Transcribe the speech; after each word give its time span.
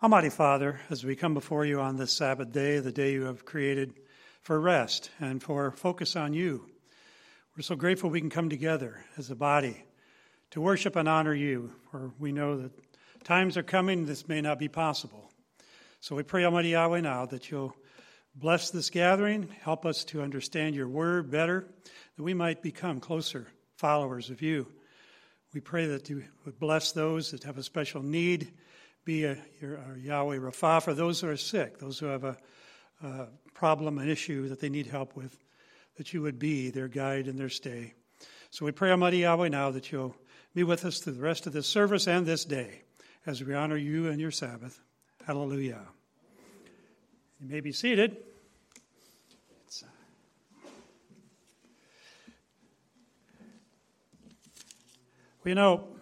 Almighty 0.00 0.30
Father, 0.30 0.78
as 0.90 1.04
we 1.04 1.16
come 1.16 1.34
before 1.34 1.64
you 1.64 1.80
on 1.80 1.96
this 1.96 2.12
Sabbath 2.12 2.52
day, 2.52 2.78
the 2.78 2.92
day 2.92 3.14
you 3.14 3.24
have 3.24 3.44
created 3.44 3.94
for 4.42 4.60
rest 4.60 5.10
and 5.18 5.42
for 5.42 5.72
focus 5.72 6.14
on 6.14 6.32
you, 6.32 6.70
we're 7.56 7.64
so 7.64 7.74
grateful 7.74 8.08
we 8.08 8.20
can 8.20 8.30
come 8.30 8.48
together 8.48 9.04
as 9.16 9.28
a 9.28 9.34
body 9.34 9.84
to 10.52 10.60
worship 10.60 10.94
and 10.94 11.08
honor 11.08 11.34
you, 11.34 11.72
for 11.90 12.12
we 12.16 12.30
know 12.30 12.58
that 12.58 12.70
times 13.24 13.56
are 13.56 13.64
coming 13.64 14.06
this 14.06 14.28
may 14.28 14.40
not 14.40 14.60
be 14.60 14.68
possible. 14.68 15.32
So 15.98 16.14
we 16.14 16.22
pray, 16.22 16.44
Almighty 16.44 16.68
Yahweh, 16.68 17.00
now 17.00 17.26
that 17.26 17.50
you'll 17.50 17.74
bless 18.36 18.70
this 18.70 18.90
gathering, 18.90 19.48
help 19.62 19.84
us 19.84 20.04
to 20.04 20.22
understand 20.22 20.76
your 20.76 20.86
word 20.86 21.28
better, 21.28 21.66
that 22.16 22.22
we 22.22 22.34
might 22.34 22.62
become 22.62 23.00
closer 23.00 23.48
followers 23.74 24.30
of 24.30 24.42
you. 24.42 24.68
We 25.52 25.58
pray 25.58 25.86
that 25.86 26.08
you 26.08 26.22
would 26.44 26.60
bless 26.60 26.92
those 26.92 27.32
that 27.32 27.42
have 27.42 27.58
a 27.58 27.64
special 27.64 28.00
need 28.00 28.52
be 29.08 29.24
a, 29.24 29.38
your, 29.58 29.80
Yahweh 29.96 30.36
Rapha 30.36 30.82
for 30.82 30.92
those 30.92 31.22
who 31.22 31.30
are 31.30 31.36
sick, 31.38 31.78
those 31.78 31.98
who 31.98 32.04
have 32.04 32.24
a, 32.24 32.36
a 33.02 33.28
problem, 33.54 33.96
an 33.96 34.06
issue 34.06 34.50
that 34.50 34.60
they 34.60 34.68
need 34.68 34.86
help 34.86 35.16
with, 35.16 35.34
that 35.96 36.12
you 36.12 36.20
would 36.20 36.38
be 36.38 36.68
their 36.68 36.88
guide 36.88 37.26
in 37.26 37.38
their 37.38 37.48
stay. 37.48 37.94
So 38.50 38.66
we 38.66 38.72
pray, 38.72 38.90
Almighty 38.90 39.20
Yahweh, 39.20 39.48
now 39.48 39.70
that 39.70 39.90
you'll 39.90 40.14
be 40.54 40.62
with 40.62 40.84
us 40.84 40.98
through 40.98 41.14
the 41.14 41.22
rest 41.22 41.46
of 41.46 41.54
this 41.54 41.66
service 41.66 42.06
and 42.06 42.26
this 42.26 42.44
day 42.44 42.82
as 43.24 43.42
we 43.42 43.54
honor 43.54 43.78
you 43.78 44.08
and 44.08 44.20
your 44.20 44.30
Sabbath. 44.30 44.78
Hallelujah. 45.26 45.80
You 47.40 47.48
may 47.48 47.60
be 47.60 47.72
seated. 47.72 48.18
Uh, 49.82 49.86
we 55.44 55.54
know 55.54 55.96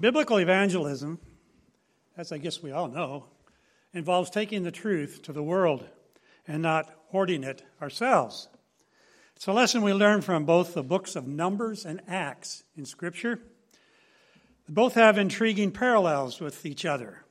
biblical 0.00 0.38
evangelism 0.40 1.20
as 2.16 2.32
I 2.32 2.38
guess 2.38 2.62
we 2.62 2.72
all 2.72 2.88
know, 2.88 3.24
involves 3.92 4.30
taking 4.30 4.62
the 4.62 4.70
truth 4.70 5.22
to 5.22 5.32
the 5.32 5.42
world 5.42 5.84
and 6.46 6.62
not 6.62 6.90
hoarding 7.08 7.44
it 7.44 7.62
ourselves. 7.80 8.48
It's 9.36 9.46
a 9.46 9.52
lesson 9.52 9.82
we 9.82 9.92
learn 9.92 10.20
from 10.20 10.44
both 10.44 10.74
the 10.74 10.82
books 10.82 11.16
of 11.16 11.26
Numbers 11.26 11.86
and 11.86 12.02
Acts 12.06 12.64
in 12.76 12.84
Scripture. 12.84 13.40
Both 14.68 14.94
have 14.94 15.18
intriguing 15.18 15.72
parallels 15.72 16.40
with 16.40 16.64
each 16.66 16.84
other. 16.84 17.24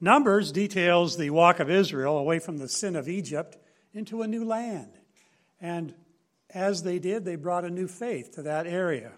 Numbers 0.00 0.52
details 0.52 1.16
the 1.16 1.30
walk 1.30 1.58
of 1.58 1.70
Israel 1.70 2.18
away 2.18 2.38
from 2.38 2.58
the 2.58 2.68
sin 2.68 2.94
of 2.94 3.08
Egypt 3.08 3.56
into 3.92 4.22
a 4.22 4.28
new 4.28 4.44
land. 4.44 4.92
And 5.60 5.94
as 6.50 6.82
they 6.82 6.98
did, 6.98 7.24
they 7.24 7.36
brought 7.36 7.64
a 7.64 7.70
new 7.70 7.88
faith 7.88 8.34
to 8.34 8.42
that 8.42 8.66
area. 8.66 9.12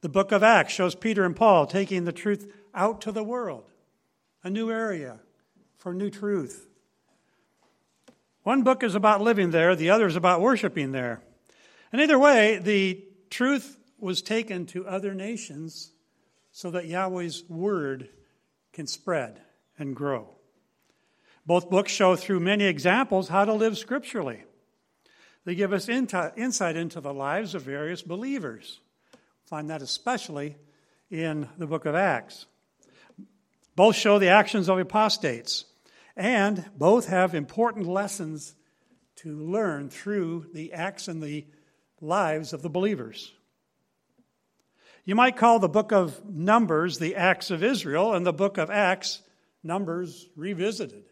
The 0.00 0.08
book 0.08 0.32
of 0.32 0.42
Acts 0.42 0.72
shows 0.72 0.94
Peter 0.94 1.24
and 1.24 1.36
Paul 1.36 1.66
taking 1.66 2.04
the 2.04 2.12
truth 2.12 2.52
out 2.74 3.02
to 3.02 3.12
the 3.12 3.22
world 3.22 3.64
a 4.42 4.50
new 4.50 4.70
area 4.70 5.18
for 5.78 5.92
new 5.94 6.10
truth. 6.10 6.66
One 8.42 8.62
book 8.62 8.82
is 8.82 8.94
about 8.94 9.20
living 9.20 9.50
there, 9.50 9.76
the 9.76 9.90
other 9.90 10.06
is 10.06 10.16
about 10.16 10.40
worshiping 10.40 10.92
there. 10.92 11.22
And 11.92 12.00
either 12.00 12.18
way, 12.18 12.58
the 12.58 13.04
truth 13.28 13.78
was 13.98 14.22
taken 14.22 14.66
to 14.66 14.86
other 14.86 15.14
nations 15.14 15.92
so 16.52 16.70
that 16.70 16.86
Yahweh's 16.86 17.44
word 17.48 18.08
can 18.72 18.86
spread 18.86 19.40
and 19.78 19.94
grow. 19.94 20.28
Both 21.46 21.70
books 21.70 21.92
show 21.92 22.16
through 22.16 22.40
many 22.40 22.64
examples 22.64 23.28
how 23.28 23.44
to 23.44 23.52
live 23.52 23.76
scripturally. 23.76 24.44
They 25.44 25.54
give 25.54 25.72
us 25.72 25.88
insight 25.88 26.76
into 26.76 27.00
the 27.00 27.14
lives 27.14 27.54
of 27.54 27.62
various 27.62 28.02
believers. 28.02 28.80
Find 29.44 29.68
that 29.70 29.82
especially 29.82 30.56
in 31.10 31.48
the 31.58 31.66
book 31.66 31.86
of 31.86 31.94
Acts. 31.94 32.46
Both 33.80 33.96
show 33.96 34.18
the 34.18 34.28
actions 34.28 34.68
of 34.68 34.78
apostates, 34.78 35.64
and 36.14 36.68
both 36.76 37.06
have 37.06 37.34
important 37.34 37.86
lessons 37.86 38.54
to 39.16 39.34
learn 39.34 39.88
through 39.88 40.48
the 40.52 40.74
acts 40.74 41.08
and 41.08 41.22
the 41.22 41.46
lives 41.98 42.52
of 42.52 42.60
the 42.60 42.68
believers. 42.68 43.32
You 45.06 45.14
might 45.14 45.38
call 45.38 45.60
the 45.60 45.66
book 45.66 45.92
of 45.92 46.28
Numbers 46.28 46.98
the 46.98 47.16
Acts 47.16 47.50
of 47.50 47.64
Israel, 47.64 48.12
and 48.12 48.26
the 48.26 48.34
book 48.34 48.58
of 48.58 48.68
Acts 48.68 49.22
Numbers 49.62 50.28
revisited. 50.36 51.04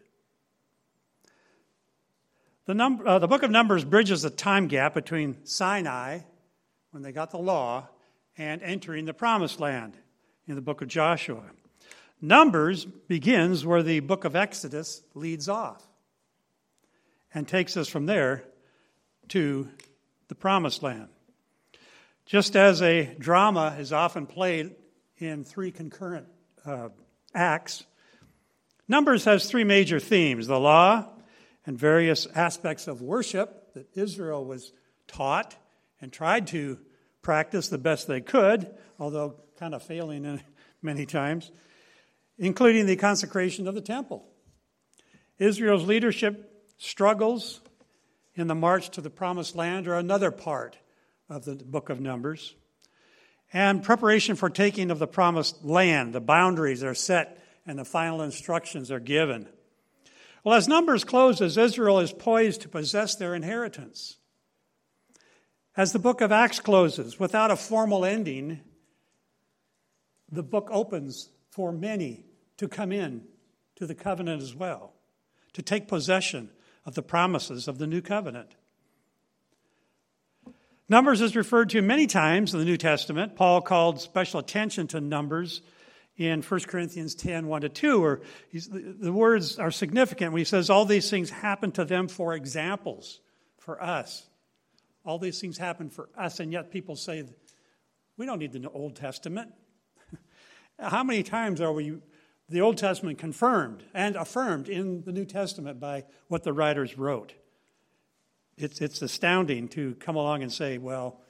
The, 2.67 2.75
num- 2.75 3.01
uh, 3.03 3.17
the 3.17 3.27
book 3.27 3.41
of 3.41 3.49
Numbers 3.49 3.83
bridges 3.83 4.21
the 4.21 4.29
time 4.29 4.67
gap 4.67 4.93
between 4.93 5.43
Sinai, 5.43 6.19
when 6.91 7.01
they 7.01 7.13
got 7.13 7.31
the 7.31 7.39
law, 7.39 7.89
and 8.37 8.61
entering 8.61 9.05
the 9.05 9.13
promised 9.15 9.59
land 9.59 9.97
in 10.47 10.53
the 10.53 10.61
book 10.61 10.83
of 10.83 10.87
Joshua. 10.87 11.41
Numbers 12.21 12.85
begins 12.85 13.65
where 13.65 13.81
the 13.81 14.01
book 14.01 14.25
of 14.25 14.35
Exodus 14.35 15.01
leads 15.13 15.47
off 15.47 15.87
and 17.33 17.47
takes 17.47 17.77
us 17.77 17.87
from 17.87 18.05
there 18.05 18.43
to 19.29 19.69
the 20.27 20.35
promised 20.35 20.83
land. 20.83 21.07
Just 22.25 22.55
as 22.55 22.81
a 22.81 23.15
drama 23.17 23.75
is 23.79 23.93
often 23.93 24.25
played 24.25 24.75
in 25.17 25.43
three 25.43 25.71
concurrent 25.71 26.27
uh, 26.65 26.89
acts, 27.33 27.85
Numbers 28.87 29.23
has 29.25 29.45
three 29.45 29.63
major 29.63 29.99
themes 29.99 30.47
the 30.47 30.59
law 30.59 31.05
and 31.65 31.77
various 31.77 32.25
aspects 32.35 32.87
of 32.87 33.01
worship 33.01 33.73
that 33.75 33.87
Israel 33.95 34.43
was 34.43 34.73
taught 35.07 35.55
and 36.01 36.11
tried 36.11 36.47
to 36.47 36.79
practice 37.21 37.69
the 37.69 37.77
best 37.77 38.07
they 38.07 38.19
could, 38.19 38.69
although 38.99 39.35
kind 39.57 39.73
of 39.73 39.83
failing 39.83 40.41
many 40.81 41.05
times 41.05 41.51
including 42.39 42.85
the 42.85 42.95
consecration 42.95 43.67
of 43.67 43.75
the 43.75 43.81
temple. 43.81 44.25
Israel's 45.37 45.85
leadership 45.85 46.65
struggles 46.77 47.59
in 48.33 48.47
the 48.47 48.55
march 48.55 48.89
to 48.91 49.01
the 49.01 49.09
promised 49.09 49.55
land 49.55 49.87
are 49.87 49.95
another 49.95 50.31
part 50.31 50.77
of 51.29 51.43
the 51.43 51.55
book 51.55 51.89
of 51.89 51.99
Numbers. 51.99 52.55
And 53.51 53.83
preparation 53.83 54.35
for 54.35 54.49
taking 54.49 54.89
of 54.89 54.99
the 54.99 55.07
promised 55.07 55.65
land, 55.65 56.13
the 56.13 56.21
boundaries 56.21 56.83
are 56.83 56.95
set 56.95 57.43
and 57.65 57.77
the 57.77 57.85
final 57.85 58.21
instructions 58.21 58.89
are 58.89 58.99
given. 58.99 59.47
Well, 60.43 60.55
as 60.55 60.67
Numbers 60.67 61.03
closes, 61.03 61.57
Israel 61.57 61.99
is 61.99 62.13
poised 62.13 62.61
to 62.61 62.69
possess 62.69 63.15
their 63.15 63.35
inheritance. 63.35 64.17
As 65.75 65.91
the 65.91 65.99
book 65.99 66.21
of 66.21 66.31
Acts 66.31 66.59
closes, 66.59 67.19
without 67.19 67.51
a 67.51 67.55
formal 67.55 68.05
ending, 68.05 68.61
the 70.31 70.43
book 70.43 70.69
opens 70.71 71.29
for 71.49 71.71
many 71.71 72.28
to 72.59 72.67
come 72.67 72.91
in 72.91 73.23
to 73.75 73.87
the 73.87 73.95
covenant 73.95 74.41
as 74.41 74.53
well, 74.53 74.93
to 75.53 75.61
take 75.61 75.87
possession 75.87 76.49
of 76.85 76.93
the 76.93 77.01
promises 77.01 77.67
of 77.67 77.77
the 77.77 77.87
new 77.87 78.01
covenant. 78.01 78.55
Numbers 80.89 81.21
is 81.21 81.35
referred 81.35 81.69
to 81.69 81.81
many 81.81 82.05
times 82.05 82.53
in 82.53 82.59
the 82.59 82.65
New 82.65 82.75
Testament. 82.75 83.35
Paul 83.35 83.61
called 83.61 84.01
special 84.01 84.41
attention 84.41 84.87
to 84.87 84.99
Numbers 84.99 85.61
in 86.17 86.41
1 86.41 86.59
Corinthians 86.61 87.15
10 87.15 87.47
1 87.47 87.61
to 87.61 87.69
2, 87.69 88.01
where 88.01 88.21
the 88.51 89.13
words 89.13 89.57
are 89.57 89.71
significant 89.71 90.33
when 90.33 90.39
he 90.39 90.45
says, 90.45 90.69
All 90.69 90.83
these 90.83 91.09
things 91.09 91.29
happen 91.29 91.71
to 91.73 91.85
them 91.85 92.09
for 92.09 92.33
examples, 92.33 93.21
for 93.57 93.81
us. 93.81 94.27
All 95.05 95.17
these 95.17 95.39
things 95.39 95.57
happen 95.57 95.89
for 95.89 96.09
us, 96.17 96.41
and 96.41 96.51
yet 96.51 96.71
people 96.71 96.97
say, 96.97 97.23
We 98.17 98.25
don't 98.25 98.39
need 98.39 98.51
the 98.51 98.69
Old 98.69 98.97
Testament. 98.97 99.53
How 100.79 101.05
many 101.05 101.23
times 101.23 101.61
are 101.61 101.71
we 101.71 101.99
the 102.49 102.61
Old 102.61 102.77
Testament 102.77 103.19
confirmed 103.19 103.83
and 103.93 104.15
affirmed 104.15 104.69
in 104.69 105.03
the 105.03 105.11
New 105.11 105.25
Testament 105.25 105.79
by 105.79 106.05
what 106.27 106.43
the 106.43 106.53
writers 106.53 106.97
wrote. 106.97 107.33
It's, 108.57 108.81
it's 108.81 109.01
astounding 109.01 109.67
to 109.69 109.95
come 109.95 110.15
along 110.15 110.43
and 110.43 110.51
say, 110.51 110.77
well, 110.77 111.21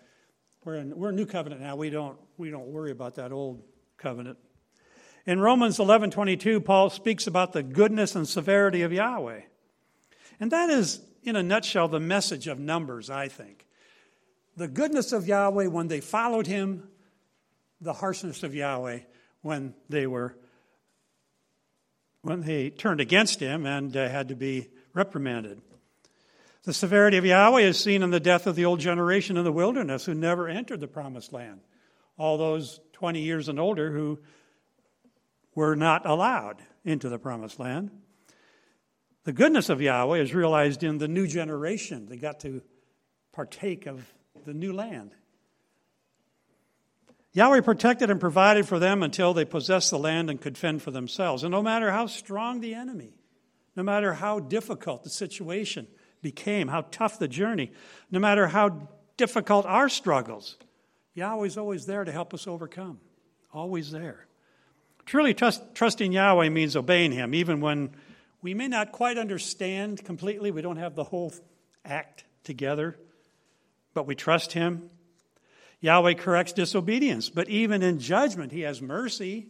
we're 0.63 0.75
in, 0.75 0.97
we're 0.97 1.09
in 1.09 1.15
New 1.15 1.25
Covenant 1.25 1.61
now. 1.61 1.75
We 1.75 1.89
don't, 1.89 2.17
we 2.37 2.49
don't 2.49 2.67
worry 2.67 2.91
about 2.91 3.15
that 3.15 3.31
Old 3.31 3.61
Covenant. 3.97 4.37
In 5.25 5.39
Romans 5.39 5.79
11 5.79 6.11
22, 6.11 6.61
Paul 6.61 6.89
speaks 6.89 7.27
about 7.27 7.53
the 7.53 7.63
goodness 7.63 8.15
and 8.15 8.27
severity 8.27 8.81
of 8.81 8.91
Yahweh. 8.91 9.41
And 10.39 10.51
that 10.51 10.69
is, 10.69 11.01
in 11.23 11.35
a 11.35 11.43
nutshell, 11.43 11.87
the 11.87 11.99
message 11.99 12.47
of 12.47 12.59
Numbers, 12.59 13.09
I 13.09 13.27
think. 13.27 13.67
The 14.55 14.67
goodness 14.67 15.11
of 15.11 15.27
Yahweh 15.27 15.67
when 15.67 15.87
they 15.87 16.01
followed 16.01 16.47
him, 16.47 16.89
the 17.79 17.93
harshness 17.93 18.43
of 18.43 18.55
Yahweh 18.55 18.99
when 19.41 19.73
they 19.87 20.07
were 20.07 20.35
when 22.21 22.41
they 22.41 22.69
turned 22.69 22.99
against 22.99 23.39
him 23.39 23.65
and 23.65 23.95
uh, 23.95 24.09
had 24.09 24.27
to 24.29 24.35
be 24.35 24.67
reprimanded. 24.93 25.61
The 26.63 26.73
severity 26.73 27.17
of 27.17 27.25
Yahweh 27.25 27.61
is 27.61 27.79
seen 27.79 28.03
in 28.03 28.11
the 28.11 28.19
death 28.19 28.45
of 28.45 28.55
the 28.55 28.65
old 28.65 28.79
generation 28.79 29.37
in 29.37 29.43
the 29.43 29.51
wilderness 29.51 30.05
who 30.05 30.13
never 30.13 30.47
entered 30.47 30.81
the 30.81 30.87
promised 30.87 31.31
land. 31.31 31.61
All 32.17 32.37
those 32.37 32.81
20 32.93 33.21
years 33.21 33.47
and 33.47 33.59
older 33.59 33.91
who 33.91 34.19
were 35.55 35.75
not 35.75 36.05
allowed 36.05 36.61
into 36.83 37.09
the 37.09 37.17
promised 37.17 37.59
land. 37.59 37.91
The 39.23 39.33
goodness 39.33 39.69
of 39.69 39.81
Yahweh 39.81 40.19
is 40.19 40.33
realized 40.33 40.83
in 40.83 40.97
the 40.97 41.07
new 41.07 41.27
generation. 41.27 42.07
They 42.07 42.17
got 42.17 42.41
to 42.41 42.61
partake 43.31 43.85
of 43.85 44.13
the 44.45 44.53
new 44.53 44.73
land. 44.73 45.11
Yahweh 47.39 47.61
protected 47.61 48.09
and 48.09 48.19
provided 48.19 48.67
for 48.67 48.79
them 48.79 49.01
until 49.01 49.33
they 49.33 49.45
possessed 49.45 49.91
the 49.91 49.97
land 49.97 50.29
and 50.29 50.41
could 50.41 50.57
fend 50.57 50.81
for 50.81 50.91
themselves. 50.91 51.41
And 51.41 51.53
no 51.53 51.63
matter 51.63 51.89
how 51.89 52.05
strong 52.07 52.59
the 52.59 52.73
enemy, 52.73 53.13
no 53.77 53.83
matter 53.83 54.11
how 54.11 54.41
difficult 54.41 55.05
the 55.05 55.09
situation 55.09 55.87
became, 56.21 56.67
how 56.67 56.81
tough 56.91 57.17
the 57.17 57.29
journey, 57.29 57.71
no 58.11 58.19
matter 58.19 58.47
how 58.47 58.89
difficult 59.15 59.65
our 59.65 59.87
struggles, 59.87 60.57
Yahweh's 61.13 61.57
always 61.57 61.85
there 61.85 62.03
to 62.03 62.11
help 62.11 62.33
us 62.33 62.45
overcome. 62.45 62.99
Always 63.53 63.89
there. 63.89 64.27
Truly 65.05 65.33
trust, 65.33 65.63
trusting 65.73 66.11
Yahweh 66.11 66.49
means 66.49 66.75
obeying 66.75 67.13
Him, 67.13 67.33
even 67.33 67.61
when 67.61 67.91
we 68.41 68.53
may 68.53 68.67
not 68.67 68.91
quite 68.91 69.17
understand 69.17 70.03
completely, 70.03 70.51
we 70.51 70.61
don't 70.61 70.75
have 70.75 70.93
the 70.93 71.05
whole 71.05 71.33
act 71.85 72.25
together, 72.43 72.97
but 73.93 74.05
we 74.05 74.13
trust 74.13 74.51
Him. 74.51 74.89
Yahweh 75.81 76.13
corrects 76.15 76.53
disobedience, 76.53 77.29
but 77.29 77.49
even 77.49 77.81
in 77.81 77.99
judgment, 77.99 78.51
He 78.51 78.61
has 78.61 78.81
mercy 78.81 79.47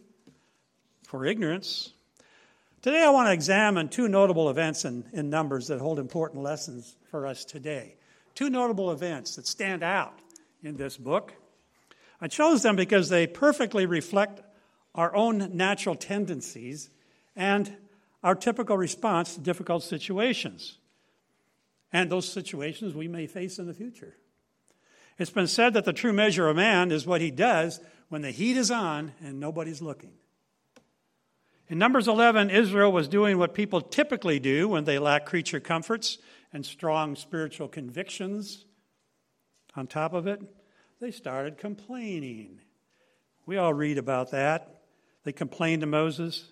for 1.04 1.26
ignorance. 1.26 1.92
Today, 2.82 3.02
I 3.02 3.10
want 3.10 3.28
to 3.28 3.32
examine 3.32 3.88
two 3.88 4.08
notable 4.08 4.48
events 4.48 4.84
in, 4.84 5.04
in 5.12 5.28
Numbers 5.28 5.66
that 5.66 5.80
hold 5.80 5.98
important 5.98 6.42
lessons 6.42 6.96
for 7.10 7.26
us 7.26 7.44
today. 7.44 7.96
Two 8.34 8.48
notable 8.48 8.92
events 8.92 9.36
that 9.36 9.46
stand 9.46 9.82
out 9.82 10.18
in 10.62 10.76
this 10.76 10.96
book. 10.96 11.34
I 12.20 12.28
chose 12.28 12.62
them 12.62 12.76
because 12.76 13.08
they 13.08 13.26
perfectly 13.26 13.86
reflect 13.86 14.40
our 14.94 15.14
own 15.14 15.56
natural 15.56 15.94
tendencies 15.94 16.90
and 17.34 17.76
our 18.22 18.34
typical 18.34 18.76
response 18.76 19.34
to 19.34 19.40
difficult 19.40 19.82
situations. 19.82 20.78
And 21.92 22.10
those 22.10 22.30
situations 22.30 22.94
we 22.94 23.08
may 23.08 23.26
face 23.26 23.58
in 23.58 23.66
the 23.66 23.74
future. 23.74 24.14
It's 25.20 25.28
been 25.28 25.46
said 25.46 25.74
that 25.74 25.84
the 25.84 25.92
true 25.92 26.14
measure 26.14 26.48
of 26.48 26.56
man 26.56 26.90
is 26.90 27.06
what 27.06 27.20
he 27.20 27.30
does 27.30 27.78
when 28.08 28.22
the 28.22 28.30
heat 28.30 28.56
is 28.56 28.70
on 28.70 29.12
and 29.22 29.38
nobody's 29.38 29.82
looking. 29.82 30.12
In 31.68 31.76
Numbers 31.76 32.08
11, 32.08 32.48
Israel 32.48 32.90
was 32.90 33.06
doing 33.06 33.36
what 33.36 33.52
people 33.52 33.82
typically 33.82 34.40
do 34.40 34.66
when 34.66 34.84
they 34.84 34.98
lack 34.98 35.26
creature 35.26 35.60
comforts 35.60 36.16
and 36.54 36.64
strong 36.64 37.16
spiritual 37.16 37.68
convictions. 37.68 38.64
On 39.76 39.86
top 39.86 40.14
of 40.14 40.26
it, 40.26 40.40
they 41.00 41.10
started 41.10 41.58
complaining. 41.58 42.58
We 43.44 43.58
all 43.58 43.74
read 43.74 43.98
about 43.98 44.30
that. 44.30 44.80
They 45.24 45.32
complained 45.32 45.82
to 45.82 45.86
Moses. 45.86 46.46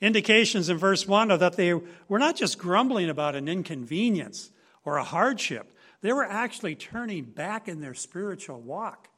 Indications 0.00 0.70
in 0.70 0.78
verse 0.78 1.06
1 1.06 1.32
are 1.32 1.36
that 1.36 1.58
they 1.58 1.74
were 2.08 2.18
not 2.18 2.36
just 2.36 2.56
grumbling 2.56 3.10
about 3.10 3.36
an 3.36 3.46
inconvenience 3.46 4.50
or 4.86 4.96
a 4.96 5.04
hardship, 5.04 5.75
they 6.00 6.12
were 6.12 6.24
actually 6.24 6.74
turning 6.74 7.24
back 7.24 7.68
in 7.68 7.80
their 7.80 7.94
spiritual 7.94 8.60
walk, 8.60 9.08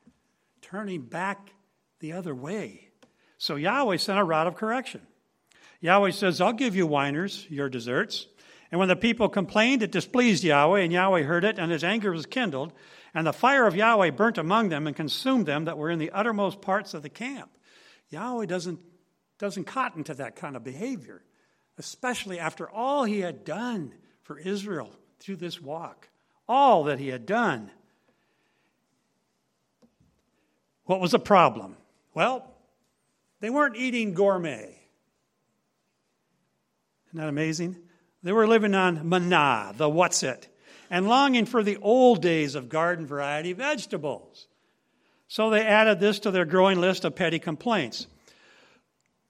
turning 0.63 1.03
back 1.03 1.53
the 2.01 2.13
other 2.13 2.35
way. 2.35 2.89
So 3.39 3.57
Yahweh 3.57 3.97
sent 3.97 4.19
a 4.19 4.25
rod 4.25 4.47
of 4.47 4.57
correction. 4.57 5.03
Yahweh 5.81 6.11
says, 6.11 6.41
I'll 6.41 6.53
give 6.53 6.75
you 6.75 6.87
whiners, 6.87 7.47
your 7.49 7.69
desserts. 7.69 8.27
And 8.71 8.79
when 8.79 8.89
the 8.89 8.97
people 8.97 9.29
complained, 9.29 9.83
it 9.83 9.93
displeased 9.93 10.45
Yahweh, 10.45 10.81
and 10.81 10.93
Yahweh 10.93 11.23
heard 11.23 11.45
it, 11.45 11.59
and 11.59 11.71
his 11.71 11.85
anger 11.85 12.11
was 12.11 12.27
kindled. 12.27 12.73
And 13.15 13.27
the 13.27 13.33
fire 13.33 13.67
of 13.67 13.77
Yahweh 13.77 14.11
burnt 14.11 14.39
among 14.39 14.69
them 14.69 14.87
and 14.87 14.95
consumed 14.95 15.47
them 15.47 15.65
that 15.65 15.79
were 15.79 15.91
in 15.91 15.99
the 15.99 16.11
uttermost 16.11 16.61
parts 16.61 16.95
of 16.95 17.03
the 17.03 17.09
camp. 17.09 17.51
Yahweh 18.11 18.47
doesn't, 18.47 18.81
doesn't 19.39 19.65
cotton 19.65 20.05
to 20.05 20.15
that 20.15 20.37
kind 20.37 20.57
of 20.57 20.65
behavior, 20.65 21.23
especially 21.79 22.39
after 22.39 22.69
all 22.69 23.05
he 23.05 23.21
had 23.21 23.45
done 23.45 23.95
for 24.23 24.39
Israel 24.39 24.91
through 25.21 25.37
this 25.37 25.61
walk, 25.61 26.08
all 26.49 26.85
that 26.85 26.99
he 26.99 27.09
had 27.09 27.27
done. 27.27 27.71
What 30.85 31.01
was 31.01 31.11
the 31.11 31.19
problem? 31.19 31.77
Well, 32.15 32.51
they 33.41 33.51
weren't 33.51 33.77
eating 33.77 34.15
gourmet. 34.15 34.75
Isn't 37.09 37.21
that 37.21 37.29
amazing? 37.29 37.77
They 38.23 38.33
were 38.33 38.47
living 38.47 38.75
on 38.75 39.09
manna, 39.09 39.73
the 39.77 39.89
what's 39.89 40.23
it, 40.23 40.49
and 40.91 41.07
longing 41.07 41.47
for 41.47 41.63
the 41.63 41.77
old 41.77 42.23
days 42.23 42.55
of 42.55 42.69
garden 42.69 43.07
variety 43.07 43.53
vegetables. 43.53 44.49
So 45.29 45.51
they 45.51 45.65
added 45.65 46.01
this 46.01 46.19
to 46.21 46.31
their 46.31 46.47
growing 46.47 46.81
list 46.81 47.05
of 47.05 47.15
petty 47.15 47.39
complaints. 47.39 48.07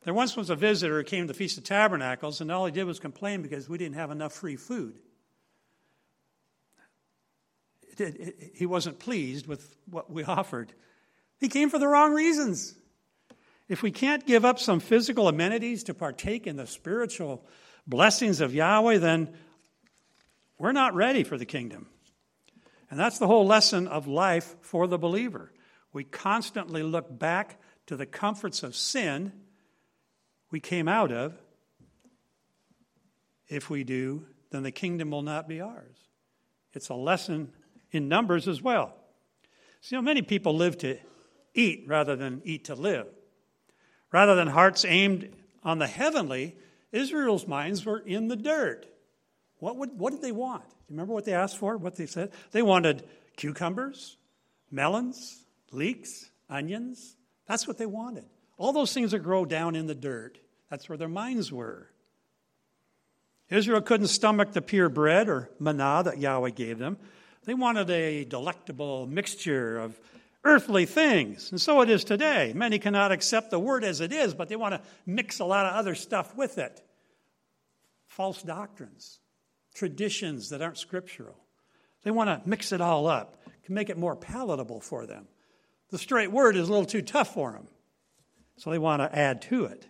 There 0.05 0.15
once 0.15 0.37
was 0.37 0.49
a 0.49 0.57
visitor 0.57 0.99
who 0.99 1.05
came 1.05 1.25
to 1.25 1.33
the 1.33 1.39
Feast 1.39 1.59
of 1.59 1.65
Tabernacles, 1.65 2.41
and 2.41 2.51
all 2.51 2.67
he 2.67 2.73
did 2.73 2.85
was 2.85 3.01
complain 3.01 3.43
because 3.43 3.69
we 3.69 3.79
didn't 3.79 3.97
have 3.97 4.13
enough 4.13 4.33
free 4.33 4.57
food. 4.57 4.99
It, 8.01 8.53
he 8.55 8.67
wasn't 8.67 8.99
pleased 8.99 9.47
with 9.47 9.77
what 9.91 10.11
we 10.11 10.25
offered. 10.25 10.73
He 11.39 11.49
came 11.49 11.71
for 11.71 11.79
the 11.79 11.89
wrong 11.89 12.13
reasons. 12.13 12.75
If 13.69 13.83
we 13.83 13.91
can't 13.91 14.27
give 14.27 14.45
up 14.45 14.59
some 14.59 14.81
physical 14.81 15.29
amenities 15.29 15.85
to 15.85 15.95
partake 15.95 16.47
in 16.47 16.57
the 16.57 16.67
spiritual 16.67 17.45
blessings 17.87 18.41
of 18.41 18.55
Yahweh, 18.55 18.99
then 18.99 19.35
we're 20.59 20.73
not 20.73 20.95
ready 20.95 21.23
for 21.23 21.37
the 21.37 21.45
kingdom. 21.45 21.87
And 22.91 22.99
that's 22.99 23.19
the 23.19 23.27
whole 23.27 23.47
lesson 23.47 23.87
of 23.87 24.07
life 24.07 24.57
for 24.63 24.87
the 24.87 24.99
believer. 24.99 25.53
We 25.93 26.05
constantly 26.05 26.83
look 26.83 27.19
back 27.19 27.61
to 27.87 27.97
the 27.97 28.07
comforts 28.07 28.63
of 28.63 28.75
sin 28.75 29.33
we 30.51 30.61
came 30.61 30.89
out 30.89 31.13
of. 31.13 31.39
If 33.49 33.71
we 33.71 33.85
do, 33.85 34.27
then 34.51 34.63
the 34.63 34.71
kingdom 34.71 35.11
will 35.11 35.23
not 35.23 35.49
be 35.49 35.61
ours. 35.61 35.97
It's 36.73 36.89
a 36.89 36.95
lesson 36.95 37.53
in 37.93 38.09
Numbers 38.09 38.49
as 38.49 38.63
well. 38.63 38.95
See, 39.81 39.97
know, 39.97 40.03
many 40.03 40.23
people 40.23 40.55
live 40.57 40.79
to 40.79 40.99
eat 41.55 41.85
rather 41.87 42.17
than 42.17 42.43
eat 42.45 42.65
to 42.67 42.75
live. 42.75 43.07
Rather 44.13 44.35
than 44.35 44.49
hearts 44.49 44.85
aimed 44.85 45.35
on 45.63 45.79
the 45.79 45.87
heavenly, 45.87 46.57
Israel's 46.93 47.47
minds 47.47 47.85
were 47.85 47.99
in 47.99 48.29
the 48.29 48.37
dirt. 48.37 48.87
What, 49.59 49.77
would, 49.77 49.99
what 49.99 50.13
did 50.13 50.23
they 50.23 50.33
want? 50.33 50.63
Do 50.63 50.75
you 50.89 50.95
remember 50.95 51.13
what 51.13 51.25
they 51.25 51.35
asked 51.35 51.59
for? 51.59 51.77
What 51.77 51.97
they 51.97 52.07
said? 52.07 52.33
They 52.53 52.63
wanted 52.63 53.05
cucumbers, 53.37 54.17
melons, 54.71 55.45
leeks, 55.71 56.31
onions. 56.49 57.17
That's 57.47 57.67
what 57.67 57.79
they 57.79 57.87
wanted. 57.87 58.25
All 58.57 58.73
those 58.73 58.93
things 58.93 59.11
that 59.11 59.21
grow 59.21 59.45
down 59.45 59.77
in 59.77 59.87
the 59.87 59.95
dirt. 59.95 60.39
That's 60.71 60.89
where 60.89 60.99
their 60.99 61.09
minds 61.09 61.53
were. 61.53 61.91
Israel 63.51 63.81
couldn't 63.81 64.09
stomach 64.09 64.53
the 64.53 64.61
pure 64.61 64.89
bread 64.89 65.29
or 65.29 65.51
manna 65.59 66.03
that 66.05 66.19
Yahweh 66.19 66.51
gave 66.51 66.79
them. 66.79 66.99
They 67.49 67.55
wanted 67.55 67.89
a 67.89 68.27
delectable 68.27 69.07
mixture 69.07 69.79
of 69.79 69.99
earthly 70.45 70.85
things. 70.85 71.51
And 71.51 71.59
so 71.59 71.81
it 71.81 71.89
is 71.89 72.05
today. 72.05 72.53
Many 72.55 72.79
cannot 72.79 73.11
accept 73.11 73.51
the 73.51 73.59
word 73.59 73.85
as 73.85 74.03
it 74.03 74.13
is, 74.13 74.35
but 74.35 74.51
they 74.51 74.57
want 74.57 74.75
to 74.75 74.83
mix 75.07 75.39
a 75.39 75.47
lot 75.47 75.65
of 75.65 75.75
other 75.75 75.95
stuff 75.95 76.37
with 76.37 76.59
it 76.59 76.83
false 78.07 78.43
doctrines, 78.43 79.21
traditions 79.75 80.51
that 80.51 80.61
aren't 80.61 80.77
scriptural. 80.77 81.39
They 82.03 82.11
want 82.11 82.29
to 82.29 82.47
mix 82.47 82.71
it 82.71 82.83
all 82.83 83.07
up, 83.07 83.43
can 83.65 83.75
make 83.75 83.89
it 83.89 83.97
more 83.97 84.15
palatable 84.15 84.83
for 84.83 85.07
them. 85.07 85.27
The 85.89 85.97
straight 85.97 86.31
word 86.31 86.55
is 86.55 86.69
a 86.69 86.71
little 86.71 86.85
too 86.85 87.01
tough 87.01 87.33
for 87.33 87.53
them, 87.53 87.67
so 88.59 88.69
they 88.69 88.79
want 88.79 89.01
to 89.01 89.19
add 89.19 89.41
to 89.43 89.65
it. 89.65 89.87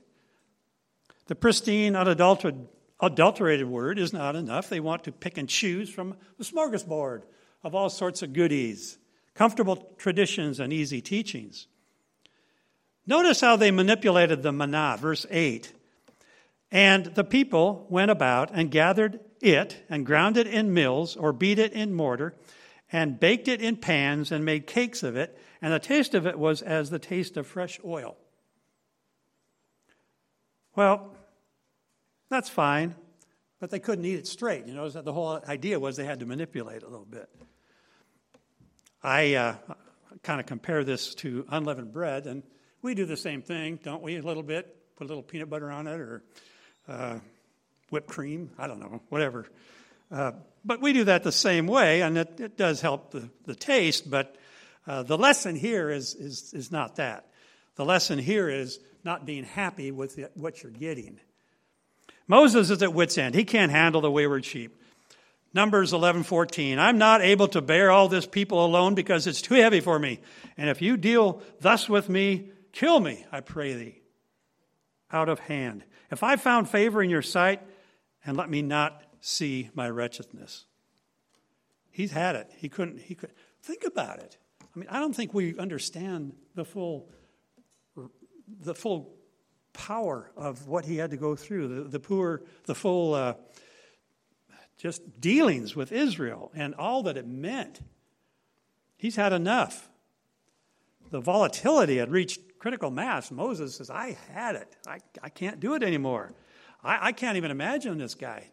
The 1.26 1.34
pristine, 1.34 1.96
unadulterated 1.96 2.68
adulterated 3.00 3.66
word 3.66 3.98
is 3.98 4.12
not 4.12 4.36
enough. 4.36 4.68
They 4.68 4.80
want 4.80 5.04
to 5.04 5.12
pick 5.12 5.38
and 5.38 5.48
choose 5.48 5.90
from 5.90 6.16
the 6.36 6.44
smorgasbord 6.44 7.22
of 7.62 7.74
all 7.74 7.90
sorts 7.90 8.22
of 8.22 8.32
goodies 8.32 8.98
comfortable 9.38 9.94
traditions 9.98 10.58
and 10.58 10.72
easy 10.72 11.00
teachings. 11.00 11.68
Notice 13.06 13.40
how 13.40 13.54
they 13.54 13.70
manipulated 13.70 14.42
the 14.42 14.50
manna, 14.50 14.96
verse 15.00 15.24
8. 15.30 15.72
And 16.72 17.06
the 17.06 17.22
people 17.22 17.86
went 17.88 18.10
about 18.10 18.50
and 18.52 18.68
gathered 18.68 19.20
it 19.40 19.84
and 19.88 20.04
ground 20.04 20.36
it 20.36 20.48
in 20.48 20.74
mills 20.74 21.14
or 21.14 21.32
beat 21.32 21.60
it 21.60 21.72
in 21.72 21.94
mortar 21.94 22.34
and 22.90 23.20
baked 23.20 23.46
it 23.46 23.62
in 23.62 23.76
pans 23.76 24.32
and 24.32 24.44
made 24.44 24.66
cakes 24.66 25.04
of 25.04 25.16
it. 25.16 25.38
And 25.62 25.72
the 25.72 25.78
taste 25.78 26.14
of 26.14 26.26
it 26.26 26.36
was 26.36 26.60
as 26.60 26.90
the 26.90 26.98
taste 26.98 27.36
of 27.36 27.46
fresh 27.46 27.78
oil. 27.84 28.16
Well, 30.74 31.14
that's 32.28 32.48
fine, 32.48 32.96
but 33.60 33.70
they 33.70 33.78
couldn't 33.78 34.04
eat 34.04 34.18
it 34.18 34.26
straight. 34.26 34.66
You 34.66 34.74
know, 34.74 34.88
the 34.88 35.12
whole 35.12 35.40
idea 35.48 35.80
was 35.80 35.96
they 35.96 36.04
had 36.04 36.20
to 36.20 36.26
manipulate 36.26 36.82
a 36.82 36.88
little 36.88 37.06
bit. 37.06 37.28
I 39.02 39.34
uh, 39.34 39.54
kind 40.22 40.40
of 40.40 40.46
compare 40.46 40.84
this 40.84 41.14
to 41.16 41.46
unleavened 41.48 41.92
bread, 41.92 42.26
and 42.26 42.42
we 42.82 42.94
do 42.94 43.04
the 43.04 43.16
same 43.16 43.42
thing, 43.42 43.78
don't 43.82 44.02
we? 44.02 44.16
A 44.16 44.22
little 44.22 44.42
bit, 44.42 44.76
put 44.96 45.04
a 45.04 45.08
little 45.08 45.22
peanut 45.22 45.50
butter 45.50 45.70
on 45.70 45.86
it 45.86 46.00
or 46.00 46.22
uh, 46.88 47.18
whipped 47.90 48.08
cream, 48.08 48.50
I 48.58 48.66
don't 48.66 48.80
know, 48.80 49.00
whatever. 49.08 49.46
Uh, 50.10 50.32
but 50.64 50.80
we 50.80 50.92
do 50.92 51.04
that 51.04 51.22
the 51.22 51.32
same 51.32 51.66
way, 51.66 52.02
and 52.02 52.18
it, 52.18 52.40
it 52.40 52.56
does 52.56 52.80
help 52.80 53.10
the, 53.10 53.28
the 53.46 53.54
taste, 53.54 54.10
but 54.10 54.36
uh, 54.86 55.02
the 55.02 55.18
lesson 55.18 55.54
here 55.54 55.90
is, 55.90 56.14
is, 56.14 56.52
is 56.54 56.72
not 56.72 56.96
that. 56.96 57.26
The 57.76 57.84
lesson 57.84 58.18
here 58.18 58.48
is 58.48 58.80
not 59.04 59.26
being 59.26 59.44
happy 59.44 59.92
with 59.92 60.18
what 60.34 60.62
you're 60.62 60.72
getting. 60.72 61.20
Moses 62.28 62.70
is 62.70 62.82
at 62.82 62.92
wit's 62.92 63.18
end. 63.18 63.34
He 63.34 63.44
can't 63.44 63.72
handle 63.72 64.02
the 64.02 64.10
wayward 64.10 64.44
sheep. 64.44 64.76
Numbers 65.54 65.92
11:14 65.92 66.78
I'm 66.78 66.98
not 66.98 67.22
able 67.22 67.48
to 67.48 67.62
bear 67.62 67.90
all 67.90 68.08
this 68.08 68.26
people 68.26 68.64
alone 68.64 68.94
because 68.94 69.26
it's 69.26 69.42
too 69.42 69.54
heavy 69.54 69.80
for 69.80 69.98
me. 69.98 70.20
And 70.56 70.68
if 70.68 70.82
you 70.82 70.96
deal 70.96 71.42
thus 71.60 71.88
with 71.88 72.08
me, 72.08 72.50
kill 72.72 73.00
me, 73.00 73.24
I 73.32 73.40
pray 73.40 73.72
thee, 73.72 74.02
out 75.10 75.30
of 75.30 75.40
hand. 75.40 75.84
If 76.10 76.22
I 76.22 76.36
found 76.36 76.68
favor 76.68 77.02
in 77.02 77.10
your 77.10 77.22
sight, 77.22 77.62
and 78.24 78.36
let 78.36 78.50
me 78.50 78.60
not 78.60 79.02
see 79.20 79.70
my 79.74 79.88
wretchedness. 79.88 80.66
He's 81.90 82.12
had 82.12 82.36
it. 82.36 82.50
He 82.58 82.68
couldn't 82.68 83.00
he 83.00 83.14
could 83.14 83.32
think 83.62 83.84
about 83.84 84.18
it. 84.18 84.36
I 84.62 84.78
mean, 84.78 84.88
I 84.90 85.00
don't 85.00 85.14
think 85.14 85.32
we 85.32 85.58
understand 85.58 86.34
the 86.54 86.64
full 86.64 87.08
the 88.60 88.74
full 88.74 89.17
power 89.78 90.30
of 90.36 90.66
what 90.66 90.84
he 90.84 90.96
had 90.96 91.12
to 91.12 91.16
go 91.16 91.36
through, 91.36 91.68
the, 91.68 91.82
the 91.88 92.00
poor, 92.00 92.42
the 92.66 92.74
full 92.74 93.14
uh, 93.14 93.34
just 94.76 95.20
dealings 95.20 95.76
with 95.76 95.92
Israel 95.92 96.50
and 96.54 96.74
all 96.74 97.04
that 97.04 97.16
it 97.16 97.26
meant. 97.26 97.80
He's 98.96 99.16
had 99.16 99.32
enough. 99.32 99.88
The 101.10 101.20
volatility 101.20 101.98
had 101.98 102.10
reached 102.10 102.58
critical 102.58 102.90
mass. 102.90 103.30
Moses 103.30 103.76
says, 103.76 103.88
I 103.88 104.18
had 104.32 104.56
it. 104.56 104.76
I, 104.86 104.98
I 105.22 105.28
can't 105.28 105.60
do 105.60 105.74
it 105.74 105.84
anymore. 105.84 106.32
I, 106.82 107.08
I 107.08 107.12
can't 107.12 107.36
even 107.36 107.52
imagine 107.52 107.98
this 107.98 108.16
guy 108.16 108.50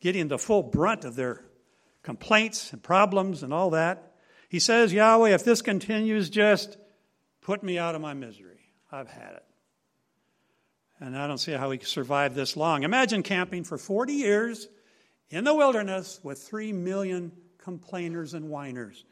getting 0.00 0.28
the 0.28 0.38
full 0.38 0.62
brunt 0.62 1.04
of 1.04 1.16
their 1.16 1.44
complaints 2.04 2.72
and 2.72 2.80
problems 2.80 3.42
and 3.42 3.52
all 3.52 3.70
that. 3.70 4.12
He 4.48 4.60
says, 4.60 4.92
Yahweh, 4.92 5.30
if 5.30 5.44
this 5.44 5.60
continues, 5.60 6.30
just 6.30 6.78
put 7.40 7.64
me 7.64 7.78
out 7.78 7.96
of 7.96 8.00
my 8.00 8.14
misery. 8.14 8.60
I've 8.92 9.08
had 9.08 9.32
it. 9.34 9.44
And 11.00 11.16
I 11.16 11.26
don't 11.26 11.38
see 11.38 11.52
how 11.52 11.70
he 11.70 11.78
survived 11.78 12.34
this 12.34 12.56
long. 12.56 12.82
Imagine 12.82 13.22
camping 13.22 13.64
for 13.64 13.78
40 13.78 14.12
years 14.14 14.68
in 15.30 15.44
the 15.44 15.54
wilderness 15.54 16.20
with 16.22 16.38
3 16.38 16.72
million 16.72 17.32
complainers 17.58 18.34
and 18.34 18.48
whiners. 18.48 19.04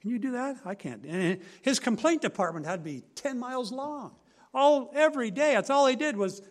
Can 0.00 0.10
you 0.10 0.18
do 0.18 0.32
that? 0.32 0.58
I 0.64 0.74
can't. 0.74 1.04
And 1.04 1.40
his 1.62 1.80
complaint 1.80 2.22
department 2.22 2.66
had 2.66 2.84
to 2.84 2.84
be 2.84 3.02
10 3.16 3.38
miles 3.38 3.72
long. 3.72 4.14
All 4.54 4.92
every 4.94 5.30
day, 5.30 5.54
that's 5.54 5.70
all 5.70 5.86
he 5.86 5.96
did 5.96 6.16
was 6.16 6.42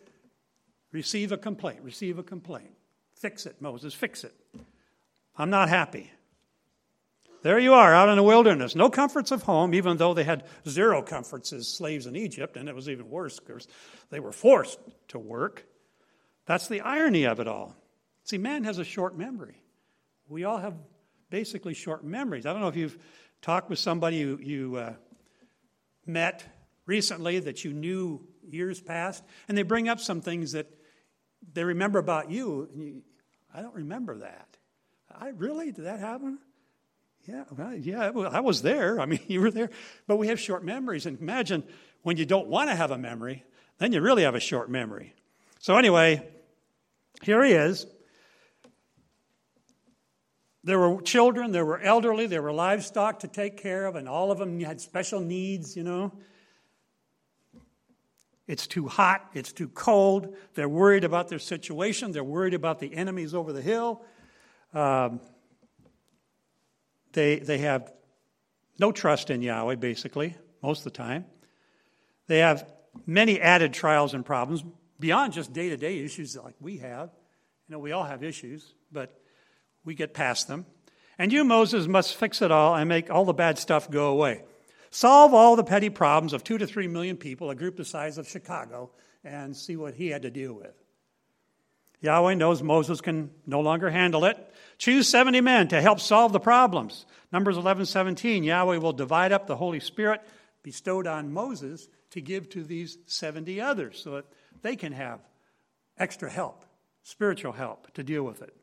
receive 0.92 1.32
a 1.32 1.38
complaint, 1.38 1.82
receive 1.82 2.20
a 2.20 2.24
complaint. 2.24 2.72
Fix 3.16 3.46
it, 3.46 3.62
Moses, 3.62 3.94
fix 3.94 4.24
it. 4.24 4.34
I'm 5.38 5.50
not 5.50 5.70
happy. 5.70 6.12
There 7.46 7.60
you 7.60 7.76
are, 7.76 7.94
out 7.94 8.10
in 8.10 8.16
the 8.16 8.24
wilderness. 8.24 8.74
No 8.74 8.90
comforts 8.90 9.30
of 9.30 9.44
home, 9.44 9.76
even 9.76 9.98
though 9.98 10.16
they 10.16 10.24
had 10.24 10.46
zero 10.68 11.04
comforts 11.04 11.54
as 11.54 11.68
slaves 11.68 12.08
in 12.08 12.16
Egypt, 12.16 12.58
and 12.58 12.68
it 12.68 12.74
was 12.74 12.90
even 12.90 13.08
worse 13.08 13.40
because 13.40 13.68
they 14.10 14.20
were 14.20 14.32
forced 14.32 14.80
to 15.10 15.20
work. 15.20 15.64
That's 16.48 16.68
the 16.68 16.82
irony 16.82 17.26
of 17.26 17.40
it 17.40 17.48
all. 17.48 17.76
See, 18.24 18.40
man 18.40 18.64
has 18.64 18.80
a 18.80 18.84
short 18.84 19.16
memory. 19.16 19.62
We 20.28 20.44
all 20.44 20.58
have 20.58 20.74
basically 21.30 21.76
short 21.76 22.04
memories. 22.04 22.48
I 22.48 22.52
don't 22.52 22.62
know 22.62 22.68
if 22.68 22.76
you've 22.76 22.98
talked 23.44 23.70
with 23.70 23.78
somebody 23.78 24.18
you, 24.18 24.40
you 24.42 24.76
uh, 24.78 24.94
met 26.04 26.44
recently 26.88 27.38
that 27.38 27.64
you 27.64 27.74
knew 27.74 28.28
years 28.42 28.82
past, 28.82 29.24
and 29.48 29.56
they 29.56 29.62
bring 29.62 29.88
up 29.88 30.00
some 30.00 30.20
things 30.20 30.54
that 30.54 30.66
they 31.54 31.64
remember 31.64 32.00
about 32.00 32.32
you, 32.32 32.68
and 32.74 32.82
you, 32.82 33.02
I 33.54 33.62
don't 33.62 33.76
remember 33.76 34.18
that. 34.18 34.58
I 35.16 35.28
really 35.28 35.72
did 35.72 35.86
that 35.86 36.00
happen? 36.00 36.40
Yeah, 37.28 37.44
well, 37.58 37.74
yeah, 37.74 38.12
I 38.32 38.40
was 38.42 38.62
there. 38.62 39.00
I 39.00 39.06
mean, 39.06 39.20
you 39.28 39.42
were 39.42 39.52
there. 39.52 39.70
But 40.08 40.18
we 40.18 40.28
have 40.28 40.40
short 40.40 40.64
memories. 40.64 41.06
And 41.06 41.20
imagine 41.20 41.64
when 42.04 42.18
you 42.18 42.26
don't 42.26 42.48
want 42.48 42.70
to 42.70 42.76
have 42.76 42.92
a 42.92 42.98
memory, 42.98 43.44
then 43.80 43.92
you 43.92 44.02
really 44.02 44.24
have 44.24 44.36
a 44.36 44.40
short 44.40 44.70
memory. 44.70 45.14
So, 45.60 45.78
anyway, 45.78 46.28
here 47.24 47.44
he 47.44 47.54
is. 47.54 47.88
There 50.64 50.80
were 50.80 51.02
children, 51.02 51.52
there 51.52 51.66
were 51.66 51.80
elderly, 51.80 52.26
there 52.26 52.42
were 52.42 52.52
livestock 52.52 53.20
to 53.20 53.28
take 53.28 53.58
care 53.58 53.86
of, 53.86 53.96
and 53.96 54.10
all 54.10 54.32
of 54.32 54.40
them 54.40 54.60
had 54.60 54.82
special 54.82 55.20
needs, 55.20 55.78
you 55.78 55.84
know. 55.84 56.12
It's 58.48 58.66
too 58.66 58.88
hot, 58.88 59.30
it's 59.34 59.52
too 59.52 59.68
cold. 59.68 60.36
They're 60.56 60.70
worried 60.70 61.04
about 61.04 61.28
their 61.28 61.40
situation, 61.40 62.12
they're 62.12 62.24
worried 62.24 62.56
about 62.56 62.80
the 62.80 62.96
enemies 62.96 63.36
over 63.36 63.54
the 63.54 63.62
hill. 63.62 64.04
Um, 64.74 65.20
they, 67.16 67.40
they 67.40 67.58
have 67.60 67.92
no 68.78 68.92
trust 68.92 69.32
in 69.32 69.42
Yahweh, 69.42 69.76
basically, 69.76 70.36
most 70.62 70.80
of 70.86 70.94
the 70.94 70.98
time. 70.98 71.26
They 72.28 72.40
have 72.40 72.70
many 73.06 73.42
added 73.42 73.74
trials 73.74 74.14
and 74.14 74.26
problems 74.26 74.64
beyond 75.00 75.34
just 75.34 75.52
day 75.54 75.70
to 75.70 75.78
day 75.78 76.00
issues 76.00 76.36
like 76.36 76.56
we 76.60 76.78
have. 76.78 77.10
You 77.68 77.74
know, 77.74 77.80
we 77.80 77.92
all 77.92 78.04
have 78.04 78.24
issues, 78.24 78.74
but 78.92 79.20
we 79.84 79.96
get 79.96 80.14
past 80.14 80.48
them. 80.48 80.66
And 81.18 81.32
you, 81.32 81.44
Moses, 81.44 81.88
must 81.88 82.16
fix 82.16 82.42
it 82.42 82.52
all 82.52 82.76
and 82.76 82.88
make 82.90 83.10
all 83.10 83.26
the 83.26 83.34
bad 83.34 83.58
stuff 83.58 83.90
go 83.90 84.10
away. 84.10 84.44
Solve 84.92 85.34
all 85.34 85.56
the 85.56 85.64
petty 85.64 85.90
problems 85.90 86.34
of 86.34 86.44
two 86.44 86.58
to 86.58 86.68
three 86.68 86.88
million 86.88 87.18
people, 87.18 87.50
a 87.50 87.56
group 87.56 87.78
the 87.78 87.86
size 87.86 88.18
of 88.18 88.28
Chicago, 88.28 88.92
and 89.24 89.56
see 89.56 89.76
what 89.76 89.96
he 89.96 90.08
had 90.08 90.22
to 90.22 90.30
deal 90.30 90.54
with. 90.54 90.74
Yahweh 92.02 92.36
knows 92.36 92.62
Moses 92.62 93.02
can 93.02 93.32
no 93.46 93.62
longer 93.62 93.90
handle 93.90 94.26
it. 94.26 94.38
Choose 94.78 95.08
70 95.08 95.42
men 95.42 95.68
to 95.70 95.82
help 95.82 96.00
solve 96.00 96.34
the 96.34 96.40
problems. 96.40 97.06
Numbers 97.32 97.58
11, 97.58 97.86
17, 97.86 98.44
Yahweh 98.44 98.78
will 98.78 98.94
divide 98.94 99.32
up 99.32 99.48
the 99.48 99.56
Holy 99.56 99.80
Spirit 99.80 100.22
bestowed 100.64 101.08
on 101.08 101.32
Moses 101.32 101.88
to 102.12 102.22
give 102.22 102.50
to 102.50 102.64
these 102.64 102.98
70 103.06 103.62
others 103.62 104.00
so 104.02 104.12
that 104.12 104.26
they 104.62 104.76
can 104.76 104.94
have 104.94 105.20
extra 105.98 106.30
help, 106.30 106.66
spiritual 107.04 107.52
help 107.52 107.94
to 107.94 108.04
deal 108.04 108.24
with 108.24 108.42
it. 108.42 108.56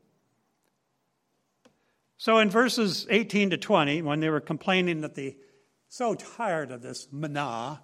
So 2.19 2.39
in 2.39 2.51
verses 2.51 3.07
18 3.11 3.51
to 3.51 3.57
20, 3.57 4.03
when 4.03 4.21
they 4.21 4.31
were 4.31 4.41
complaining 4.41 5.01
that 5.01 5.15
they 5.15 5.37
so 5.93 6.15
tired 6.15 6.71
of 6.71 6.81
this 6.81 7.07
manna 7.13 7.83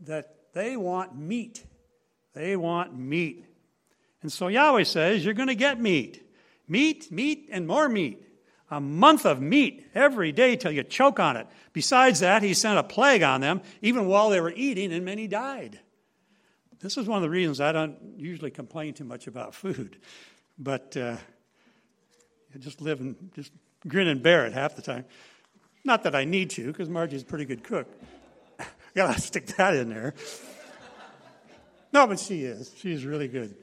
that 0.00 0.36
they 0.54 0.74
want 0.74 1.14
meat. 1.14 1.62
They 2.32 2.56
want 2.56 2.98
meat. 2.98 3.44
And 4.22 4.32
so 4.32 4.48
Yahweh 4.48 4.84
says, 4.84 5.24
You're 5.24 5.34
going 5.34 5.48
to 5.48 5.54
get 5.54 5.80
meat. 5.80 6.26
Meat, 6.68 7.10
meat, 7.10 7.48
and 7.50 7.66
more 7.66 7.88
meat. 7.88 8.24
A 8.70 8.80
month 8.80 9.26
of 9.26 9.42
meat 9.42 9.86
every 9.94 10.32
day 10.32 10.56
till 10.56 10.72
you 10.72 10.82
choke 10.82 11.20
on 11.20 11.36
it. 11.36 11.46
Besides 11.72 12.20
that, 12.20 12.42
he 12.42 12.54
sent 12.54 12.78
a 12.78 12.82
plague 12.82 13.22
on 13.22 13.42
them, 13.42 13.60
even 13.82 14.06
while 14.06 14.30
they 14.30 14.40
were 14.40 14.52
eating, 14.56 14.92
and 14.92 15.04
many 15.04 15.28
died. 15.28 15.80
This 16.80 16.96
is 16.96 17.06
one 17.06 17.18
of 17.18 17.22
the 17.22 17.30
reasons 17.30 17.60
I 17.60 17.72
don't 17.72 17.96
usually 18.16 18.50
complain 18.50 18.94
too 18.94 19.04
much 19.04 19.26
about 19.26 19.54
food. 19.54 19.98
But 20.58 20.96
uh, 20.98 21.16
just 22.58 22.82
live 22.82 23.00
and 23.00 23.16
just 23.34 23.50
grin 23.88 24.06
and 24.06 24.22
bear 24.22 24.46
it 24.46 24.52
half 24.52 24.76
the 24.76 24.82
time. 24.82 25.06
Not 25.82 26.02
that 26.04 26.14
I 26.14 26.24
need 26.24 26.50
to, 26.50 26.66
because 26.66 26.90
Margie's 26.90 27.22
a 27.22 27.24
pretty 27.24 27.46
good 27.46 27.64
cook. 27.64 27.88
Gotta 28.94 29.20
stick 29.20 29.46
that 29.56 29.74
in 29.74 29.88
there. 29.88 30.14
No, 31.94 32.06
but 32.06 32.18
she 32.18 32.42
is. 32.44 32.72
She's 32.78 33.04
really 33.04 33.28
good. 33.28 33.54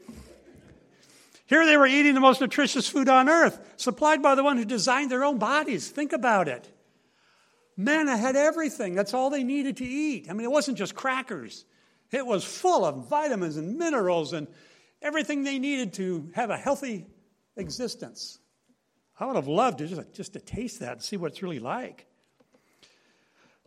Here 1.49 1.65
they 1.65 1.77
were 1.77 1.87
eating 1.87 2.13
the 2.13 2.19
most 2.19 2.41
nutritious 2.41 2.87
food 2.87 3.09
on 3.09 3.27
earth, 3.27 3.59
supplied 3.75 4.21
by 4.21 4.35
the 4.35 4.43
one 4.43 4.57
who 4.57 4.65
designed 4.65 5.09
their 5.09 5.23
own 5.23 5.39
bodies. 5.39 5.89
Think 5.89 6.13
about 6.13 6.47
it. 6.47 6.69
Manna 7.75 8.15
had 8.15 8.35
everything. 8.35 8.93
That's 8.93 9.15
all 9.15 9.31
they 9.31 9.43
needed 9.43 9.77
to 9.77 9.85
eat. 9.85 10.27
I 10.29 10.33
mean, 10.33 10.45
it 10.45 10.51
wasn't 10.51 10.77
just 10.77 10.93
crackers, 10.93 11.65
it 12.11 12.23
was 12.23 12.43
full 12.43 12.85
of 12.85 13.07
vitamins 13.07 13.57
and 13.57 13.79
minerals 13.79 14.33
and 14.33 14.47
everything 15.01 15.43
they 15.43 15.57
needed 15.57 15.93
to 15.93 16.29
have 16.35 16.51
a 16.51 16.57
healthy 16.57 17.07
existence. 17.57 18.37
I 19.19 19.25
would 19.25 19.35
have 19.35 19.47
loved 19.47 19.79
to 19.79 19.87
just, 19.87 20.13
just 20.13 20.33
to 20.33 20.39
taste 20.39 20.81
that 20.81 20.93
and 20.93 21.01
see 21.01 21.17
what 21.17 21.31
it's 21.31 21.41
really 21.41 21.59
like. 21.59 22.05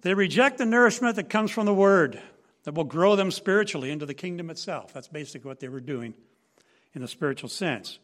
They 0.03 0.15
reject 0.15 0.59
the 0.59 0.67
nourishment 0.67 1.17
that 1.17 1.29
comes 1.29 1.51
from 1.51 1.67
the 1.67 1.75
Word 1.75 2.21
that 2.63 2.75
will 2.75 2.85
grow 2.85 3.17
them 3.17 3.33
spiritually 3.33 3.91
into 3.91 4.07
the 4.07 4.15
kingdom 4.15 4.51
itself. 4.51 4.93
That's 4.93 5.09
basically 5.09 5.49
what 5.49 5.59
they 5.59 5.69
were 5.69 5.81
doing 5.81 6.15
in 6.95 7.03
a 7.03 7.09
spiritual 7.09 7.49
sense. 7.49 7.99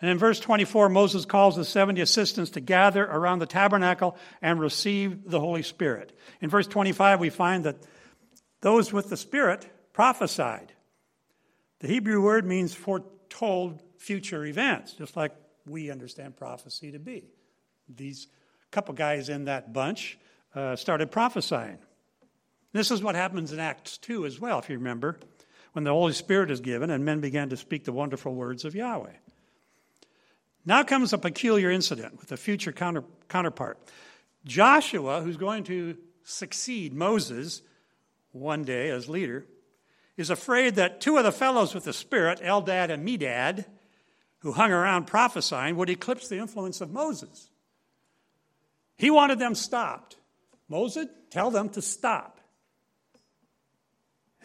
And 0.00 0.10
in 0.10 0.18
verse 0.18 0.38
24, 0.40 0.90
Moses 0.90 1.24
calls 1.24 1.56
the 1.56 1.64
70 1.64 2.00
assistants 2.02 2.50
to 2.52 2.60
gather 2.60 3.04
around 3.04 3.38
the 3.38 3.46
tabernacle 3.46 4.16
and 4.42 4.60
receive 4.60 5.30
the 5.30 5.40
Holy 5.40 5.62
Spirit. 5.62 6.16
In 6.40 6.50
verse 6.50 6.66
25, 6.66 7.18
we 7.18 7.30
find 7.30 7.64
that 7.64 7.76
those 8.60 8.92
with 8.92 9.08
the 9.08 9.16
Spirit 9.16 9.66
prophesied. 9.94 10.72
The 11.80 11.88
Hebrew 11.88 12.20
word 12.22 12.46
means 12.46 12.74
foretold 12.74 13.82
future 13.96 14.44
events, 14.44 14.92
just 14.92 15.16
like 15.16 15.32
we 15.66 15.90
understand 15.90 16.36
prophecy 16.36 16.92
to 16.92 16.98
be. 16.98 17.24
These 17.88 18.28
couple 18.70 18.94
guys 18.94 19.28
in 19.28 19.46
that 19.46 19.72
bunch 19.72 20.18
uh, 20.54 20.76
started 20.76 21.10
prophesying. 21.10 21.78
This 22.72 22.90
is 22.90 23.02
what 23.02 23.14
happens 23.14 23.52
in 23.52 23.58
Acts 23.58 23.96
2 23.98 24.26
as 24.26 24.38
well, 24.38 24.58
if 24.58 24.68
you 24.68 24.76
remember, 24.76 25.18
when 25.76 25.84
the 25.84 25.90
Holy 25.90 26.14
Spirit 26.14 26.50
is 26.50 26.60
given 26.60 26.88
and 26.88 27.04
men 27.04 27.20
began 27.20 27.50
to 27.50 27.56
speak 27.56 27.84
the 27.84 27.92
wonderful 27.92 28.34
words 28.34 28.64
of 28.64 28.74
Yahweh. 28.74 29.12
Now 30.64 30.82
comes 30.84 31.12
a 31.12 31.18
peculiar 31.18 31.70
incident 31.70 32.18
with 32.18 32.32
a 32.32 32.38
future 32.38 32.72
counter, 32.72 33.04
counterpart. 33.28 33.78
Joshua, 34.46 35.20
who's 35.20 35.36
going 35.36 35.64
to 35.64 35.98
succeed 36.24 36.94
Moses 36.94 37.60
one 38.32 38.64
day 38.64 38.88
as 38.88 39.10
leader, 39.10 39.44
is 40.16 40.30
afraid 40.30 40.76
that 40.76 41.02
two 41.02 41.18
of 41.18 41.24
the 41.24 41.30
fellows 41.30 41.74
with 41.74 41.84
the 41.84 41.92
Spirit, 41.92 42.40
Eldad 42.40 42.88
and 42.88 43.06
Medad, 43.06 43.66
who 44.38 44.52
hung 44.52 44.72
around 44.72 45.06
prophesying 45.06 45.76
would 45.76 45.90
eclipse 45.90 46.26
the 46.28 46.38
influence 46.38 46.80
of 46.80 46.90
Moses. 46.90 47.50
He 48.96 49.10
wanted 49.10 49.38
them 49.38 49.54
stopped. 49.54 50.16
Moses, 50.70 51.08
tell 51.28 51.50
them 51.50 51.68
to 51.68 51.82
stop. 51.82 52.35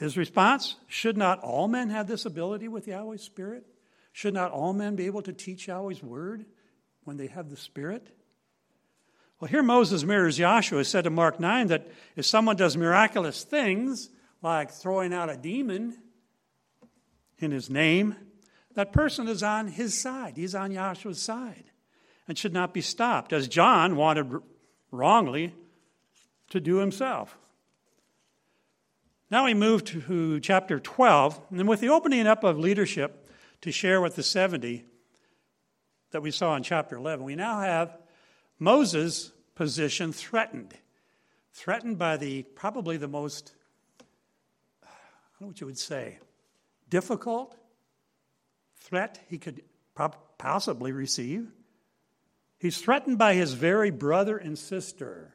His 0.02 0.18
response 0.18 0.78
Should 0.88 1.16
not 1.16 1.40
all 1.42 1.68
men 1.68 1.92
have 1.92 2.08
this 2.08 2.26
ability 2.26 2.68
with 2.68 2.88
Yahweh's 2.88 3.22
Spirit? 3.22 3.68
Should 4.12 4.34
not 4.34 4.52
all 4.52 4.74
men 4.74 4.96
be 4.96 5.06
able 5.06 5.22
to 5.22 5.32
teach 5.32 5.68
Yahweh's 5.68 6.02
word 6.02 6.46
when 7.04 7.18
they 7.18 7.28
have 7.28 7.52
the 7.52 7.56
Spirit? 7.56 8.08
Well, 9.40 9.48
here 9.48 9.62
Moses 9.62 10.04
mirrors 10.04 10.40
Yahshua, 10.40 10.88
said 10.88 11.04
to 11.04 11.12
Mark 11.12 11.40
9 11.40 11.68
that 11.68 11.88
if 12.16 12.26
someone 12.26 12.56
does 12.56 12.76
miraculous 12.76 13.44
things, 13.44 14.10
like 14.42 14.72
throwing 14.72 15.14
out 15.14 15.30
a 15.30 15.38
demon 15.38 15.96
in 17.38 17.52
his 17.52 17.70
name, 17.70 18.16
that 18.74 18.92
person 18.92 19.28
is 19.28 19.44
on 19.44 19.68
his 19.68 20.02
side. 20.02 20.36
He's 20.36 20.56
on 20.56 20.72
Yahshua's 20.72 21.22
side 21.22 21.66
and 22.28 22.36
should 22.36 22.54
not 22.54 22.74
be 22.74 22.82
stopped, 22.82 23.34
as 23.34 23.48
John 23.48 23.96
wanted 23.96 24.42
wrongly 24.90 25.54
to 26.50 26.60
do 26.60 26.78
himself. 26.78 27.38
Now 29.32 29.46
we 29.46 29.54
move 29.54 29.86
to 29.86 30.42
chapter 30.42 30.78
12, 30.78 31.40
and 31.52 31.66
with 31.66 31.80
the 31.80 31.88
opening 31.88 32.28
up 32.28 32.44
of 32.44 32.60
leadership 32.60 33.30
to 33.62 33.72
share 33.72 34.02
with 34.02 34.18
the 34.18 34.24
70 34.24 34.84
that 36.12 36.22
we 36.22 36.32
saw 36.32 36.58
in 36.58 36.64
chapter 36.64 36.98
11, 36.98 37.24
we 37.24 37.36
now 37.36 37.62
have 37.62 37.98
Moses' 38.60 39.32
position 39.56 40.12
threatened. 40.12 40.74
Threatened 41.54 41.98
by 41.98 42.18
the 42.18 42.44
probably 42.44 42.98
the 42.98 43.08
most, 43.08 43.54
I 44.84 44.88
don't 45.40 45.42
know 45.42 45.48
what 45.48 45.62
you 45.62 45.68
would 45.68 45.80
say, 45.80 46.20
difficult 46.90 47.56
threat 48.76 49.18
he 49.30 49.38
could 49.38 49.64
possibly 50.38 50.92
receive. 50.92 51.48
He's 52.60 52.82
threatened 52.82 53.18
by 53.18 53.36
his 53.36 53.54
very 53.54 53.92
brother 53.92 54.38
and 54.38 54.60
sister 54.60 55.34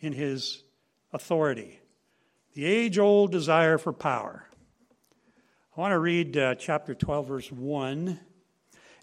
in 0.00 0.12
his 0.12 0.64
authority, 1.12 1.78
the 2.56 2.64
age 2.64 2.98
old 2.98 3.30
desire 3.30 3.76
for 3.76 3.92
power. 3.92 4.48
I 5.76 5.80
want 5.80 5.92
to 5.92 5.98
read 5.98 6.38
uh, 6.38 6.54
chapter 6.54 6.94
12, 6.94 7.28
verse 7.28 7.52
1. 7.52 8.18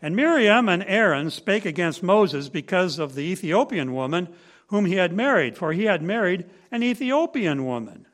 And 0.02 0.16
Miriam 0.16 0.68
and 0.68 0.84
Aaron 0.88 1.30
spake 1.30 1.64
against 1.64 2.02
Moses 2.02 2.50
because 2.50 2.98
of 2.98 3.14
the 3.14 3.22
Ethiopian 3.22 3.94
woman 3.94 4.34
whom 4.68 4.86
he 4.86 4.96
had 4.96 5.14
married, 5.14 5.56
for 5.56 5.72
he 5.72 5.84
had 5.84 6.02
married 6.02 6.50
an 6.72 6.82
Ethiopian 6.82 7.64
woman. 7.64 8.08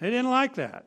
They 0.00 0.10
didn't 0.10 0.30
like 0.30 0.56
that. 0.56 0.86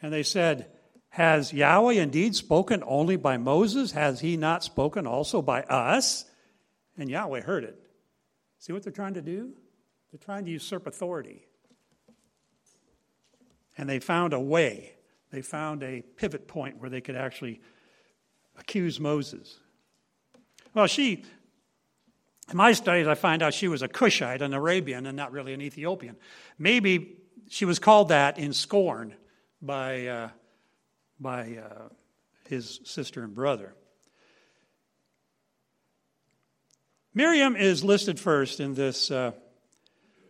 And 0.00 0.10
they 0.10 0.22
said, 0.22 0.68
Has 1.10 1.52
Yahweh 1.52 2.00
indeed 2.00 2.34
spoken 2.34 2.82
only 2.86 3.16
by 3.16 3.36
Moses? 3.36 3.92
Has 3.92 4.20
he 4.20 4.38
not 4.38 4.64
spoken 4.64 5.06
also 5.06 5.42
by 5.42 5.64
us? 5.64 6.24
And 6.96 7.10
Yahweh 7.10 7.42
heard 7.42 7.64
it. 7.64 7.78
See 8.58 8.72
what 8.72 8.84
they're 8.84 8.90
trying 8.90 9.14
to 9.14 9.22
do? 9.22 9.52
They're 10.12 10.20
trying 10.22 10.44
to 10.44 10.50
usurp 10.50 10.86
authority. 10.86 11.46
And 13.76 13.88
they 13.88 13.98
found 13.98 14.34
a 14.34 14.40
way 14.40 14.92
they 15.32 15.40
found 15.40 15.82
a 15.82 16.02
pivot 16.02 16.46
point 16.46 16.78
where 16.78 16.90
they 16.90 17.00
could 17.00 17.16
actually 17.16 17.60
accuse 18.58 19.00
Moses. 19.00 19.58
Well, 20.74 20.86
she, 20.86 21.24
in 22.50 22.56
my 22.56 22.72
studies, 22.72 23.06
I 23.06 23.14
find 23.14 23.42
out 23.42 23.54
she 23.54 23.66
was 23.66 23.80
a 23.80 23.88
Cushite, 23.88 24.42
an 24.42 24.52
Arabian, 24.52 25.06
and 25.06 25.16
not 25.16 25.32
really 25.32 25.54
an 25.54 25.62
Ethiopian. 25.62 26.16
Maybe 26.58 27.16
she 27.48 27.64
was 27.64 27.78
called 27.78 28.10
that 28.10 28.38
in 28.38 28.52
scorn 28.52 29.14
by, 29.62 30.06
uh, 30.06 30.28
by 31.18 31.56
uh, 31.56 31.88
his 32.46 32.80
sister 32.84 33.24
and 33.24 33.34
brother. 33.34 33.74
Miriam 37.14 37.56
is 37.56 37.82
listed 37.82 38.20
first 38.20 38.60
in 38.60 38.74
this 38.74 39.10
uh, 39.10 39.32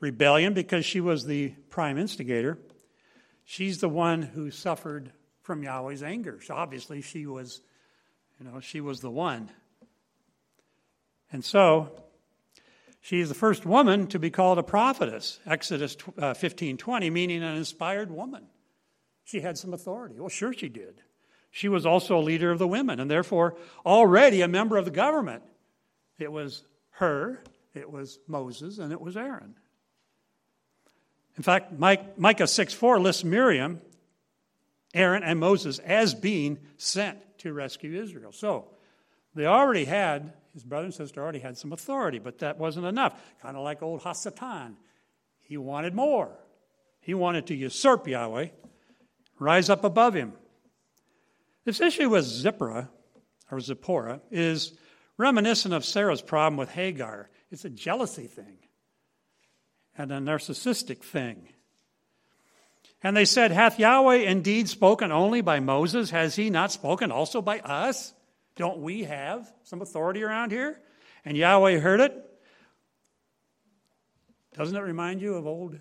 rebellion 0.02 0.52
because 0.52 0.85
she 0.85 1.00
was 1.00 1.25
the 1.25 1.50
prime 1.71 1.97
instigator. 1.97 2.59
She's 3.44 3.78
the 3.78 3.88
one 3.88 4.21
who 4.21 4.50
suffered 4.50 5.12
from 5.42 5.62
Yahweh's 5.62 6.02
anger. 6.02 6.40
So 6.44 6.54
obviously 6.54 7.00
she 7.00 7.25
was, 7.25 7.62
you 8.38 8.46
know, 8.46 8.61
she 8.61 8.81
was 8.81 9.00
the 9.00 9.11
one. 9.11 9.48
And 11.31 11.44
so 11.44 11.90
she 13.00 13.20
is 13.20 13.29
the 13.29 13.35
first 13.35 13.64
woman 13.64 14.09
to 14.09 14.18
be 14.18 14.29
called 14.29 14.59
a 14.59 14.62
prophetess, 14.62 15.38
Exodus 15.46 15.96
15:20, 15.96 17.09
uh, 17.09 17.11
meaning 17.11 17.42
an 17.42 17.57
inspired 17.57 18.11
woman. 18.11 18.46
She 19.24 19.40
had 19.40 19.57
some 19.57 19.72
authority. 19.72 20.16
Well, 20.18 20.29
sure 20.29 20.53
she 20.53 20.68
did. 20.68 21.00
She 21.50 21.68
was 21.68 21.87
also 21.87 22.18
a 22.18 22.20
leader 22.20 22.50
of 22.50 22.59
the 22.59 22.66
women 22.66 22.98
and 22.98 23.11
therefore 23.11 23.57
already 23.87 24.40
a 24.40 24.48
member 24.48 24.77
of 24.77 24.85
the 24.85 24.90
government. 24.90 25.44
It 26.18 26.33
was 26.33 26.64
her, 26.92 27.42
it 27.72 27.90
was 27.90 28.18
Moses, 28.27 28.79
and 28.79 28.92
it 28.92 29.00
was 29.00 29.16
Aaron. 29.16 29.55
In 31.37 31.42
fact, 31.42 31.73
Micah 31.79 32.47
6 32.47 32.75
4 32.75 33.01
lists 33.01 33.25
Miriam, 33.25 33.81
Aaron, 34.95 35.23
and 35.23 35.38
Moses 35.40 35.79
as 35.79 36.14
being 36.14 36.59
sent 36.77 37.18
to 37.38 37.53
rescue 37.53 38.01
Israel. 38.01 38.33
So 38.33 38.68
they 39.35 39.47
already 39.47 39.85
had, 39.85 40.33
his 40.53 40.64
brother 40.64 40.85
and 40.87 40.95
sister 40.95 41.23
already 41.23 41.38
had 41.38 41.57
some 41.57 41.73
authority, 41.73 42.18
but 42.18 42.38
that 42.38 42.59
wasn't 42.59 42.87
enough. 42.87 43.18
Kind 43.40 43.57
of 43.57 43.62
like 43.62 43.83
old 43.83 44.03
Hasatan. 44.03 44.75
He 45.40 45.57
wanted 45.57 45.95
more. 45.95 46.31
He 47.01 47.14
wanted 47.14 47.47
to 47.49 47.55
usurp 47.55 48.07
Yahweh, 48.07 48.49
rise 49.38 49.71
up 49.71 49.85
above 49.85 50.14
him. 50.14 50.35
This 51.64 51.81
issue 51.81 52.11
with 52.11 52.25
Zipporah, 52.25 52.90
or 53.51 53.59
Zipporah, 53.59 54.21
is 54.31 54.73
reminiscent 55.16 55.75
of 55.75 55.85
Sarah's 55.85 56.23
problem 56.23 56.57
with 56.57 56.71
Hagar. 56.71 57.31
It's 57.51 57.64
a 57.64 57.71
jealousy 57.71 58.27
thing 58.27 58.59
and 59.96 60.11
a 60.11 60.18
narcissistic 60.18 61.02
thing. 61.02 61.48
And 63.02 63.16
they 63.16 63.24
said, 63.24 63.50
Hath 63.50 63.78
Yahweh 63.78 64.16
indeed 64.16 64.68
spoken 64.68 65.11
only 65.11 65.40
by 65.40 65.61
Moses? 65.61 66.11
Has 66.11 66.37
he 66.37 66.50
not 66.50 66.72
spoken 66.72 67.11
also 67.11 67.42
by 67.42 67.59
us? 67.61 68.14
Don't 68.57 68.78
we 68.78 69.05
have 69.05 69.52
some 69.64 69.83
authority 69.83 70.22
around 70.22 70.52
here? 70.52 70.81
And 71.24 71.37
Yahweh 71.37 71.78
heard 71.78 72.00
it. 72.00 72.14
Doesn't 74.57 74.76
it 74.76 74.81
remind 74.81 75.20
you 75.20 75.35
of 75.35 75.46
old 75.46 75.78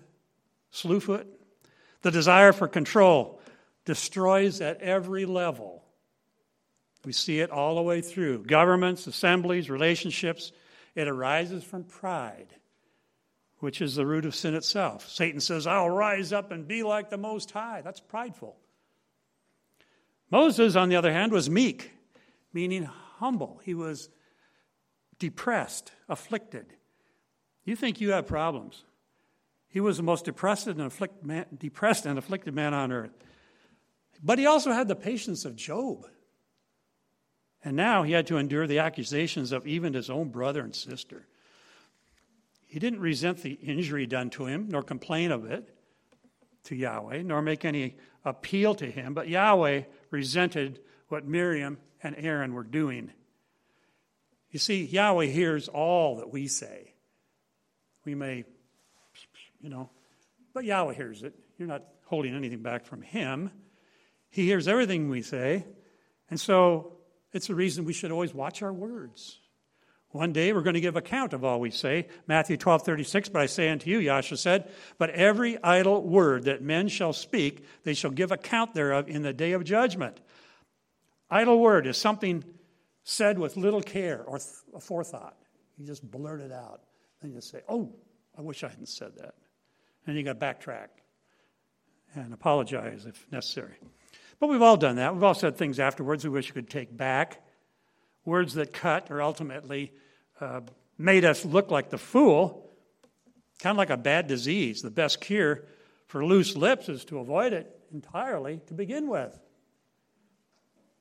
Slewfoot? 0.72 1.26
The 2.02 2.10
desire 2.10 2.52
for 2.52 2.66
control 2.66 3.40
destroys 3.84 4.60
at 4.60 4.80
every 4.80 5.24
level. 5.24 5.84
We 7.04 7.12
see 7.12 7.40
it 7.40 7.50
all 7.50 7.76
the 7.76 7.82
way 7.82 8.00
through 8.00 8.44
governments, 8.44 9.06
assemblies, 9.06 9.68
relationships. 9.68 10.52
It 10.94 11.08
arises 11.08 11.62
from 11.62 11.84
pride 11.84 12.48
which 13.62 13.80
is 13.80 13.94
the 13.94 14.04
root 14.04 14.24
of 14.24 14.34
sin 14.34 14.56
itself. 14.56 15.08
Satan 15.08 15.38
says, 15.38 15.68
I'll 15.68 15.88
rise 15.88 16.32
up 16.32 16.50
and 16.50 16.66
be 16.66 16.82
like 16.82 17.10
the 17.10 17.16
Most 17.16 17.52
High. 17.52 17.80
That's 17.80 18.00
prideful. 18.00 18.56
Moses, 20.32 20.74
on 20.74 20.88
the 20.88 20.96
other 20.96 21.12
hand, 21.12 21.30
was 21.30 21.48
meek, 21.48 21.92
meaning 22.52 22.82
humble. 23.18 23.60
He 23.64 23.74
was 23.74 24.10
depressed, 25.20 25.92
afflicted. 26.08 26.74
You 27.64 27.76
think 27.76 28.00
you 28.00 28.10
have 28.10 28.26
problems. 28.26 28.82
He 29.68 29.78
was 29.78 29.96
the 29.96 30.02
most 30.02 30.24
depressed 30.24 30.66
and, 30.66 30.80
afflict 30.80 31.24
man, 31.24 31.46
depressed 31.56 32.04
and 32.04 32.18
afflicted 32.18 32.54
man 32.56 32.74
on 32.74 32.90
earth. 32.90 33.16
But 34.20 34.40
he 34.40 34.46
also 34.46 34.72
had 34.72 34.88
the 34.88 34.96
patience 34.96 35.44
of 35.44 35.54
Job. 35.54 36.08
And 37.62 37.76
now 37.76 38.02
he 38.02 38.10
had 38.10 38.26
to 38.26 38.38
endure 38.38 38.66
the 38.66 38.80
accusations 38.80 39.52
of 39.52 39.68
even 39.68 39.94
his 39.94 40.10
own 40.10 40.30
brother 40.30 40.62
and 40.62 40.74
sister. 40.74 41.28
He 42.72 42.78
didn't 42.78 43.00
resent 43.00 43.42
the 43.42 43.52
injury 43.52 44.06
done 44.06 44.30
to 44.30 44.46
him, 44.46 44.68
nor 44.70 44.82
complain 44.82 45.30
of 45.30 45.44
it 45.44 45.68
to 46.64 46.74
Yahweh, 46.74 47.20
nor 47.20 47.42
make 47.42 47.66
any 47.66 47.98
appeal 48.24 48.74
to 48.76 48.90
him, 48.90 49.12
but 49.12 49.28
Yahweh 49.28 49.82
resented 50.10 50.80
what 51.08 51.26
Miriam 51.26 51.76
and 52.02 52.16
Aaron 52.16 52.54
were 52.54 52.64
doing. 52.64 53.10
You 54.50 54.58
see, 54.58 54.86
Yahweh 54.86 55.26
hears 55.26 55.68
all 55.68 56.16
that 56.16 56.32
we 56.32 56.46
say. 56.46 56.94
We 58.06 58.14
may, 58.14 58.46
you 59.60 59.68
know, 59.68 59.90
but 60.54 60.64
Yahweh 60.64 60.94
hears 60.94 61.22
it. 61.24 61.34
You're 61.58 61.68
not 61.68 61.84
holding 62.06 62.34
anything 62.34 62.62
back 62.62 62.86
from 62.86 63.02
Him. 63.02 63.50
He 64.30 64.46
hears 64.46 64.66
everything 64.66 65.10
we 65.10 65.20
say. 65.20 65.66
And 66.30 66.40
so 66.40 66.94
it's 67.34 67.50
a 67.50 67.54
reason 67.54 67.84
we 67.84 67.92
should 67.92 68.12
always 68.12 68.32
watch 68.32 68.62
our 68.62 68.72
words. 68.72 69.41
One 70.12 70.32
day 70.32 70.52
we're 70.52 70.62
going 70.62 70.74
to 70.74 70.80
give 70.80 70.96
account 70.96 71.32
of 71.32 71.42
all 71.42 71.58
we 71.58 71.70
say. 71.70 72.06
Matthew 72.26 72.58
12, 72.58 72.82
36, 72.82 73.30
but 73.30 73.42
I 73.42 73.46
say 73.46 73.70
unto 73.70 73.90
you, 73.90 73.98
Yahshua 73.98 74.38
said, 74.38 74.70
but 74.98 75.10
every 75.10 75.62
idle 75.62 76.02
word 76.02 76.44
that 76.44 76.62
men 76.62 76.88
shall 76.88 77.14
speak, 77.14 77.64
they 77.84 77.94
shall 77.94 78.10
give 78.10 78.30
account 78.30 78.74
thereof 78.74 79.08
in 79.08 79.22
the 79.22 79.32
day 79.32 79.52
of 79.52 79.64
judgment. 79.64 80.20
Idle 81.30 81.58
word 81.58 81.86
is 81.86 81.96
something 81.96 82.44
said 83.04 83.38
with 83.38 83.56
little 83.56 83.80
care 83.80 84.22
or 84.26 84.38
th- 84.38 84.82
forethought. 84.82 85.36
You 85.78 85.86
just 85.86 86.08
blurt 86.08 86.40
it 86.40 86.52
out. 86.52 86.82
Then 87.22 87.32
you 87.32 87.40
say, 87.40 87.62
oh, 87.68 87.90
I 88.36 88.42
wish 88.42 88.62
I 88.64 88.68
hadn't 88.68 88.88
said 88.88 89.16
that. 89.16 89.34
And 90.06 90.16
you 90.16 90.22
got 90.22 90.38
to 90.38 90.46
backtrack 90.46 90.88
and 92.14 92.34
apologize 92.34 93.06
if 93.06 93.26
necessary. 93.30 93.76
But 94.40 94.48
we've 94.48 94.62
all 94.62 94.76
done 94.76 94.96
that. 94.96 95.14
We've 95.14 95.22
all 95.22 95.34
said 95.34 95.56
things 95.56 95.80
afterwards 95.80 96.24
we 96.24 96.30
wish 96.30 96.50
we 96.50 96.60
could 96.60 96.68
take 96.70 96.94
back. 96.94 97.40
Words 98.24 98.54
that 98.54 98.72
cut 98.72 99.10
or 99.10 99.22
ultimately 99.22 99.92
uh, 100.42 100.60
made 100.98 101.24
us 101.24 101.44
look 101.44 101.70
like 101.70 101.90
the 101.90 101.98
fool, 101.98 102.70
kind 103.60 103.72
of 103.72 103.78
like 103.78 103.90
a 103.90 103.96
bad 103.96 104.26
disease. 104.26 104.82
The 104.82 104.90
best 104.90 105.20
cure 105.20 105.64
for 106.06 106.24
loose 106.24 106.56
lips 106.56 106.88
is 106.88 107.04
to 107.06 107.18
avoid 107.18 107.52
it 107.52 107.80
entirely 107.92 108.60
to 108.66 108.74
begin 108.74 109.08
with. 109.08 109.38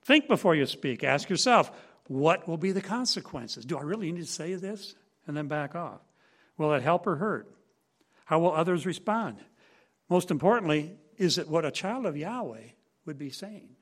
Think 0.04 0.28
before 0.28 0.56
you 0.56 0.66
speak. 0.66 1.04
Ask 1.04 1.30
yourself, 1.30 1.72
what 2.08 2.48
will 2.48 2.58
be 2.58 2.72
the 2.72 2.82
consequences? 2.82 3.66
Do 3.66 3.78
I 3.78 3.82
really 3.82 4.12
need 4.12 4.22
to 4.22 4.28
say 4.28 4.56
this? 4.56 4.96
And 5.28 5.38
then 5.38 5.48
back 5.48 5.76
off. 5.76 6.02
Will 6.58 6.74
it 6.74 6.82
help 6.82 7.06
or 7.08 7.16
hurt? 7.16 7.54
How 8.26 8.40
will 8.40 8.54
others 8.54 8.86
respond? 8.86 9.38
Most 10.10 10.32
importantly, 10.32 10.96
is 11.18 11.38
it 11.38 11.48
what 11.48 11.66
a 11.66 11.72
child 11.72 12.06
of 12.06 12.18
Yahweh 12.18 12.70
would 13.06 13.18
be 13.18 13.30
saying? 13.30 13.76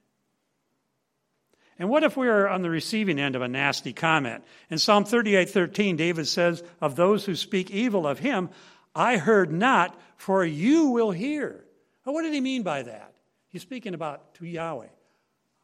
And 1.80 1.90
what 1.90 2.04
if 2.04 2.18
we 2.18 2.28
are 2.28 2.48
on 2.48 2.62
the 2.62 2.70
receiving 2.70 3.20
end 3.20 3.38
of 3.38 3.42
a 3.42 3.48
nasty 3.48 3.94
comment? 3.94 4.44
In 4.70 4.78
Psalm 4.78 5.06
38:13, 5.06 5.96
David 5.96 6.28
says, 6.28 6.62
"Of 6.82 6.98
those 6.98 7.26
who 7.26 7.36
speak 7.36 7.72
evil 7.72 8.06
of 8.06 8.20
him, 8.20 8.50
I 8.94 9.18
heard 9.18 9.52
not, 9.52 9.98
for 10.18 10.44
you 10.44 10.88
will 10.88 11.12
hear." 11.12 11.66
What 12.04 12.24
did 12.24 12.34
he 12.34 12.42
mean 12.42 12.64
by 12.64 12.82
that? 12.84 13.14
He's 13.48 13.62
speaking 13.62 13.94
about 13.94 14.34
to 14.36 14.46
Yahweh. 14.46 14.90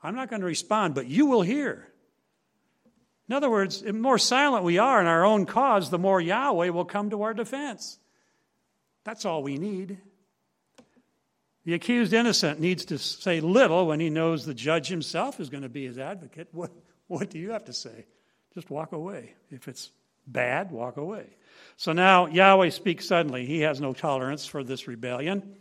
I'm 0.03 0.15
not 0.15 0.29
going 0.29 0.41
to 0.41 0.45
respond, 0.45 0.93
but 0.93 1.07
you 1.07 1.25
will 1.25 1.41
hear. 1.41 1.91
In 3.27 3.33
other 3.33 3.49
words, 3.49 3.81
the 3.81 3.91
more 3.91 4.19
silent 4.19 4.63
we 4.63 4.77
are 4.77 5.01
in 5.01 5.07
our 5.07 5.25
own 5.25 5.47
cause, 5.47 5.89
the 5.89 5.97
more 5.97 6.21
Yahweh 6.21 6.69
will 6.69 6.85
come 6.85 7.09
to 7.09 7.23
our 7.23 7.33
defense. 7.33 7.97
That's 9.03 9.25
all 9.25 9.41
we 9.41 9.57
need. 9.57 9.99
The 11.65 11.73
accused 11.73 12.13
innocent 12.13 12.59
needs 12.59 12.85
to 12.85 12.99
say 12.99 13.41
little 13.41 13.87
when 13.87 13.99
he 13.99 14.11
knows 14.11 14.45
the 14.45 14.53
judge 14.53 14.87
himself 14.87 15.39
is 15.39 15.49
going 15.49 15.63
to 15.63 15.69
be 15.69 15.85
his 15.85 15.97
advocate. 15.97 16.47
What, 16.51 16.71
what 17.07 17.29
do 17.31 17.39
you 17.39 17.51
have 17.51 17.65
to 17.65 17.73
say? 17.73 18.05
Just 18.53 18.69
walk 18.69 18.91
away. 18.91 19.33
If 19.49 19.67
it's 19.67 19.89
bad, 20.27 20.71
walk 20.71 20.97
away. 20.97 21.25
So 21.77 21.91
now 21.91 22.27
Yahweh 22.27 22.69
speaks 22.69 23.07
suddenly. 23.07 23.45
He 23.45 23.61
has 23.61 23.81
no 23.81 23.93
tolerance 23.93 24.45
for 24.45 24.63
this 24.63 24.87
rebellion. 24.87 25.55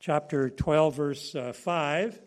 Chapter 0.00 0.48
12, 0.48 0.96
verse 0.96 1.34
uh, 1.34 1.52
5. 1.52 2.20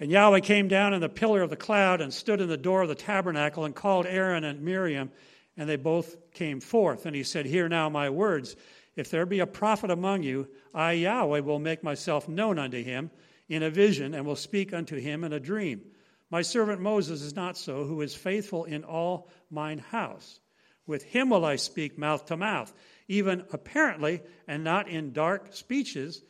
And 0.00 0.10
Yahweh 0.10 0.40
came 0.40 0.68
down 0.68 0.92
in 0.92 1.00
the 1.00 1.08
pillar 1.08 1.40
of 1.40 1.50
the 1.50 1.56
cloud 1.56 2.00
and 2.00 2.12
stood 2.12 2.40
in 2.40 2.48
the 2.48 2.56
door 2.56 2.82
of 2.82 2.88
the 2.88 2.94
tabernacle 2.94 3.64
and 3.64 3.74
called 3.74 4.06
Aaron 4.06 4.44
and 4.44 4.62
Miriam, 4.62 5.10
and 5.56 5.68
they 5.68 5.76
both 5.76 6.16
came 6.32 6.60
forth. 6.60 7.06
And 7.06 7.14
he 7.14 7.22
said, 7.22 7.46
Hear 7.46 7.68
now 7.68 7.88
my 7.88 8.10
words. 8.10 8.56
If 8.96 9.10
there 9.10 9.26
be 9.26 9.40
a 9.40 9.46
prophet 9.46 9.90
among 9.90 10.22
you, 10.22 10.48
I, 10.72 10.92
Yahweh, 10.92 11.40
will 11.40 11.58
make 11.58 11.82
myself 11.82 12.28
known 12.28 12.58
unto 12.58 12.82
him 12.82 13.10
in 13.48 13.62
a 13.62 13.70
vision 13.70 14.14
and 14.14 14.24
will 14.24 14.36
speak 14.36 14.72
unto 14.72 14.96
him 14.96 15.24
in 15.24 15.32
a 15.32 15.40
dream. 15.40 15.82
My 16.30 16.42
servant 16.42 16.80
Moses 16.80 17.22
is 17.22 17.36
not 17.36 17.56
so, 17.56 17.84
who 17.84 18.00
is 18.00 18.14
faithful 18.14 18.64
in 18.64 18.84
all 18.84 19.28
mine 19.50 19.78
house. 19.78 20.40
With 20.86 21.02
him 21.02 21.30
will 21.30 21.44
I 21.44 21.56
speak 21.56 21.98
mouth 21.98 22.26
to 22.26 22.36
mouth, 22.36 22.72
even 23.08 23.44
apparently, 23.52 24.22
and 24.46 24.64
not 24.64 24.88
in 24.88 25.12
dark 25.12 25.54
speeches. 25.54 26.22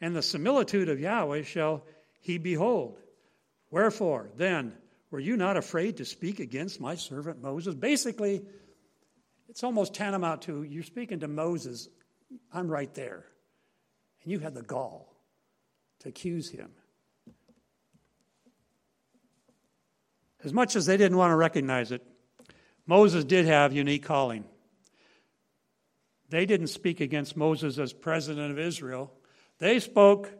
And 0.00 0.14
the 0.14 0.22
similitude 0.22 0.88
of 0.88 1.00
Yahweh 1.00 1.42
shall 1.42 1.84
he 2.20 2.38
behold. 2.38 2.98
Wherefore, 3.70 4.30
then, 4.36 4.74
were 5.10 5.20
you 5.20 5.36
not 5.36 5.56
afraid 5.56 5.98
to 5.98 6.04
speak 6.04 6.40
against 6.40 6.80
my 6.80 6.94
servant 6.94 7.40
Moses? 7.40 7.74
Basically, 7.74 8.42
it's 9.48 9.64
almost 9.64 9.94
tantamount 9.94 10.42
to 10.42 10.62
you're 10.62 10.82
speaking 10.82 11.20
to 11.20 11.28
Moses 11.28 11.88
I'm 12.52 12.68
right 12.68 12.92
there. 12.94 13.24
And 14.22 14.32
you 14.32 14.38
had 14.38 14.54
the 14.54 14.62
gall 14.62 15.14
to 16.00 16.08
accuse 16.08 16.48
him. 16.50 16.70
As 20.44 20.52
much 20.52 20.74
as 20.74 20.86
they 20.86 20.96
didn't 20.96 21.16
want 21.16 21.30
to 21.30 21.36
recognize 21.36 21.92
it, 21.92 22.02
Moses 22.86 23.24
did 23.24 23.46
have 23.46 23.72
unique 23.72 24.02
calling. 24.02 24.44
They 26.30 26.46
didn't 26.46 26.68
speak 26.68 27.00
against 27.00 27.36
Moses 27.36 27.78
as 27.78 27.92
president 27.92 28.50
of 28.50 28.58
Israel. 28.58 29.12
They 29.58 29.78
spoke 29.78 30.32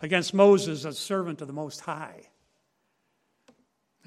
against 0.00 0.34
Moses 0.34 0.84
as 0.84 0.98
servant 0.98 1.40
of 1.40 1.46
the 1.46 1.54
Most 1.54 1.80
High. 1.80 2.28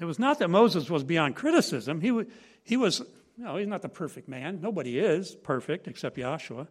It 0.00 0.04
was 0.04 0.18
not 0.18 0.38
that 0.38 0.48
Moses 0.48 0.88
was 0.88 1.02
beyond 1.02 1.34
criticism. 1.34 2.00
He, 2.00 2.12
was, 2.12 2.26
he 2.62 2.76
was, 2.76 3.02
no, 3.36 3.56
he's 3.56 3.66
not 3.66 3.82
the 3.82 3.88
perfect 3.88 4.28
man. 4.28 4.60
Nobody 4.60 4.98
is 4.98 5.34
perfect 5.34 5.88
except 5.88 6.16
Yahshua. 6.16 6.68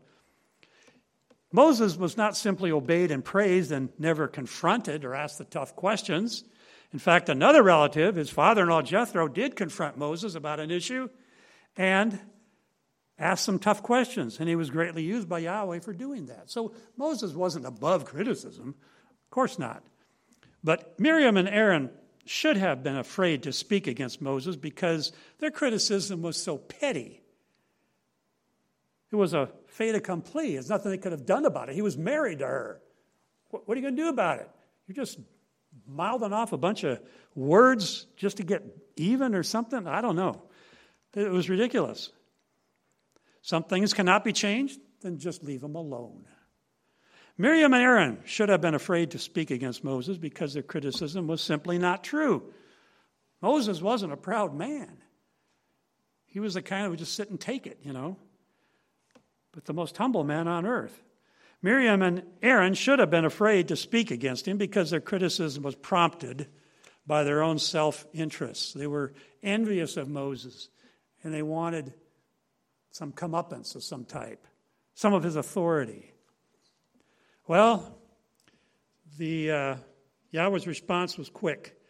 Moses 1.57 1.97
was 1.97 2.17
not 2.17 2.37
simply 2.37 2.71
obeyed 2.71 3.09
and 3.09 3.25
praised 3.25 3.71
and 3.71 3.89
never 3.97 4.27
confronted 4.27 5.03
or 5.03 5.15
asked 5.15 5.39
the 5.39 5.43
tough 5.43 5.75
questions. 5.75 6.43
In 6.93 6.99
fact, 6.99 7.29
another 7.29 7.63
relative, 7.63 8.15
his 8.15 8.29
father 8.29 8.61
in 8.61 8.69
law 8.69 8.83
Jethro, 8.83 9.27
did 9.27 9.55
confront 9.55 9.97
Moses 9.97 10.35
about 10.35 10.59
an 10.59 10.69
issue 10.69 11.09
and 11.75 12.19
asked 13.17 13.43
some 13.43 13.57
tough 13.57 13.81
questions, 13.81 14.39
and 14.39 14.47
he 14.47 14.55
was 14.55 14.69
greatly 14.69 15.01
used 15.01 15.27
by 15.27 15.39
Yahweh 15.39 15.79
for 15.79 15.93
doing 15.93 16.27
that. 16.27 16.51
So 16.51 16.75
Moses 16.95 17.33
wasn't 17.33 17.65
above 17.65 18.05
criticism, 18.05 18.75
of 19.25 19.29
course 19.31 19.57
not. 19.57 19.81
But 20.63 20.99
Miriam 20.99 21.37
and 21.37 21.49
Aaron 21.49 21.89
should 22.23 22.57
have 22.57 22.83
been 22.83 22.97
afraid 22.97 23.41
to 23.43 23.51
speak 23.51 23.87
against 23.87 24.21
Moses 24.21 24.55
because 24.55 25.11
their 25.39 25.49
criticism 25.49 26.21
was 26.21 26.37
so 26.39 26.59
petty. 26.59 27.23
It 29.11 29.15
was 29.15 29.33
a 29.33 29.49
fait 29.77 29.93
accompli. 29.93 30.53
There's 30.53 30.69
nothing 30.69 30.91
they 30.91 30.97
could 30.97 31.11
have 31.11 31.25
done 31.25 31.45
about 31.45 31.69
it. 31.69 31.75
He 31.75 31.83
was 31.83 31.97
married 31.97 32.39
to 32.39 32.47
her. 32.47 32.81
What, 33.49 33.63
are 33.69 33.75
you 33.75 33.81
going 33.81 33.95
to 33.95 34.01
do 34.01 34.09
about 34.09 34.39
it? 34.39 34.49
You're 34.87 34.95
just 34.95 35.19
mouthing 35.87 36.33
off 36.33 36.51
a 36.51 36.57
bunch 36.57 36.83
of 36.83 36.99
words 37.35 38.07
just 38.17 38.37
to 38.37 38.43
get 38.43 38.63
even 38.95 39.35
or 39.35 39.43
something? 39.43 39.87
I 39.87 40.01
don't 40.01 40.15
know. 40.15 40.41
It 41.13 41.29
was 41.29 41.49
ridiculous. 41.49 42.11
Some 43.41 43.63
things 43.63 43.93
cannot 43.93 44.23
be 44.23 44.33
changed, 44.33 44.79
then 45.01 45.19
just 45.19 45.43
leave 45.43 45.61
them 45.61 45.75
alone. 45.75 46.25
Miriam 47.37 47.73
and 47.73 47.83
Aaron 47.83 48.17
should 48.25 48.49
have 48.49 48.61
been 48.61 48.73
afraid 48.73 49.11
to 49.11 49.19
speak 49.19 49.51
against 49.51 49.83
Moses 49.83 50.17
because 50.17 50.55
their 50.55 50.63
criticism 50.63 51.27
was 51.27 51.39
simply 51.39 51.77
not 51.77 52.03
true. 52.03 52.51
Moses 53.41 53.79
wasn't 53.79 54.11
a 54.11 54.17
proud 54.17 54.55
man. 54.55 54.97
He 56.25 56.39
was 56.39 56.55
the 56.55 56.63
kind 56.63 56.87
who 56.87 56.95
just 56.95 57.13
sit 57.13 57.29
and 57.29 57.39
take 57.39 57.67
it, 57.67 57.79
you 57.83 57.93
know 57.93 58.17
but 59.57 59.65
the 59.65 59.73
most 59.73 59.97
humble 59.97 60.23
man 60.23 60.47
on 60.47 60.67
earth. 60.67 61.01
Miriam 61.63 62.03
and 62.03 62.21
Aaron 62.43 62.75
should 62.75 62.99
have 62.99 63.09
been 63.09 63.25
afraid 63.25 63.69
to 63.69 63.75
speak 63.75 64.11
against 64.11 64.47
him 64.47 64.59
because 64.59 64.91
their 64.91 65.01
criticism 65.01 65.63
was 65.63 65.73
prompted 65.73 66.47
by 67.07 67.23
their 67.23 67.41
own 67.41 67.57
self 67.57 68.05
interests. 68.13 68.73
They 68.73 68.85
were 68.85 69.15
envious 69.41 69.97
of 69.97 70.09
Moses 70.09 70.69
and 71.23 71.33
they 71.33 71.41
wanted 71.41 71.91
some 72.91 73.11
comeuppance 73.11 73.75
of 73.75 73.81
some 73.81 74.05
type, 74.05 74.45
some 74.93 75.15
of 75.15 75.23
his 75.23 75.35
authority. 75.35 76.11
Well, 77.47 77.97
the 79.17 79.51
uh, 79.51 79.75
Yahweh's 80.29 80.67
response 80.67 81.17
was 81.17 81.31
quick. 81.31 81.81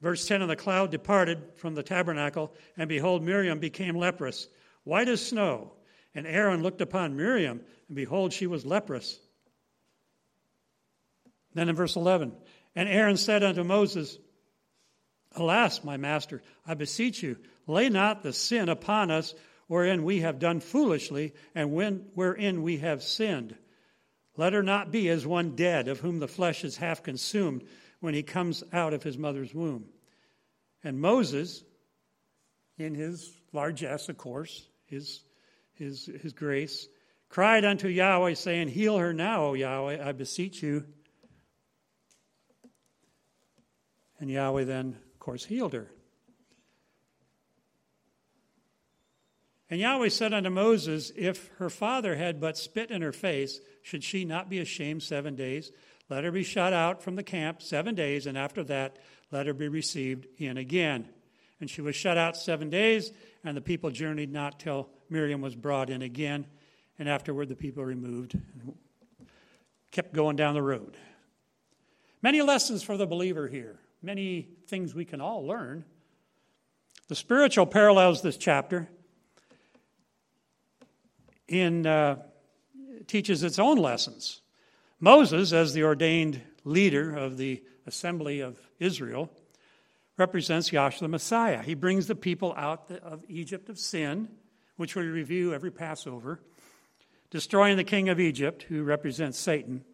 Verse 0.00 0.26
10 0.26 0.40
And 0.40 0.50
the 0.50 0.56
cloud 0.56 0.90
departed 0.90 1.42
from 1.56 1.74
the 1.74 1.82
tabernacle, 1.82 2.54
and 2.78 2.88
behold, 2.88 3.22
Miriam 3.22 3.58
became 3.58 3.96
leprous, 3.96 4.48
white 4.84 5.10
as 5.10 5.20
snow. 5.20 5.74
And 6.14 6.26
Aaron 6.26 6.62
looked 6.62 6.80
upon 6.80 7.16
Miriam, 7.16 7.60
and 7.88 7.96
behold, 7.96 8.32
she 8.32 8.46
was 8.46 8.64
leprous. 8.64 9.18
Then 11.54 11.68
in 11.68 11.76
verse 11.76 11.96
11, 11.96 12.32
and 12.74 12.88
Aaron 12.88 13.16
said 13.16 13.42
unto 13.42 13.64
Moses, 13.64 14.18
Alas, 15.32 15.82
my 15.82 15.96
master, 15.96 16.42
I 16.66 16.74
beseech 16.74 17.22
you, 17.22 17.36
lay 17.66 17.88
not 17.88 18.22
the 18.22 18.32
sin 18.32 18.68
upon 18.68 19.10
us 19.10 19.34
wherein 19.66 20.04
we 20.04 20.20
have 20.20 20.38
done 20.38 20.60
foolishly, 20.60 21.32
and 21.54 21.72
when, 21.72 22.04
wherein 22.14 22.62
we 22.62 22.78
have 22.78 23.02
sinned. 23.02 23.56
Let 24.36 24.52
her 24.52 24.62
not 24.62 24.90
be 24.90 25.08
as 25.08 25.26
one 25.26 25.56
dead, 25.56 25.88
of 25.88 26.00
whom 26.00 26.18
the 26.18 26.28
flesh 26.28 26.64
is 26.64 26.76
half 26.76 27.02
consumed 27.02 27.64
when 28.00 28.14
he 28.14 28.22
comes 28.22 28.62
out 28.72 28.92
of 28.92 29.02
his 29.02 29.16
mother's 29.16 29.54
womb. 29.54 29.86
And 30.82 31.00
Moses, 31.00 31.64
in 32.76 32.94
his 32.94 33.32
largesse, 33.52 34.08
of 34.08 34.18
course, 34.18 34.66
his 34.86 35.20
his, 35.74 36.08
his 36.22 36.32
grace, 36.32 36.88
cried 37.28 37.64
unto 37.64 37.88
Yahweh, 37.88 38.34
saying, 38.34 38.68
Heal 38.68 38.98
her 38.98 39.12
now, 39.12 39.46
O 39.46 39.54
Yahweh, 39.54 40.06
I 40.06 40.12
beseech 40.12 40.62
you. 40.62 40.84
And 44.20 44.30
Yahweh 44.30 44.64
then, 44.64 44.96
of 45.12 45.18
course, 45.18 45.44
healed 45.44 45.72
her. 45.72 45.90
And 49.70 49.80
Yahweh 49.80 50.10
said 50.10 50.32
unto 50.32 50.50
Moses, 50.50 51.10
If 51.16 51.48
her 51.58 51.70
father 51.70 52.14
had 52.14 52.40
but 52.40 52.56
spit 52.56 52.90
in 52.90 53.02
her 53.02 53.12
face, 53.12 53.60
should 53.82 54.04
she 54.04 54.24
not 54.24 54.48
be 54.48 54.60
ashamed 54.60 55.02
seven 55.02 55.34
days? 55.34 55.72
Let 56.08 56.24
her 56.24 56.30
be 56.30 56.44
shut 56.44 56.72
out 56.72 57.02
from 57.02 57.16
the 57.16 57.22
camp 57.22 57.62
seven 57.62 57.94
days, 57.94 58.26
and 58.26 58.36
after 58.36 58.62
that, 58.64 58.98
let 59.32 59.46
her 59.46 59.54
be 59.54 59.68
received 59.68 60.26
in 60.38 60.58
again. 60.58 61.08
And 61.60 61.68
she 61.68 61.80
was 61.80 61.96
shut 61.96 62.16
out 62.16 62.36
seven 62.36 62.70
days, 62.70 63.10
and 63.42 63.56
the 63.56 63.62
people 63.62 63.90
journeyed 63.90 64.32
not 64.32 64.60
till 64.60 64.90
Miriam 65.10 65.40
was 65.40 65.54
brought 65.54 65.90
in 65.90 66.02
again, 66.02 66.46
and 66.98 67.08
afterward 67.08 67.48
the 67.48 67.56
people 67.56 67.84
removed, 67.84 68.34
and 68.34 68.74
kept 69.90 70.12
going 70.12 70.36
down 70.36 70.54
the 70.54 70.62
road. 70.62 70.96
Many 72.22 72.42
lessons 72.42 72.82
for 72.82 72.96
the 72.96 73.06
believer 73.06 73.48
here, 73.48 73.78
many 74.02 74.48
things 74.66 74.94
we 74.94 75.04
can 75.04 75.20
all 75.20 75.46
learn. 75.46 75.84
The 77.08 77.14
spiritual 77.14 77.66
parallels 77.66 78.22
this 78.22 78.36
chapter 78.36 78.88
in 81.48 81.86
uh, 81.86 82.22
teaches 83.06 83.42
its 83.42 83.58
own 83.58 83.76
lessons. 83.76 84.40
Moses, 85.00 85.52
as 85.52 85.74
the 85.74 85.82
ordained 85.82 86.40
leader 86.64 87.14
of 87.14 87.36
the 87.36 87.62
assembly 87.86 88.40
of 88.40 88.58
Israel, 88.78 89.30
represents 90.16 90.70
Yahshua 90.70 91.00
the 91.00 91.08
Messiah. 91.08 91.62
He 91.62 91.74
brings 91.74 92.06
the 92.06 92.14
people 92.14 92.54
out 92.56 92.90
of 93.02 93.22
Egypt 93.28 93.68
of 93.68 93.78
sin, 93.78 94.28
which 94.76 94.96
we 94.96 95.02
review 95.02 95.54
every 95.54 95.70
Passover, 95.70 96.40
destroying 97.30 97.76
the 97.76 97.84
king 97.84 98.08
of 98.08 98.20
Egypt, 98.20 98.64
who 98.64 98.82
represents 98.82 99.38
Satan. 99.38 99.84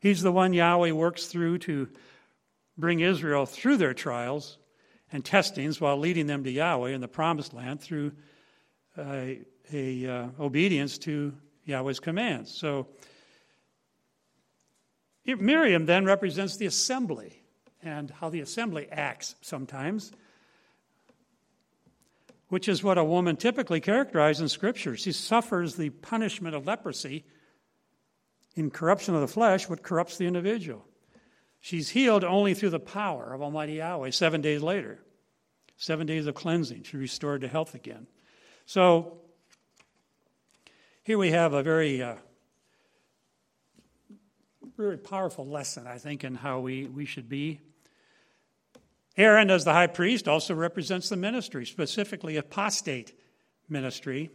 He's 0.00 0.22
the 0.22 0.32
one 0.32 0.52
Yahweh 0.52 0.92
works 0.92 1.26
through 1.26 1.58
to 1.58 1.88
bring 2.76 3.00
Israel 3.00 3.46
through 3.46 3.76
their 3.76 3.94
trials 3.94 4.58
and 5.12 5.24
testings 5.24 5.80
while 5.80 5.98
leading 5.98 6.26
them 6.26 6.44
to 6.44 6.50
Yahweh 6.50 6.90
in 6.90 7.00
the 7.00 7.08
promised 7.08 7.52
land 7.52 7.80
through 7.80 8.12
uh, 8.96 9.26
a 9.72 10.06
uh, 10.06 10.28
obedience 10.40 10.98
to 10.98 11.34
Yahweh's 11.64 12.00
commands. 12.00 12.54
So 12.54 12.88
Miriam 15.24 15.86
then 15.86 16.04
represents 16.04 16.56
the 16.56 16.66
assembly 16.66 17.42
and 17.82 18.10
how 18.10 18.28
the 18.28 18.40
assembly 18.40 18.88
acts 18.90 19.34
sometimes, 19.40 20.12
which 22.48 22.68
is 22.68 22.82
what 22.82 22.98
a 22.98 23.04
woman 23.04 23.36
typically 23.36 23.80
characterized 23.80 24.40
in 24.40 24.48
Scripture. 24.48 24.96
She 24.96 25.12
suffers 25.12 25.76
the 25.76 25.90
punishment 25.90 26.54
of 26.54 26.66
leprosy 26.66 27.24
in 28.54 28.70
corruption 28.70 29.14
of 29.14 29.20
the 29.20 29.28
flesh, 29.28 29.68
what 29.68 29.82
corrupts 29.82 30.18
the 30.18 30.26
individual. 30.26 30.84
She's 31.60 31.90
healed 31.90 32.24
only 32.24 32.54
through 32.54 32.70
the 32.70 32.80
power 32.80 33.32
of 33.32 33.42
Almighty 33.42 33.74
Yahweh 33.74 34.10
seven 34.10 34.40
days 34.40 34.62
later. 34.62 35.00
Seven 35.76 36.06
days 36.06 36.26
of 36.26 36.34
cleansing. 36.34 36.82
She's 36.82 36.94
restored 36.94 37.42
to 37.42 37.48
health 37.48 37.74
again. 37.74 38.06
So 38.66 39.18
here 41.04 41.18
we 41.18 41.30
have 41.30 41.52
a 41.52 41.62
very 41.62 42.02
uh, 42.02 42.16
very 44.76 44.96
powerful 44.96 45.46
lesson, 45.46 45.86
I 45.88 45.98
think, 45.98 46.22
in 46.22 46.36
how 46.36 46.60
we, 46.60 46.86
we 46.86 47.04
should 47.04 47.28
be. 47.28 47.60
Aaron, 49.18 49.50
as 49.50 49.64
the 49.64 49.72
high 49.72 49.88
priest, 49.88 50.28
also 50.28 50.54
represents 50.54 51.08
the 51.08 51.16
ministry, 51.16 51.66
specifically 51.66 52.36
apostate 52.36 53.18
ministry. 53.68 54.30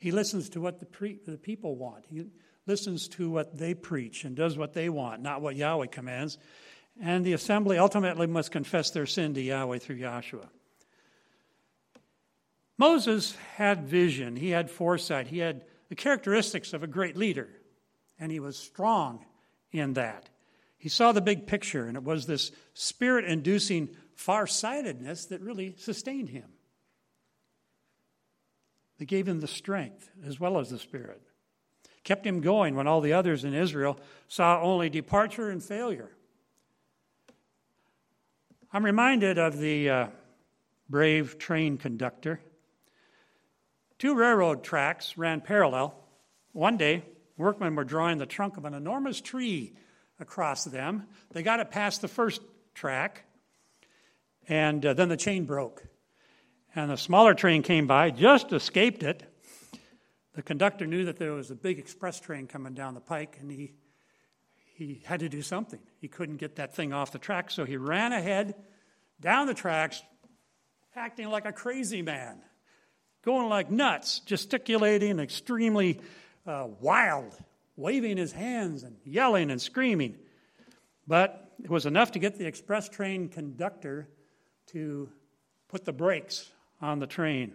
He 0.00 0.10
listens 0.10 0.48
to 0.50 0.60
what 0.62 0.80
the, 0.80 0.86
pre- 0.86 1.20
the 1.26 1.36
people 1.36 1.76
want. 1.76 2.06
He 2.08 2.24
listens 2.66 3.06
to 3.08 3.30
what 3.30 3.58
they 3.58 3.74
preach 3.74 4.24
and 4.24 4.34
does 4.34 4.56
what 4.56 4.72
they 4.72 4.88
want, 4.88 5.20
not 5.20 5.42
what 5.42 5.56
Yahweh 5.56 5.88
commands. 5.88 6.38
And 7.00 7.24
the 7.24 7.34
assembly 7.34 7.76
ultimately 7.76 8.26
must 8.26 8.50
confess 8.50 8.90
their 8.90 9.04
sin 9.04 9.34
to 9.34 9.42
Yahweh 9.42 9.78
through 9.78 10.00
Joshua. 10.00 10.48
Moses 12.78 13.36
had 13.56 13.86
vision, 13.86 14.36
he 14.36 14.50
had 14.50 14.70
foresight, 14.70 15.28
he 15.28 15.38
had 15.38 15.64
the 15.90 15.94
characteristics 15.94 16.72
of 16.72 16.82
a 16.82 16.88
great 16.88 17.16
leader, 17.16 17.48
and 18.18 18.32
he 18.32 18.40
was 18.40 18.56
strong 18.56 19.24
in 19.70 19.92
that. 19.92 20.30
He 20.76 20.88
saw 20.88 21.12
the 21.12 21.20
big 21.20 21.46
picture, 21.46 21.86
and 21.86 21.96
it 21.96 22.02
was 22.02 22.26
this 22.26 22.50
spirit 22.74 23.24
inducing 23.24 23.90
farsightedness 24.14 25.26
that 25.26 25.40
really 25.40 25.74
sustained 25.76 26.28
him. 26.28 26.48
That 28.98 29.06
gave 29.06 29.26
him 29.26 29.40
the 29.40 29.48
strength 29.48 30.10
as 30.24 30.38
well 30.38 30.58
as 30.58 30.70
the 30.70 30.78
spirit. 30.78 31.22
Kept 32.04 32.26
him 32.26 32.40
going 32.40 32.74
when 32.74 32.86
all 32.86 33.00
the 33.00 33.14
others 33.14 33.44
in 33.44 33.54
Israel 33.54 33.98
saw 34.28 34.60
only 34.60 34.90
departure 34.90 35.50
and 35.50 35.62
failure. 35.62 36.10
I'm 38.72 38.84
reminded 38.84 39.38
of 39.38 39.58
the 39.58 39.88
uh, 39.88 40.06
brave 40.88 41.38
train 41.38 41.78
conductor. 41.78 42.40
Two 43.98 44.14
railroad 44.14 44.62
tracks 44.62 45.16
ran 45.16 45.40
parallel. 45.40 45.94
One 46.52 46.76
day, 46.76 47.04
Workmen 47.36 47.74
were 47.74 47.84
drawing 47.84 48.18
the 48.18 48.26
trunk 48.26 48.56
of 48.56 48.64
an 48.64 48.74
enormous 48.74 49.20
tree 49.20 49.74
across 50.20 50.64
them. 50.64 51.06
They 51.32 51.42
got 51.42 51.60
it 51.60 51.70
past 51.70 52.00
the 52.00 52.08
first 52.08 52.40
track, 52.74 53.24
and 54.48 54.84
uh, 54.84 54.94
then 54.94 55.08
the 55.08 55.16
chain 55.16 55.44
broke. 55.44 55.84
And 56.74 56.90
the 56.90 56.96
smaller 56.96 57.34
train 57.34 57.62
came 57.62 57.86
by, 57.86 58.10
just 58.10 58.52
escaped 58.52 59.02
it. 59.02 59.22
The 60.34 60.42
conductor 60.42 60.86
knew 60.86 61.04
that 61.04 61.16
there 61.16 61.32
was 61.32 61.50
a 61.50 61.54
big 61.54 61.78
express 61.78 62.18
train 62.18 62.48
coming 62.48 62.74
down 62.74 62.94
the 62.94 63.00
pike, 63.00 63.38
and 63.40 63.50
he, 63.50 63.74
he 64.74 65.00
had 65.04 65.20
to 65.20 65.28
do 65.28 65.42
something. 65.42 65.78
He 66.00 66.08
couldn't 66.08 66.38
get 66.38 66.56
that 66.56 66.74
thing 66.74 66.92
off 66.92 67.12
the 67.12 67.18
track, 67.18 67.52
so 67.52 67.64
he 67.64 67.76
ran 67.76 68.12
ahead 68.12 68.56
down 69.20 69.46
the 69.46 69.54
tracks, 69.54 70.02
acting 70.96 71.28
like 71.28 71.46
a 71.46 71.52
crazy 71.52 72.02
man, 72.02 72.40
going 73.24 73.48
like 73.48 73.70
nuts, 73.70 74.18
gesticulating, 74.20 75.20
extremely 75.20 76.00
uh, 76.46 76.66
wild, 76.80 77.36
waving 77.76 78.16
his 78.16 78.32
hands 78.32 78.82
and 78.82 78.96
yelling 79.04 79.52
and 79.52 79.62
screaming. 79.62 80.16
But 81.06 81.52
it 81.62 81.70
was 81.70 81.86
enough 81.86 82.12
to 82.12 82.18
get 82.18 82.38
the 82.38 82.46
express 82.46 82.88
train 82.88 83.28
conductor 83.28 84.08
to 84.72 85.08
put 85.68 85.84
the 85.84 85.92
brakes 85.92 86.50
on 86.80 86.98
the 86.98 87.06
train 87.06 87.54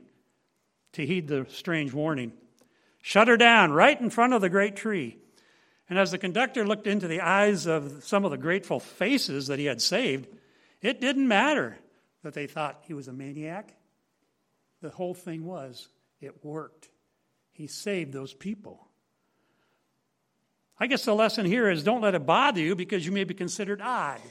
to 0.93 1.05
heed 1.05 1.27
the 1.27 1.45
strange 1.49 1.93
warning. 1.93 2.33
Shut 3.01 3.27
her 3.27 3.37
down 3.37 3.71
right 3.71 3.99
in 3.99 4.09
front 4.09 4.33
of 4.33 4.41
the 4.41 4.49
great 4.49 4.75
tree. 4.75 5.17
And 5.89 5.97
as 5.97 6.11
the 6.11 6.17
conductor 6.17 6.67
looked 6.67 6.87
into 6.87 7.07
the 7.07 7.21
eyes 7.21 7.65
of 7.65 8.03
some 8.03 8.25
of 8.25 8.31
the 8.31 8.37
grateful 8.37 8.79
faces 8.79 9.47
that 9.47 9.59
he 9.59 9.65
had 9.65 9.81
saved, 9.81 10.27
it 10.81 11.01
didn't 11.01 11.27
matter 11.27 11.77
that 12.23 12.33
they 12.33 12.47
thought 12.47 12.83
he 12.83 12.93
was 12.93 13.07
a 13.07 13.13
maniac. 13.13 13.73
The 14.81 14.89
whole 14.89 15.13
thing 15.13 15.45
was, 15.45 15.87
it 16.21 16.43
worked. 16.43 16.89
He 17.51 17.67
saved 17.67 18.13
those 18.13 18.33
people. 18.33 18.87
I 20.79 20.87
guess 20.87 21.03
the 21.03 21.13
lesson 21.13 21.45
here 21.45 21.69
is 21.69 21.83
don't 21.83 22.01
let 22.01 22.15
it 22.15 22.25
bother 22.25 22.61
you 22.61 22.75
because 22.75 23.05
you 23.05 23.11
may 23.11 23.25
be 23.25 23.33
considered 23.33 23.81
odd. 23.81 24.21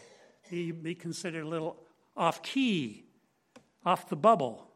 You 0.51 0.75
may 0.75 0.81
be 0.81 0.95
considered 0.95 1.45
a 1.45 1.49
little 1.49 1.77
off 2.19 2.43
key, 2.43 3.05
off 3.87 4.09
the 4.09 4.17
bubble. 4.17 4.67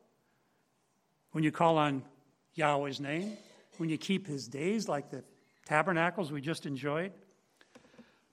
When 1.32 1.44
you 1.44 1.50
call 1.50 1.76
on 1.76 2.02
Yahweh's 2.54 3.00
name, 3.00 3.36
when 3.78 3.88
you 3.88 3.98
keep 3.98 4.26
his 4.26 4.46
days 4.46 4.88
like 4.88 5.10
the 5.10 5.24
tabernacles 5.66 6.30
we 6.30 6.40
just 6.40 6.66
enjoyed. 6.66 7.12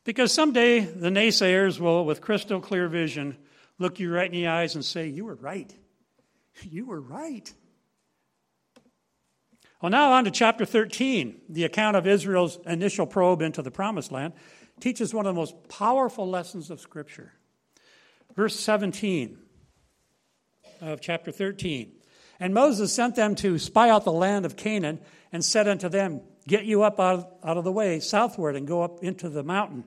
Because 0.03 0.31
someday 0.31 0.79
the 0.79 1.09
naysayers 1.09 1.79
will, 1.79 2.05
with 2.05 2.21
crystal 2.21 2.61
clear 2.61 2.87
vision, 2.87 3.37
look 3.77 3.99
you 3.99 4.13
right 4.13 4.25
in 4.25 4.31
the 4.31 4.47
eyes 4.47 4.75
and 4.75 4.83
say, 4.83 5.07
You 5.07 5.25
were 5.25 5.35
right. 5.35 5.73
You 6.63 6.85
were 6.85 7.01
right. 7.01 7.51
Well, 9.81 9.89
now 9.89 10.11
on 10.11 10.25
to 10.25 10.31
chapter 10.31 10.65
13. 10.65 11.41
The 11.47 11.63
account 11.63 11.95
of 11.95 12.05
Israel's 12.05 12.59
initial 12.65 13.05
probe 13.05 13.41
into 13.41 13.61
the 13.61 13.71
promised 13.71 14.11
land 14.11 14.33
teaches 14.81 15.13
one 15.13 15.25
of 15.25 15.33
the 15.33 15.39
most 15.39 15.69
powerful 15.69 16.29
lessons 16.29 16.69
of 16.69 16.81
Scripture. 16.81 17.33
Verse 18.39 18.57
17 18.57 19.37
of 20.79 21.01
chapter 21.01 21.29
13. 21.29 21.91
And 22.39 22.53
Moses 22.53 22.93
sent 22.93 23.15
them 23.17 23.35
to 23.35 23.59
spy 23.59 23.89
out 23.89 24.05
the 24.05 24.13
land 24.13 24.45
of 24.45 24.55
Canaan 24.55 25.01
and 25.33 25.43
said 25.43 25.67
unto 25.67 25.89
them, 25.89 26.21
Get 26.47 26.63
you 26.63 26.83
up 26.83 27.01
out 27.01 27.15
of, 27.15 27.27
out 27.43 27.57
of 27.57 27.65
the 27.65 27.71
way 27.73 27.99
southward 27.99 28.55
and 28.55 28.65
go 28.65 28.81
up 28.81 29.03
into 29.03 29.27
the 29.27 29.43
mountain 29.43 29.83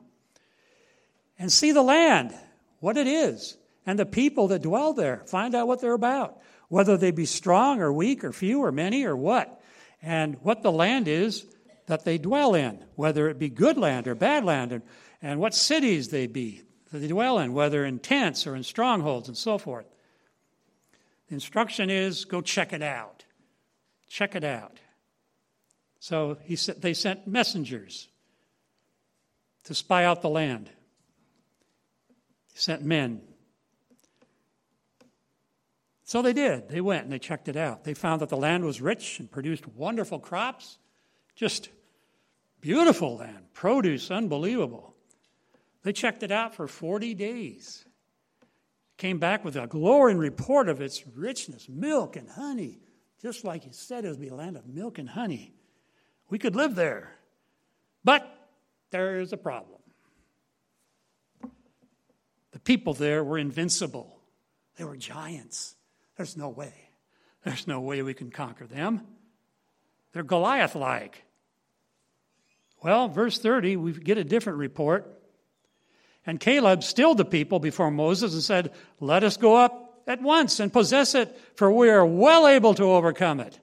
and 1.38 1.50
see 1.50 1.72
the 1.72 1.80
land, 1.80 2.34
what 2.80 2.98
it 2.98 3.06
is, 3.06 3.56
and 3.86 3.98
the 3.98 4.04
people 4.04 4.48
that 4.48 4.60
dwell 4.60 4.92
there. 4.92 5.22
Find 5.28 5.54
out 5.54 5.66
what 5.66 5.80
they're 5.80 5.94
about, 5.94 6.38
whether 6.68 6.98
they 6.98 7.10
be 7.10 7.24
strong 7.24 7.80
or 7.80 7.90
weak 7.90 8.22
or 8.22 8.34
few 8.34 8.62
or 8.62 8.70
many 8.70 9.06
or 9.06 9.16
what 9.16 9.62
and 10.02 10.36
what 10.42 10.62
the 10.62 10.72
land 10.72 11.08
is 11.08 11.46
that 11.86 12.04
they 12.04 12.18
dwell 12.18 12.54
in, 12.54 12.84
whether 12.96 13.30
it 13.30 13.38
be 13.38 13.48
good 13.48 13.78
land 13.78 14.06
or 14.06 14.14
bad 14.14 14.44
land, 14.44 14.72
and, 14.72 14.82
and 15.22 15.40
what 15.40 15.54
cities 15.54 16.08
they 16.08 16.26
be 16.26 16.60
that 16.92 16.98
they 16.98 17.08
dwell 17.08 17.38
in, 17.38 17.52
whether 17.52 17.84
in 17.84 17.98
tents 17.98 18.46
or 18.46 18.54
in 18.54 18.62
strongholds 18.62 19.28
and 19.28 19.36
so 19.36 19.58
forth. 19.58 19.86
The 21.28 21.34
instruction 21.34 21.90
is 21.90 22.24
go 22.24 22.40
check 22.40 22.72
it 22.72 22.82
out. 22.82 23.24
Check 24.08 24.36
it 24.36 24.44
out. 24.44 24.78
So 25.98 26.38
he 26.44 26.56
said, 26.56 26.80
they 26.82 26.94
sent 26.94 27.26
messengers 27.26 28.08
to 29.64 29.74
spy 29.74 30.04
out 30.04 30.22
the 30.22 30.28
land. 30.28 30.70
He 32.52 32.58
sent 32.58 32.82
men 32.82 33.22
so 36.12 36.20
they 36.20 36.34
did. 36.34 36.68
They 36.68 36.82
went 36.82 37.04
and 37.04 37.12
they 37.14 37.18
checked 37.18 37.48
it 37.48 37.56
out. 37.56 37.84
They 37.84 37.94
found 37.94 38.20
that 38.20 38.28
the 38.28 38.36
land 38.36 38.66
was 38.66 38.82
rich 38.82 39.18
and 39.18 39.30
produced 39.30 39.66
wonderful 39.66 40.18
crops, 40.18 40.76
just 41.34 41.70
beautiful 42.60 43.16
land, 43.16 43.46
produce 43.54 44.10
unbelievable. 44.10 44.91
They 45.82 45.92
checked 45.92 46.22
it 46.22 46.30
out 46.30 46.54
for 46.54 46.66
40 46.66 47.14
days. 47.14 47.84
Came 48.96 49.18
back 49.18 49.44
with 49.44 49.56
a 49.56 49.66
glowing 49.66 50.18
report 50.18 50.68
of 50.68 50.80
its 50.80 51.04
richness, 51.06 51.68
milk 51.68 52.14
and 52.16 52.28
honey, 52.28 52.80
just 53.20 53.44
like 53.44 53.64
he 53.64 53.72
said 53.72 54.04
it 54.04 54.10
would 54.10 54.20
be 54.20 54.28
a 54.28 54.34
land 54.34 54.56
of 54.56 54.66
milk 54.66 54.98
and 54.98 55.08
honey. 55.08 55.54
We 56.30 56.38
could 56.38 56.54
live 56.54 56.74
there. 56.74 57.16
But 58.04 58.28
there 58.90 59.20
is 59.20 59.32
a 59.32 59.36
problem. 59.36 59.80
The 62.52 62.60
people 62.60 62.94
there 62.94 63.24
were 63.24 63.38
invincible, 63.38 64.20
they 64.76 64.84
were 64.84 64.96
giants. 64.96 65.74
There's 66.16 66.36
no 66.36 66.50
way. 66.50 66.72
There's 67.44 67.66
no 67.66 67.80
way 67.80 68.02
we 68.02 68.14
can 68.14 68.30
conquer 68.30 68.66
them. 68.66 69.00
They're 70.12 70.22
Goliath 70.22 70.74
like. 70.74 71.24
Well, 72.82 73.08
verse 73.08 73.38
30, 73.38 73.76
we 73.76 73.92
get 73.92 74.18
a 74.18 74.24
different 74.24 74.58
report. 74.58 75.21
And 76.26 76.38
Caleb 76.38 76.84
stilled 76.84 77.18
the 77.18 77.24
people 77.24 77.58
before 77.58 77.90
Moses 77.90 78.32
and 78.34 78.42
said, 78.42 78.72
Let 79.00 79.24
us 79.24 79.36
go 79.36 79.56
up 79.56 80.02
at 80.06 80.22
once 80.22 80.60
and 80.60 80.72
possess 80.72 81.14
it, 81.14 81.36
for 81.56 81.70
we 81.70 81.90
are 81.90 82.06
well 82.06 82.46
able 82.46 82.74
to 82.74 82.84
overcome 82.84 83.40
it. 83.40 83.58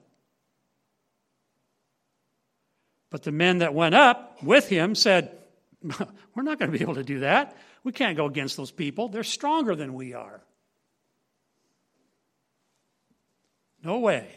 But 3.10 3.22
the 3.22 3.32
men 3.32 3.58
that 3.58 3.74
went 3.74 3.94
up 3.94 4.42
with 4.42 4.68
him 4.68 4.94
said, 4.94 5.36
We're 5.82 6.42
not 6.42 6.58
going 6.58 6.70
to 6.70 6.76
be 6.76 6.82
able 6.82 6.94
to 6.96 7.04
do 7.04 7.20
that. 7.20 7.56
We 7.82 7.92
can't 7.92 8.16
go 8.16 8.26
against 8.26 8.56
those 8.56 8.70
people. 8.70 9.08
They're 9.08 9.24
stronger 9.24 9.74
than 9.74 9.94
we 9.94 10.12
are. 10.12 10.42
No 13.82 13.98
way. 13.98 14.28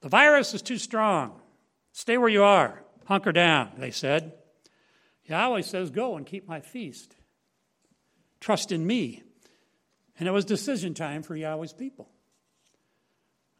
The 0.00 0.08
virus 0.08 0.54
is 0.54 0.62
too 0.62 0.78
strong. 0.78 1.40
Stay 1.92 2.16
where 2.16 2.28
you 2.28 2.44
are. 2.44 2.80
Hunker 3.06 3.32
down, 3.32 3.72
they 3.78 3.90
said. 3.90 4.34
Yahweh 5.26 5.62
says, 5.62 5.90
Go 5.90 6.16
and 6.16 6.26
keep 6.26 6.46
my 6.48 6.60
feast. 6.60 7.14
Trust 8.40 8.72
in 8.72 8.86
me. 8.86 9.22
And 10.18 10.28
it 10.28 10.32
was 10.32 10.44
decision 10.44 10.94
time 10.94 11.22
for 11.22 11.34
Yahweh's 11.34 11.72
people. 11.72 12.08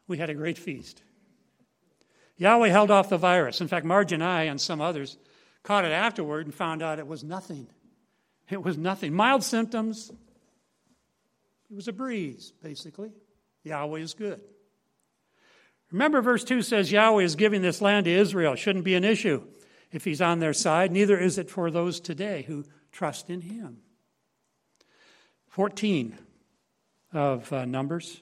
We 0.06 0.18
had 0.18 0.30
a 0.30 0.34
great 0.34 0.58
feast. 0.58 1.02
Yahweh 2.36 2.68
held 2.68 2.90
off 2.90 3.08
the 3.08 3.16
virus. 3.16 3.60
In 3.60 3.68
fact, 3.68 3.86
Marge 3.86 4.12
and 4.12 4.22
I 4.22 4.44
and 4.44 4.60
some 4.60 4.80
others 4.80 5.16
caught 5.62 5.84
it 5.84 5.92
afterward 5.92 6.46
and 6.46 6.54
found 6.54 6.82
out 6.82 6.98
it 6.98 7.06
was 7.06 7.24
nothing. 7.24 7.66
It 8.50 8.62
was 8.62 8.76
nothing. 8.76 9.14
Mild 9.14 9.42
symptoms. 9.42 10.10
It 11.70 11.74
was 11.74 11.88
a 11.88 11.92
breeze, 11.92 12.52
basically. 12.62 13.12
Yahweh 13.62 14.00
is 14.00 14.14
good. 14.14 14.40
Remember, 15.90 16.20
verse 16.20 16.44
2 16.44 16.62
says 16.62 16.92
Yahweh 16.92 17.22
is 17.22 17.36
giving 17.36 17.62
this 17.62 17.80
land 17.80 18.04
to 18.04 18.10
Israel. 18.10 18.54
Shouldn't 18.56 18.84
be 18.84 18.94
an 18.94 19.04
issue 19.04 19.42
if 19.94 20.04
he's 20.04 20.20
on 20.20 20.40
their 20.40 20.52
side. 20.52 20.90
Neither 20.90 21.16
is 21.16 21.38
it 21.38 21.48
for 21.48 21.70
those 21.70 22.00
today 22.00 22.42
who 22.42 22.64
trust 22.90 23.30
in 23.30 23.40
him. 23.40 23.78
14 25.48 26.18
of 27.12 27.50
uh, 27.52 27.64
Numbers. 27.64 28.20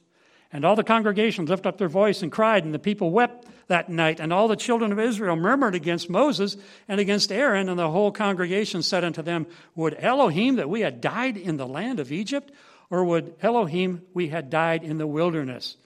And 0.52 0.66
all 0.66 0.76
the 0.76 0.84
congregation 0.84 1.46
lifted 1.46 1.66
up 1.66 1.78
their 1.78 1.88
voice 1.88 2.22
and 2.22 2.30
cried, 2.30 2.66
and 2.66 2.74
the 2.74 2.78
people 2.78 3.10
wept 3.10 3.46
that 3.68 3.88
night. 3.88 4.20
And 4.20 4.34
all 4.34 4.48
the 4.48 4.56
children 4.56 4.92
of 4.92 5.00
Israel 5.00 5.34
murmured 5.34 5.74
against 5.74 6.10
Moses 6.10 6.58
and 6.88 7.00
against 7.00 7.32
Aaron, 7.32 7.70
and 7.70 7.78
the 7.78 7.90
whole 7.90 8.12
congregation 8.12 8.82
said 8.82 9.02
unto 9.02 9.22
them, 9.22 9.46
Would 9.74 9.96
Elohim 9.98 10.56
that 10.56 10.68
we 10.68 10.82
had 10.82 11.00
died 11.00 11.38
in 11.38 11.56
the 11.56 11.66
land 11.66 12.00
of 12.00 12.12
Egypt, 12.12 12.52
or 12.90 13.02
would 13.02 13.34
Elohim 13.40 14.02
we 14.12 14.28
had 14.28 14.50
died 14.50 14.84
in 14.84 14.98
the 14.98 15.06
wilderness? 15.06 15.78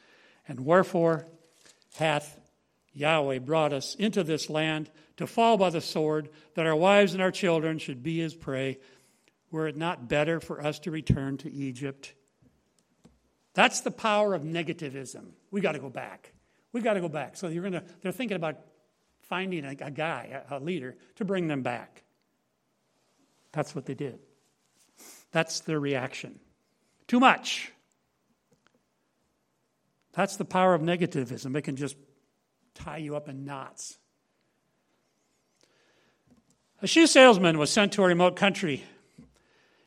And 0.48 0.66
wherefore 0.66 1.28
hath 1.94 2.36
Yahweh 2.92 3.38
brought 3.38 3.72
us 3.72 3.94
into 3.94 4.24
this 4.24 4.50
land 4.50 4.90
to 5.16 5.26
fall 5.26 5.56
by 5.56 5.70
the 5.70 5.80
sword, 5.80 6.28
that 6.54 6.66
our 6.66 6.76
wives 6.76 7.14
and 7.14 7.22
our 7.22 7.30
children 7.30 7.78
should 7.78 8.02
be 8.02 8.18
his 8.18 8.34
prey? 8.34 8.78
Were 9.50 9.68
it 9.68 9.76
not 9.76 10.08
better 10.08 10.40
for 10.40 10.64
us 10.64 10.78
to 10.80 10.90
return 10.90 11.38
to 11.38 11.52
Egypt? 11.52 12.14
That's 13.54 13.80
the 13.80 13.90
power 13.90 14.34
of 14.34 14.42
negativism. 14.42 15.28
We 15.50 15.60
got 15.60 15.72
to 15.72 15.78
go 15.78 15.88
back. 15.88 16.32
We 16.72 16.82
got 16.82 16.94
to 16.94 17.00
go 17.00 17.08
back. 17.08 17.36
So 17.36 17.48
you're 17.48 17.62
gonna, 17.62 17.84
they're 18.02 18.12
thinking 18.12 18.36
about 18.36 18.58
finding 19.20 19.64
a, 19.64 19.70
a 19.80 19.90
guy, 19.90 20.42
a, 20.50 20.58
a 20.58 20.60
leader, 20.60 20.96
to 21.16 21.24
bring 21.24 21.48
them 21.48 21.62
back. 21.62 22.02
That's 23.52 23.74
what 23.74 23.86
they 23.86 23.94
did. 23.94 24.18
That's 25.32 25.60
their 25.60 25.80
reaction. 25.80 26.38
Too 27.06 27.20
much. 27.20 27.72
That's 30.12 30.36
the 30.36 30.44
power 30.44 30.74
of 30.74 30.82
negativism. 30.82 31.56
It 31.56 31.62
can 31.62 31.76
just 31.76 31.96
tie 32.74 32.98
you 32.98 33.16
up 33.16 33.28
in 33.28 33.44
knots. 33.44 33.98
A 36.82 36.86
shoe 36.86 37.06
salesman 37.06 37.58
was 37.58 37.70
sent 37.70 37.92
to 37.92 38.02
a 38.02 38.06
remote 38.06 38.36
country 38.36 38.84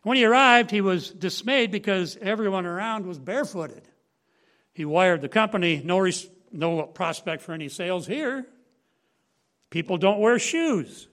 when 0.04 0.18
he 0.18 0.26
arrived, 0.26 0.72
he 0.72 0.82
was 0.82 1.10
dismayed 1.12 1.72
because 1.72 2.18
everyone 2.22 2.66
around 2.66 3.06
was 3.06 3.20
barefooted. 3.20 3.84
He 4.74 4.86
wired 4.86 5.22
the 5.22 5.30
company 5.30 5.82
no, 5.84 6.00
res- 6.00 6.30
no 6.52 6.84
prospect 6.84 7.42
for 7.42 7.54
any 7.54 7.70
sales 7.70 8.08
here. 8.08 8.46
People 9.70 9.98
don't 9.98 10.20
wear 10.20 10.40
shoes. 10.40 11.08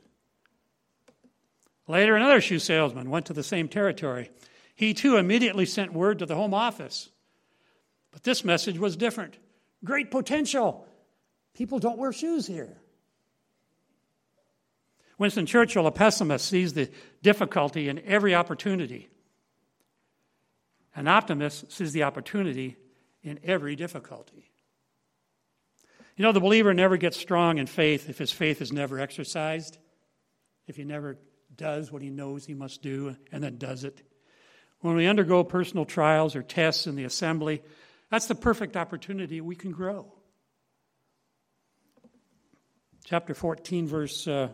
Later, 1.89 2.17
another 2.17 2.41
shoe 2.41 2.59
salesman 2.59 3.11
went 3.11 3.27
to 3.27 3.33
the 3.33 3.43
same 3.43 3.69
territory. 3.69 4.31
He 4.75 4.95
too 4.95 5.17
immediately 5.17 5.67
sent 5.67 5.93
word 5.93 6.21
to 6.21 6.27
the 6.27 6.35
home 6.35 6.55
office. 6.55 7.11
But 8.13 8.23
this 8.23 8.45
message 8.45 8.79
was 8.79 8.97
different. 8.97 9.37
Great 9.85 10.11
potential. 10.11 10.87
People 11.55 11.79
don't 11.79 11.99
wear 11.99 12.13
shoes 12.13 12.47
here. 12.47 12.77
Winston 15.19 15.47
Churchill, 15.47 15.87
a 15.87 15.93
pessimist, 15.93 16.47
sees 16.47 16.75
the 16.75 16.91
difficulty 17.23 17.89
in 17.89 17.99
every 18.01 18.35
opportunity. 18.35 19.09
An 20.95 21.09
optimist 21.09 21.73
sees 21.73 21.93
the 21.93 22.03
opportunity 22.03 22.77
in 23.23 23.41
every 23.43 23.77
difficulty. 23.77 24.51
You 26.17 26.23
know, 26.23 26.33
the 26.33 26.41
believer 26.41 26.73
never 26.73 26.97
gets 26.97 27.19
strong 27.19 27.59
in 27.59 27.67
faith 27.67 28.09
if 28.09 28.19
his 28.19 28.33
faith 28.33 28.63
is 28.63 28.73
never 28.73 28.99
exercised, 28.99 29.77
if 30.67 30.77
he 30.77 30.85
never 30.85 31.19
does 31.55 31.93
what 31.93 32.03
he 32.03 32.11
knows 32.11 32.47
he 32.47 32.55
must 32.55 32.83
do 32.83 33.17
and 33.33 33.43
then 33.43 33.59
does 33.59 33.85
it. 33.85 34.03
When 34.81 34.97
we 34.97 35.07
undergo 35.07 35.45
personal 35.45 35.85
trials 35.85 36.37
or 36.37 36.43
tests 36.43 36.87
in 36.87 36.97
the 36.97 37.05
assembly, 37.05 37.63
that's 38.11 38.27
the 38.27 38.35
perfect 38.35 38.77
opportunity 38.77 39.41
we 39.41 39.57
can 39.57 39.73
grow. 39.73 40.13
Chapter 43.05 43.35
14, 43.35 43.87
verse 43.87 44.27
uh, 44.27 44.49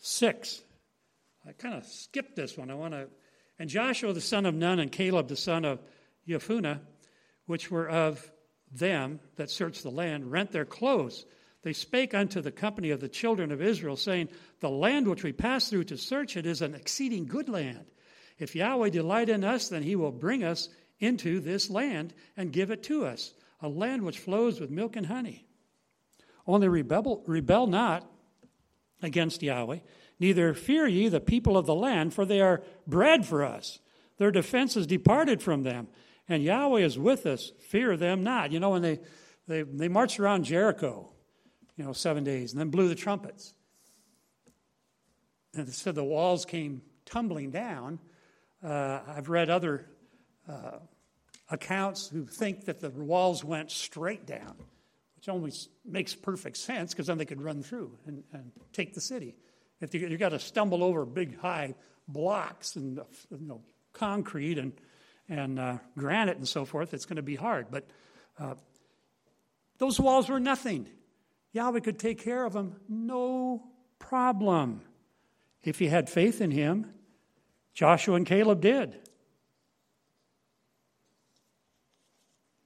6. 0.00 0.62
I 1.46 1.52
kind 1.52 1.74
of 1.74 1.86
skipped 1.86 2.36
this 2.36 2.56
one. 2.56 2.70
I 2.70 2.74
want 2.74 2.94
to. 2.94 3.08
And 3.58 3.68
Joshua 3.68 4.12
the 4.12 4.20
son 4.20 4.46
of 4.46 4.54
Nun 4.54 4.78
and 4.78 4.90
Caleb 4.90 5.28
the 5.28 5.36
son 5.36 5.64
of 5.64 5.80
Jephunneh, 6.26 6.80
which 7.46 7.70
were 7.70 7.88
of 7.88 8.30
them 8.72 9.20
that 9.36 9.50
searched 9.50 9.82
the 9.82 9.90
land, 9.90 10.30
rent 10.30 10.52
their 10.52 10.64
clothes. 10.64 11.26
They 11.62 11.72
spake 11.74 12.14
unto 12.14 12.40
the 12.40 12.52
company 12.52 12.90
of 12.90 13.00
the 13.00 13.08
children 13.08 13.52
of 13.52 13.60
Israel, 13.60 13.96
saying, 13.96 14.30
The 14.60 14.70
land 14.70 15.06
which 15.06 15.22
we 15.22 15.32
pass 15.32 15.68
through 15.68 15.84
to 15.84 15.98
search 15.98 16.36
it 16.36 16.46
is 16.46 16.62
an 16.62 16.74
exceeding 16.74 17.26
good 17.26 17.48
land. 17.48 17.84
If 18.38 18.56
Yahweh 18.56 18.88
delight 18.90 19.28
in 19.28 19.44
us, 19.44 19.68
then 19.68 19.82
he 19.82 19.96
will 19.96 20.12
bring 20.12 20.42
us 20.42 20.70
into 20.98 21.40
this 21.40 21.68
land 21.68 22.14
and 22.36 22.52
give 22.52 22.70
it 22.70 22.82
to 22.84 23.04
us, 23.04 23.34
a 23.60 23.68
land 23.68 24.02
which 24.02 24.18
flows 24.18 24.60
with 24.60 24.70
milk 24.70 24.96
and 24.96 25.06
honey. 25.06 25.44
Only 26.46 26.68
rebel, 26.68 27.22
rebel 27.26 27.66
not 27.66 28.10
against 29.02 29.42
Yahweh. 29.42 29.78
Neither 30.18 30.54
fear 30.54 30.86
ye 30.86 31.08
the 31.08 31.20
people 31.20 31.56
of 31.56 31.66
the 31.66 31.74
land, 31.74 32.12
for 32.12 32.24
they 32.24 32.40
are 32.40 32.62
bread 32.86 33.24
for 33.26 33.44
us. 33.44 33.80
Their 34.18 34.30
defense 34.30 34.76
is 34.76 34.86
departed 34.86 35.42
from 35.42 35.62
them, 35.62 35.88
and 36.28 36.42
Yahweh 36.42 36.80
is 36.80 36.98
with 36.98 37.24
us. 37.24 37.52
Fear 37.58 37.96
them 37.96 38.22
not. 38.22 38.52
You 38.52 38.60
know, 38.60 38.70
when 38.70 38.82
they, 38.82 39.00
they, 39.48 39.62
they 39.62 39.88
marched 39.88 40.20
around 40.20 40.44
Jericho, 40.44 41.08
you 41.76 41.84
know, 41.84 41.92
seven 41.92 42.22
days, 42.22 42.52
and 42.52 42.60
then 42.60 42.68
blew 42.68 42.88
the 42.88 42.94
trumpets. 42.94 43.54
And 45.54 45.66
it 45.66 45.74
said 45.74 45.94
the 45.94 46.04
walls 46.04 46.44
came 46.44 46.82
tumbling 47.06 47.50
down. 47.50 47.98
Uh, 48.62 49.00
I've 49.08 49.30
read 49.30 49.48
other 49.48 49.86
uh, 50.46 50.78
accounts 51.50 52.08
who 52.08 52.26
think 52.26 52.66
that 52.66 52.80
the 52.80 52.90
walls 52.90 53.42
went 53.42 53.70
straight 53.70 54.26
down 54.26 54.56
which 55.20 55.28
only 55.28 55.52
makes 55.84 56.14
perfect 56.14 56.56
sense 56.56 56.94
because 56.94 57.08
then 57.08 57.18
they 57.18 57.26
could 57.26 57.42
run 57.42 57.62
through 57.62 57.94
and, 58.06 58.24
and 58.32 58.52
take 58.72 58.94
the 58.94 59.02
city. 59.02 59.36
If 59.78 59.94
you, 59.94 60.08
you 60.08 60.16
got 60.16 60.30
to 60.30 60.38
stumble 60.38 60.82
over 60.82 61.04
big 61.04 61.38
high 61.38 61.74
blocks 62.08 62.74
and 62.76 62.98
you 63.30 63.46
know 63.46 63.60
concrete 63.92 64.56
and 64.56 64.72
and 65.28 65.60
uh, 65.60 65.76
granite 65.96 66.38
and 66.38 66.48
so 66.48 66.64
forth, 66.64 66.94
it's 66.94 67.04
going 67.04 67.16
to 67.16 67.22
be 67.22 67.36
hard. 67.36 67.66
But 67.70 67.86
uh, 68.38 68.54
those 69.76 70.00
walls 70.00 70.30
were 70.30 70.40
nothing. 70.40 70.88
Yahweh 71.52 71.80
could 71.80 71.98
take 71.98 72.24
care 72.24 72.44
of 72.44 72.54
them, 72.54 72.76
no 72.88 73.62
problem. 73.98 74.80
If 75.62 75.82
you 75.82 75.90
had 75.90 76.08
faith 76.08 76.40
in 76.40 76.50
Him, 76.50 76.94
Joshua 77.74 78.16
and 78.16 78.24
Caleb 78.24 78.62
did. 78.62 78.98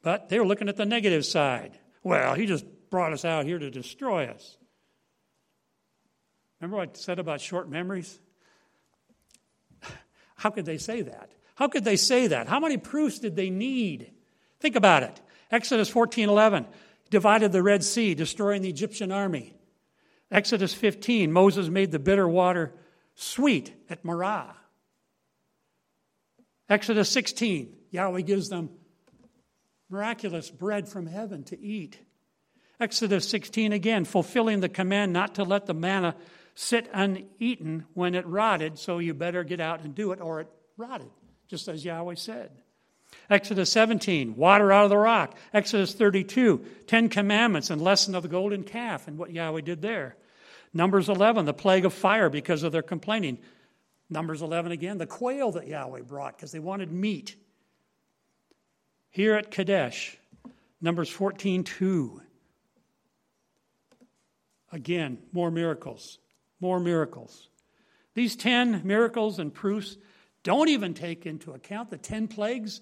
But 0.03 0.29
they 0.29 0.39
were 0.39 0.47
looking 0.47 0.69
at 0.69 0.77
the 0.77 0.87
negative 0.87 1.27
side. 1.27 1.79
Well, 2.05 2.35
he 2.35 2.47
just 2.47 2.65
brought 2.91 3.13
us 3.13 3.25
out 3.25 3.47
here 3.47 3.59
to 3.59 3.71
destroy 3.71 4.27
us. 4.27 4.57
Remember 6.61 6.77
what 6.77 6.91
I 6.91 6.99
said 6.99 7.19
about 7.19 7.41
short 7.41 7.69
memories? 7.69 8.21
How 10.37 10.51
could 10.51 10.67
they 10.67 10.79
say 10.79 11.03
that? 11.03 11.33
How 11.57 11.69
could 11.69 11.85
they 11.85 11.97
say 11.97 12.29
that? 12.29 12.47
How 12.47 12.61
many 12.61 12.77
proofs 12.77 13.19
did 13.19 13.37
they 13.37 13.51
need? 13.51 14.13
Think 14.61 14.77
about 14.77 15.03
it. 15.03 15.21
Exodus 15.51 15.89
14 15.89 16.29
11 16.29 16.67
divided 17.11 17.53
the 17.53 17.63
Red 17.63 17.83
Sea, 17.85 18.15
destroying 18.15 18.63
the 18.63 18.69
Egyptian 18.69 19.11
army. 19.11 19.55
Exodus 20.31 20.75
15, 20.75 21.33
Moses 21.33 21.69
made 21.69 21.93
the 21.93 21.99
bitter 21.99 22.29
water 22.29 22.73
sweet 23.15 23.73
at 23.89 24.05
Marah. 24.05 24.57
Exodus 26.69 27.09
16, 27.11 27.77
Yahweh 27.91 28.23
gives 28.23 28.49
them 28.49 28.71
miraculous 29.89 30.51
bread 30.51 30.89
from 30.89 31.07
heaven 31.07 31.45
to 31.45 31.61
eat. 31.61 31.99
Exodus 32.81 33.29
16 33.29 33.73
again, 33.73 34.05
fulfilling 34.05 34.61
the 34.61 34.69
command 34.69 35.13
not 35.13 35.37
to 35.37 35.45
let 35.45 35.67
the 35.67 35.75
manna 35.75 36.17
sit 36.55 36.89
uneaten 36.93 37.87
when 37.95 38.15
it 38.15 38.27
rotted, 38.27 38.79
so 38.79 38.99
you 38.99 39.15
better 39.15 39.45
get 39.45 39.61
out 39.61 39.83
and 39.83 39.95
do 39.95 40.13
it 40.13 40.21
or 40.21 40.41
it 40.41 40.49
rotted, 40.77 41.11
just 41.49 41.69
as 41.69 41.85
Yahweh 41.85 42.15
said. 42.15 42.51
Exodus 43.31 43.71
17, 43.71 44.37
water 44.37 44.73
out 44.73 44.85
of 44.85 44.91
the 44.91 44.97
rock. 44.97 45.37
Exodus 45.53 45.95
32, 45.95 46.65
Ten 46.87 47.09
Commandments 47.09 47.71
and 47.71 47.81
lesson 47.81 48.15
of 48.15 48.23
the 48.23 48.29
golden 48.29 48.65
calf 48.65 49.09
and 49.09 49.17
what 49.17 49.31
Yahweh 49.31 49.61
did 49.61 49.83
there. 49.83 50.17
Numbers 50.73 51.09
11, 51.09 51.45
the 51.45 51.55
plague 51.55 51.85
of 51.85 51.95
fire 51.95 52.29
because 52.29 52.65
of 52.65 52.73
their 52.73 52.83
complaining. 52.83 53.39
Numbers 54.11 54.43
11 54.43 54.73
again, 54.73 54.99
the 54.99 55.07
quail 55.07 55.53
that 55.53 55.69
Yahweh 55.69 56.03
brought 56.03 56.37
because 56.37 56.53
they 56.53 56.59
wanted 56.59 56.91
meat. 56.91 57.37
Here 59.15 59.37
at 59.37 59.53
Kadesh, 59.53 60.19
Numbers 60.81 61.09
14, 61.09 61.63
2. 61.63 62.21
Again, 64.73 65.19
more 65.31 65.53
miracles, 65.53 66.19
more 66.59 66.81
miracles. 66.81 67.49
These 68.15 68.35
10 68.35 68.83
miracles 68.83 69.39
and 69.39 69.55
proofs 69.55 69.97
don't 70.43 70.69
even 70.69 70.95
take 70.95 71.27
into 71.27 71.53
account 71.53 71.91
the 71.91 71.97
10 71.97 72.27
plagues 72.27 72.81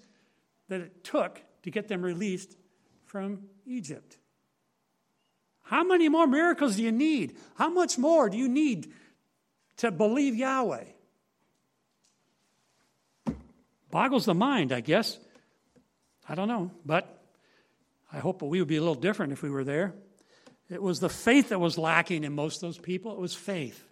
that 0.68 0.80
it 0.80 1.04
took 1.04 1.38
to 1.64 1.70
get 1.70 1.88
them 1.88 2.00
released 2.00 2.56
from 3.04 3.42
Egypt. 3.66 4.16
How 5.60 5.84
many 5.84 6.08
more 6.08 6.26
miracles 6.26 6.76
do 6.76 6.82
you 6.82 6.92
need? 6.92 7.36
How 7.56 7.68
much 7.68 7.98
more 7.98 8.30
do 8.30 8.38
you 8.38 8.48
need 8.48 8.90
to 9.76 9.90
believe 9.90 10.34
Yahweh? 10.34 10.84
Boggles 13.90 14.24
the 14.24 14.32
mind, 14.32 14.72
I 14.72 14.80
guess. 14.80 15.18
I 16.28 16.34
don't 16.34 16.48
know, 16.48 16.70
but 16.84 17.22
I 18.12 18.18
hope 18.18 18.42
we 18.42 18.60
would 18.60 18.68
be 18.68 18.76
a 18.76 18.80
little 18.80 18.94
different 18.94 19.32
if 19.32 19.42
we 19.42 19.50
were 19.50 19.64
there. 19.64 19.94
It 20.70 20.82
was 20.82 21.00
the 21.00 21.08
faith 21.08 21.50
that 21.50 21.58
was 21.58 21.76
lacking 21.76 22.24
in 22.24 22.32
most 22.32 22.56
of 22.56 22.68
those 22.68 22.78
people. 22.78 23.12
It 23.12 23.18
was 23.18 23.34
faith. 23.34 23.82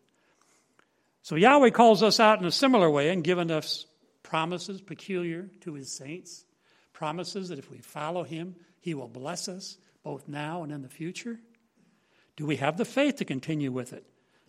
So 1.22 1.36
Yahweh 1.36 1.70
calls 1.70 2.02
us 2.02 2.20
out 2.20 2.40
in 2.40 2.46
a 2.46 2.52
similar 2.52 2.90
way 2.90 3.10
and 3.10 3.22
given 3.22 3.50
us 3.50 3.86
promises 4.22 4.80
peculiar 4.80 5.50
to 5.60 5.74
his 5.74 5.92
saints 5.92 6.44
promises 6.92 7.48
that 7.48 7.58
if 7.58 7.70
we 7.70 7.78
follow 7.78 8.22
him, 8.22 8.54
he 8.80 8.92
will 8.92 9.08
bless 9.08 9.48
us 9.48 9.78
both 10.02 10.28
now 10.28 10.62
and 10.62 10.70
in 10.70 10.82
the 10.82 10.88
future? 10.88 11.38
Do 12.36 12.46
we 12.46 12.56
have 12.56 12.76
the 12.76 12.84
faith 12.84 13.16
to 13.16 13.24
continue 13.24 13.72
with 13.72 13.92
it, 13.92 14.04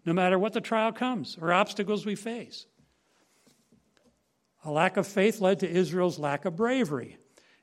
no 0.05 0.13
matter 0.13 0.37
what 0.37 0.53
the 0.53 0.61
trial 0.61 0.91
comes 0.91 1.37
or 1.39 1.53
obstacles 1.53 2.05
we 2.05 2.15
face? 2.15 2.65
A 4.63 4.71
lack 4.71 4.97
of 4.97 5.07
faith 5.07 5.41
led 5.41 5.61
to 5.61 5.69
Israel's 5.69 6.19
lack 6.19 6.45
of 6.45 6.55
bravery. 6.55 7.17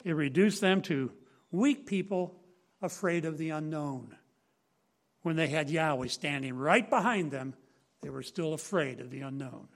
It 0.05 0.12
reduced 0.12 0.61
them 0.61 0.82
to 0.82 1.12
weak 1.51 1.86
people 1.86 2.40
afraid 2.80 3.24
of 3.24 3.38
the 3.38 3.51
unknown. 3.51 4.16
When 5.22 5.36
they 5.36 5.49
had 5.49 5.68
Yahweh 5.68 6.09
standing 6.09 6.57
right 6.57 6.88
behind 6.88 7.30
them, 7.30 7.55
they 8.01 8.11
were 8.11 8.22
still 8.22 8.55
afraid 8.55 9.01
of 9.01 9.11
the 9.11 9.22
unknown. 9.22 9.68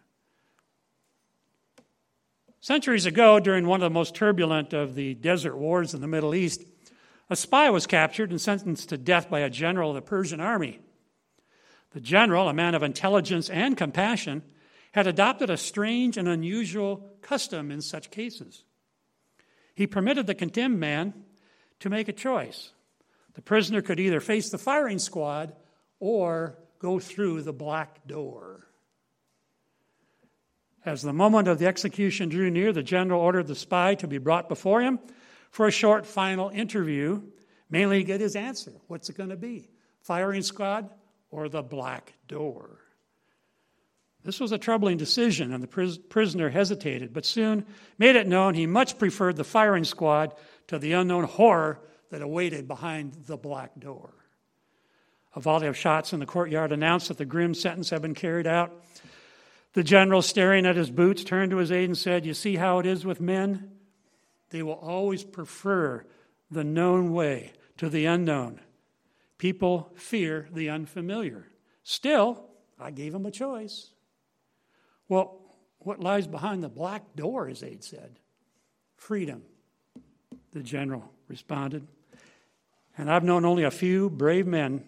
Centuries 2.61 3.07
ago, 3.07 3.41
during 3.41 3.66
one 3.66 3.83
of 3.83 3.91
the 3.91 3.91
most 3.91 4.14
turbulent 4.14 4.73
of 4.73 4.95
the 4.95 5.14
desert 5.14 5.57
wars 5.57 5.95
in 5.95 6.01
the 6.01 6.07
Middle 6.07 6.35
East, 6.35 6.62
a 7.29 7.35
spy 7.35 7.70
was 7.70 7.89
captured 7.89 8.31
and 8.31 8.41
sentenced 8.41 8.91
to 8.91 8.97
death 8.97 9.29
by 9.29 9.41
a 9.41 9.51
general 9.51 9.91
of 9.91 9.97
the 9.97 10.03
Persian 10.03 10.41
army. 10.41 10.79
The 11.91 12.01
general, 12.01 12.49
a 12.49 12.55
man 12.55 12.77
of 12.77 12.85
intelligence 12.85 13.51
and 13.51 13.77
compassion, 13.77 14.43
had 14.93 15.09
adopted 15.09 15.51
a 15.51 15.57
strange 15.57 16.16
and 16.16 16.29
unusual 16.29 17.11
custom 17.20 17.73
in 17.73 17.81
such 17.81 18.11
cases. 18.11 18.62
He 19.75 19.87
permitted 19.87 20.27
the 20.27 20.35
condemned 20.35 20.79
man 20.79 21.14
to 21.81 21.91
make 21.91 22.09
a 22.09 22.12
choice. 22.12 22.73
The 23.35 23.43
prisoner 23.43 23.83
could 23.83 23.99
either 23.99 24.20
face 24.20 24.51
the 24.51 24.59
firing 24.59 24.99
squad 24.99 25.55
or 25.99 26.59
go 26.79 26.99
through 26.99 27.43
the 27.43 27.53
black 27.53 28.07
door. 28.07 28.66
As 30.85 31.03
the 31.03 31.12
moment 31.12 31.49
of 31.49 31.59
the 31.59 31.66
execution 31.66 32.29
drew 32.29 32.51
near, 32.51 32.73
the 32.73 32.83
general 32.83 33.20
ordered 33.20 33.47
the 33.47 33.55
spy 33.55 33.95
to 33.97 34.09
be 34.09 34.18
brought 34.18 34.49
before 34.49 34.83
him 34.83 34.99
for 35.51 35.66
a 35.66 35.73
short 35.73 36.07
final 36.07 36.51
interview, 36.51 37.23
mainly 37.70 37.99
to 37.99 38.05
get 38.05 38.20
his 38.20 38.35
answer. 38.35 38.73
What's 38.89 39.09
it 39.09 39.16
going 39.16 39.31
to 39.31 39.37
be? 39.37 39.70
Firing 40.01 40.43
squad 40.43 40.91
or 41.31 41.49
the 41.49 41.62
black 41.62 42.14
door? 42.27 42.82
This 44.25 44.39
was 44.39 44.53
a 44.53 44.59
troubling 44.59 44.99
decision, 44.99 45.53
and 45.53 45.62
the 45.62 45.68
pris- 45.68 45.99
prisoner 45.99 46.49
hesitated, 46.49 47.12
but 47.12 47.27
soon 47.27 47.66
made 47.99 48.14
it 48.14 48.27
known 48.27 48.55
he 48.55 48.66
much 48.66 48.99
preferred 48.99 49.37
the 49.37 49.45
firing 49.45 49.85
squad 49.85 50.35
to 50.68 50.79
the 50.79 50.93
unknown 50.93 51.25
horror 51.25 51.81
that 52.11 52.23
awaited 52.23 52.68
behind 52.68 53.14
the 53.27 53.37
black 53.37 53.73
door. 53.79 54.14
A 55.35 55.41
volley 55.41 55.66
of 55.66 55.77
shots 55.77 56.12
in 56.12 56.20
the 56.20 56.27
courtyard 56.27 56.73
announced 56.73 57.09
that 57.09 57.18
the 57.18 57.25
grim 57.25 57.55
sentence 57.55 57.91
had 57.91 58.03
been 58.03 58.14
carried 58.14 58.47
out. 58.47 58.70
The 59.73 59.83
general, 59.83 60.20
staring 60.20 60.66
at 60.66 60.77
his 60.77 60.91
boots, 60.91 61.25
turned 61.25 61.51
to 61.51 61.57
his 61.57 61.73
aide 61.73 61.89
and 61.89 61.97
said, 61.97 62.27
You 62.27 62.35
see 62.35 62.57
how 62.57 62.79
it 62.79 62.87
is 62.87 63.05
with 63.05 63.20
men? 63.20 63.70
They 64.51 64.62
will 64.62 64.75
always 64.75 65.25
prefer 65.25 66.05
the 66.51 66.64
known 66.64 67.12
way 67.12 67.53
to 67.79 67.89
the 67.89 68.05
unknown. 68.05 68.61
People 69.39 69.91
fear 69.97 70.49
the 70.53 70.68
unfamiliar. 70.68 71.49
Still, 71.83 72.45
I 72.79 72.91
gave 72.91 73.14
him 73.14 73.25
a 73.25 73.31
choice. 73.31 73.91
Well, 75.13 75.39
what 75.81 76.01
lies 76.01 76.27
behind 76.27 76.65
the 76.65 76.71
black 76.71 77.15
door, 77.15 77.47
his 77.47 77.63
aide 77.63 77.85
said? 77.85 78.19
Freedom, 78.97 79.43
the 80.53 80.63
general 80.63 81.05
responded. 81.29 81.87
And 82.97 83.11
I've 83.11 83.23
known 83.23 83.45
only 83.45 83.65
a 83.65 83.71
few 83.71 84.09
brave 84.09 84.47
men 84.47 84.85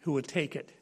who 0.00 0.12
would 0.12 0.26
take 0.26 0.56
it. 0.56 0.72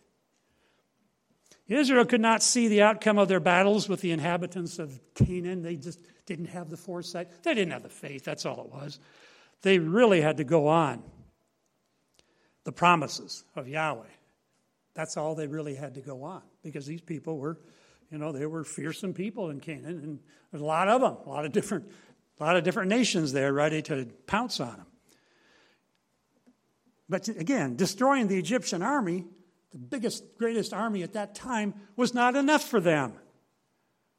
Israel 1.66 2.04
could 2.04 2.20
not 2.20 2.44
see 2.44 2.68
the 2.68 2.82
outcome 2.82 3.18
of 3.18 3.26
their 3.26 3.40
battles 3.40 3.88
with 3.88 4.02
the 4.02 4.12
inhabitants 4.12 4.78
of 4.78 5.00
Canaan. 5.14 5.62
They 5.62 5.74
just 5.74 5.98
didn't 6.24 6.46
have 6.46 6.70
the 6.70 6.76
foresight. 6.76 7.42
They 7.42 7.54
didn't 7.54 7.72
have 7.72 7.82
the 7.82 7.88
faith. 7.88 8.22
That's 8.22 8.46
all 8.46 8.60
it 8.60 8.70
was. 8.70 9.00
They 9.62 9.80
really 9.80 10.20
had 10.20 10.36
to 10.36 10.44
go 10.44 10.68
on. 10.68 11.02
The 12.62 12.72
promises 12.72 13.42
of 13.56 13.66
Yahweh. 13.66 14.06
That's 14.94 15.16
all 15.16 15.34
they 15.34 15.48
really 15.48 15.74
had 15.74 15.94
to 15.94 16.00
go 16.00 16.22
on 16.22 16.42
because 16.62 16.86
these 16.86 17.00
people 17.00 17.38
were, 17.38 17.58
you 18.12 18.18
know, 18.18 18.30
they 18.30 18.46
were 18.46 18.62
fearsome 18.62 19.14
people 19.14 19.50
in 19.50 19.58
Canaan, 19.58 19.98
and 20.02 20.20
there's 20.50 20.62
a 20.62 20.64
lot 20.64 20.86
of 20.86 21.00
them, 21.00 21.16
a 21.26 21.28
lot 21.28 21.44
of 21.44 21.52
different, 21.52 21.90
a 22.38 22.44
lot 22.44 22.56
of 22.56 22.62
different 22.62 22.90
nations 22.90 23.32
there 23.32 23.52
ready 23.52 23.82
to 23.82 24.06
pounce 24.26 24.60
on 24.60 24.76
them. 24.76 24.86
But 27.08 27.26
again, 27.28 27.74
destroying 27.74 28.28
the 28.28 28.38
Egyptian 28.38 28.82
army 28.82 29.24
the 29.72 29.78
biggest, 29.78 30.36
greatest 30.38 30.72
army 30.72 31.02
at 31.02 31.14
that 31.14 31.34
time, 31.34 31.74
was 31.96 32.14
not 32.14 32.36
enough 32.36 32.62
for 32.62 32.78
them. 32.78 33.14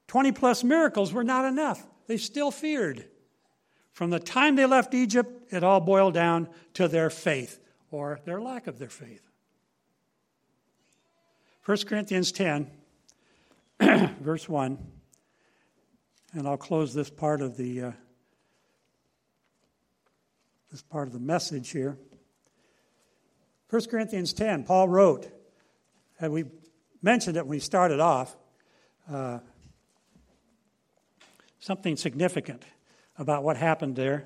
20 0.08 0.32
plus 0.32 0.64
miracles 0.64 1.14
were 1.14 1.24
not 1.24 1.46
enough. 1.46 1.86
They 2.08 2.18
still 2.18 2.52
feared. 2.52 3.06
From 3.92 4.10
the 4.10 4.20
time 4.20 4.56
they 4.56 4.66
left 4.66 4.94
Egypt, 4.94 5.54
it 5.54 5.64
all 5.64 5.80
boiled 5.80 6.16
down 6.16 6.50
to 6.74 6.88
their 6.88 7.10
faith 7.10 7.60
or 7.92 8.20
their 8.26 8.42
lack 8.42 8.66
of 8.66 8.80
their 8.80 8.90
faith. 8.90 9.22
1 11.66 11.78
Corinthians 11.86 12.32
10, 12.32 12.70
verse 14.20 14.48
1, 14.48 14.78
and 16.34 16.48
I'll 16.48 16.58
close 16.58 16.94
this 16.94 17.10
part 17.10 17.42
of 17.42 17.58
the 17.58 17.82
uh, 17.82 17.92
this 20.72 20.82
part 20.82 21.08
of 21.08 21.14
the 21.14 21.20
message 21.20 21.70
here. 21.70 21.98
1 23.70 23.86
Corinthians 23.90 24.34
10, 24.34 24.64
Paul 24.64 24.88
wrote, 24.88 25.28
and 26.20 26.32
we 26.32 26.46
mentioned 27.02 27.38
it 27.38 27.42
when 27.42 27.52
we 27.52 27.60
started 27.60 28.00
off, 28.00 28.36
uh, 29.12 29.40
something 31.60 31.96
significant 31.96 32.64
about 33.18 33.44
what 33.44 33.58
happened 33.58 33.96
there 33.96 34.26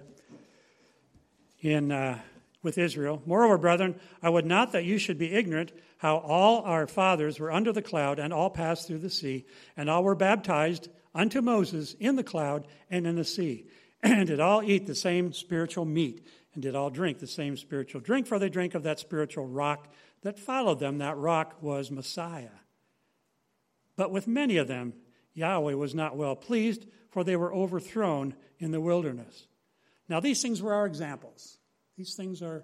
in, 1.62 1.91
uh, 1.91 2.20
with 2.68 2.78
Israel. 2.78 3.22
Moreover, 3.26 3.57
brethren, 3.57 3.97
I 4.22 4.30
would 4.30 4.45
not 4.45 4.74
that 4.74 4.84
you 4.84 4.97
should 4.97 5.18
be 5.18 5.34
ignorant 5.34 5.72
how 5.99 6.18
all 6.18 6.63
our 6.63 6.86
fathers 6.86 7.39
were 7.39 7.49
under 7.49 7.72
the 7.72 7.82
cloud 7.82 8.20
and 8.20 8.34
all 8.34 8.49
passed 8.49 8.88
through 8.88 8.99
the 8.99 9.09
sea, 9.09 9.45
and 9.78 9.89
all 9.89 10.03
were 10.03 10.15
baptized 10.15 10.89
unto 11.15 11.41
Moses 11.41 11.95
in 11.97 12.18
the 12.18 12.26
cloud 12.26 12.68
and 12.89 13.07
in 13.07 13.15
the 13.15 13.24
sea, 13.24 13.68
and 14.03 14.28
did 14.28 14.41
all 14.41 14.61
eat 14.61 14.86
the 14.86 14.95
same 14.95 15.32
spiritual 15.32 15.86
meat, 15.86 16.28
and 16.53 16.61
did 16.61 16.76
all 16.76 16.89
drink 16.89 17.20
the 17.20 17.26
same 17.26 17.55
spiritual 17.55 18.01
drink, 18.01 18.28
for 18.28 18.38
they 18.38 18.49
drank 18.49 18.76
of 18.76 18.84
that 18.84 18.99
spiritual 18.99 19.47
rock 19.47 19.88
that 20.24 20.38
followed 20.38 20.82
them, 20.82 20.97
that 20.97 21.15
rock 21.15 21.55
was 21.61 21.89
Messiah. 21.89 22.49
But 23.95 24.11
with 24.11 24.28
many 24.28 24.57
of 24.57 24.68
them, 24.68 24.91
Yahweh 25.36 25.76
was 25.76 25.95
not 25.95 26.18
well 26.18 26.36
pleased, 26.36 26.86
for 27.11 27.24
they 27.24 27.38
were 27.38 27.53
overthrown 27.53 28.36
in 28.59 28.72
the 28.72 28.82
wilderness. 28.82 29.47
Now, 30.09 30.20
these 30.20 30.41
things 30.41 30.61
were 30.61 30.74
our 30.74 30.86
examples. 30.86 31.57
These 31.98 32.16
things 32.16 32.41
are 32.41 32.64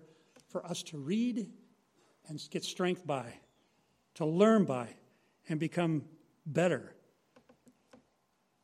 for 0.49 0.65
us 0.65 0.83
to 0.83 0.97
read 0.97 1.49
and 2.27 2.39
get 2.51 2.63
strength 2.63 3.05
by. 3.05 3.33
to 4.15 4.25
learn 4.25 4.63
by, 4.63 4.87
and 5.49 5.59
become 5.59 6.03
better 6.45 6.93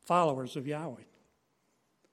followers 0.04 0.56
of 0.56 0.66
Yahweh. 0.66 1.02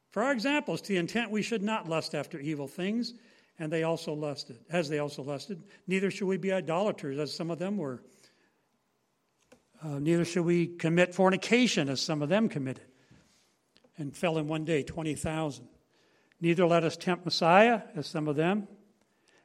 For 0.10 0.24
our 0.24 0.32
examples, 0.32 0.82
to 0.82 0.88
the 0.88 0.98
intent 0.98 1.30
we 1.30 1.42
should 1.44 1.62
not 1.62 1.88
lust 1.88 2.16
after 2.16 2.40
evil 2.40 2.68
things, 2.68 3.14
and 3.60 3.72
they 3.72 3.84
also 3.84 4.14
lusted, 4.14 4.58
as 4.70 4.90
they 4.90 5.00
also 5.00 5.22
lusted. 5.22 5.62
Neither 5.88 6.10
should 6.10 6.28
we 6.28 6.38
be 6.38 6.52
idolaters, 6.52 7.20
as 7.20 7.34
some 7.34 7.52
of 7.52 7.60
them 7.60 7.78
were. 7.78 8.02
Uh, 9.84 10.00
neither 10.00 10.26
should 10.26 10.46
we 10.46 10.68
commit 10.68 11.14
fornication, 11.14 11.90
as 11.90 12.02
some 12.02 12.22
of 12.22 12.30
them 12.30 12.50
committed, 12.50 12.86
and 13.98 14.16
fell 14.16 14.38
in 14.38 14.48
one 14.48 14.66
day 14.66 14.82
20,000. 14.82 15.68
Neither 16.40 16.66
let 16.66 16.84
us 16.84 16.98
tempt 16.98 17.26
Messiah, 17.26 17.82
as 17.96 18.08
some 18.08 18.28
of 18.28 18.36
them. 18.36 18.68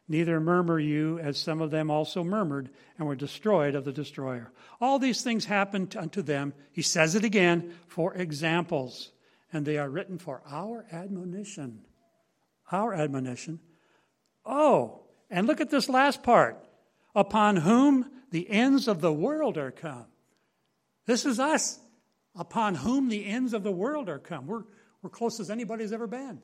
Neither 0.09 0.41
murmur 0.41 0.79
you, 0.79 1.19
as 1.21 1.39
some 1.39 1.63
of 1.63 1.71
them 1.71 1.91
also 1.91 2.23
murmured, 2.23 2.71
and 2.99 3.07
were 3.07 3.15
destroyed 3.15 3.75
of 3.75 3.85
the 3.85 3.93
destroyer. 3.93 4.53
All 4.81 4.99
these 4.99 5.23
things 5.23 5.47
happened 5.47 5.97
unto 5.97 6.23
them, 6.23 6.53
he 6.73 6.83
says 6.83 7.15
it 7.15 7.25
again, 7.25 7.73
for 7.87 8.13
examples, 8.15 9.13
and 9.53 9.65
they 9.65 9.79
are 9.79 9.89
written 9.89 10.19
for 10.19 10.43
our 10.47 10.85
admonition. 10.93 11.85
Our 12.71 12.93
admonition. 12.93 13.61
Oh, 14.45 15.05
and 15.31 15.47
look 15.47 15.61
at 15.61 15.71
this 15.71 15.89
last 15.89 16.23
part 16.23 16.63
upon 17.15 17.57
whom 17.57 18.11
the 18.31 18.51
ends 18.51 18.89
of 18.89 19.01
the 19.01 19.13
world 19.13 19.57
are 19.57 19.71
come. 19.71 20.07
This 21.07 21.25
is 21.25 21.39
us, 21.39 21.79
upon 22.35 22.75
whom 22.75 23.09
the 23.09 23.27
ends 23.27 23.55
of 23.55 23.63
the 23.63 23.73
world 23.73 24.09
are 24.09 24.19
come. 24.19 24.47
We're, 24.47 24.65
we're 25.01 25.11
close 25.11 25.41
as 25.41 25.51
anybody's 25.51 25.93
ever 25.93 26.07
been. 26.07 26.43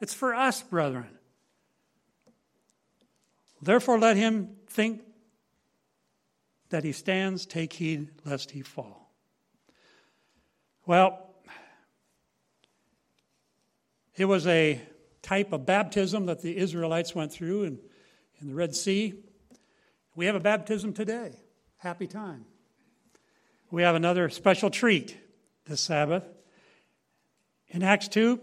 It's 0.00 0.14
for 0.14 0.34
us, 0.34 0.62
brethren. 0.62 1.18
Therefore, 3.60 3.98
let 3.98 4.16
him 4.16 4.56
think 4.68 5.02
that 6.70 6.84
he 6.84 6.92
stands, 6.92 7.46
take 7.46 7.72
heed 7.72 8.10
lest 8.24 8.52
he 8.52 8.62
fall. 8.62 9.12
Well, 10.86 11.34
it 14.16 14.26
was 14.26 14.46
a 14.46 14.80
type 15.22 15.52
of 15.52 15.66
baptism 15.66 16.26
that 16.26 16.42
the 16.42 16.56
Israelites 16.56 17.14
went 17.14 17.32
through 17.32 17.64
in, 17.64 17.78
in 18.40 18.48
the 18.48 18.54
Red 18.54 18.74
Sea. 18.74 19.14
We 20.14 20.26
have 20.26 20.34
a 20.34 20.40
baptism 20.40 20.92
today. 20.92 21.32
Happy 21.78 22.06
time. 22.06 22.44
We 23.70 23.82
have 23.82 23.94
another 23.94 24.28
special 24.30 24.70
treat 24.70 25.16
this 25.66 25.80
Sabbath. 25.80 26.24
In 27.68 27.82
Acts 27.82 28.08
2, 28.08 28.40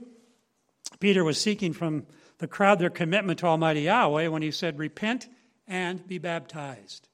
Peter 0.99 1.23
was 1.23 1.39
seeking 1.39 1.73
from 1.73 2.05
the 2.37 2.47
crowd 2.47 2.79
their 2.79 2.89
commitment 2.89 3.39
to 3.39 3.45
Almighty 3.45 3.81
Yahweh 3.81 4.27
when 4.27 4.41
he 4.41 4.51
said, 4.51 4.77
Repent 4.77 5.27
and 5.67 6.05
be 6.07 6.17
baptized. 6.17 7.07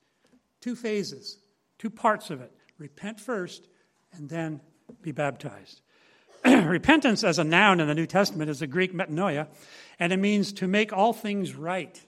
Two 0.60 0.76
phases, 0.76 1.38
two 1.78 1.90
parts 1.90 2.30
of 2.30 2.42
it. 2.42 2.52
Repent 2.78 3.20
first 3.20 3.68
and 4.14 4.30
then 4.30 4.62
be 5.02 5.12
baptized. 5.12 5.82
Repentance 6.46 7.24
as 7.24 7.40
a 7.40 7.44
noun 7.44 7.80
in 7.80 7.88
the 7.88 7.96
New 7.96 8.08
Testament 8.08 8.50
is 8.50 8.60
the 8.60 8.68
Greek 8.68 8.94
metanoia, 8.94 9.48
and 10.00 10.12
it 10.12 10.18
means 10.18 10.54
to 10.54 10.68
make 10.68 10.92
all 10.92 11.14
things 11.14 11.56
right. 11.56 12.02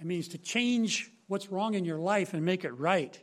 It 0.00 0.06
means 0.06 0.28
to 0.28 0.38
change 0.38 1.10
what's 1.28 1.50
wrong 1.50 1.74
in 1.74 1.84
your 1.84 1.98
life 1.98 2.34
and 2.34 2.44
make 2.44 2.64
it 2.64 2.72
right. 2.72 3.18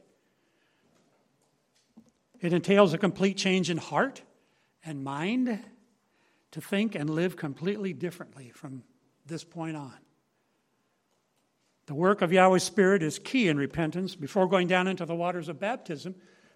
It 2.40 2.54
entails 2.54 2.94
a 2.94 2.98
complete 2.98 3.38
change 3.38 3.70
in 3.70 3.78
heart 3.78 4.22
and 4.84 5.04
mind 5.04 5.60
to 6.56 6.62
think 6.62 6.96
and 6.96 7.10
live 7.10 7.36
completely 7.36 7.92
differently 7.92 8.50
from 8.50 8.82
this 9.26 9.44
point 9.44 9.76
on. 9.76 9.94
The 11.88 11.94
work 11.94 12.22
of 12.22 12.32
Yahweh's 12.32 12.64
Spirit 12.64 13.04
is 13.04 13.20
key 13.20 13.50
in 13.50 13.58
repentance. 13.58 14.16
Before 14.16 14.48
going 14.48 14.70
down 14.70 14.88
into 14.88 15.06
the 15.06 15.14
waters 15.14 15.50
of 15.50 15.60
baptism, 15.60 16.16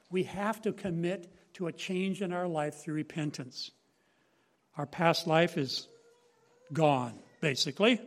we 0.09 0.23
have 0.23 0.61
to 0.61 0.71
commit 0.71 1.29
to 1.55 1.67
a 1.67 1.73
change 1.73 2.21
in 2.21 2.31
our 2.31 2.47
life 2.47 2.75
through 2.75 2.93
repentance. 2.93 3.71
Our 4.77 4.85
past 4.85 5.27
life 5.27 5.57
is 5.57 5.89
gone, 6.71 7.19
basically. 7.41 7.99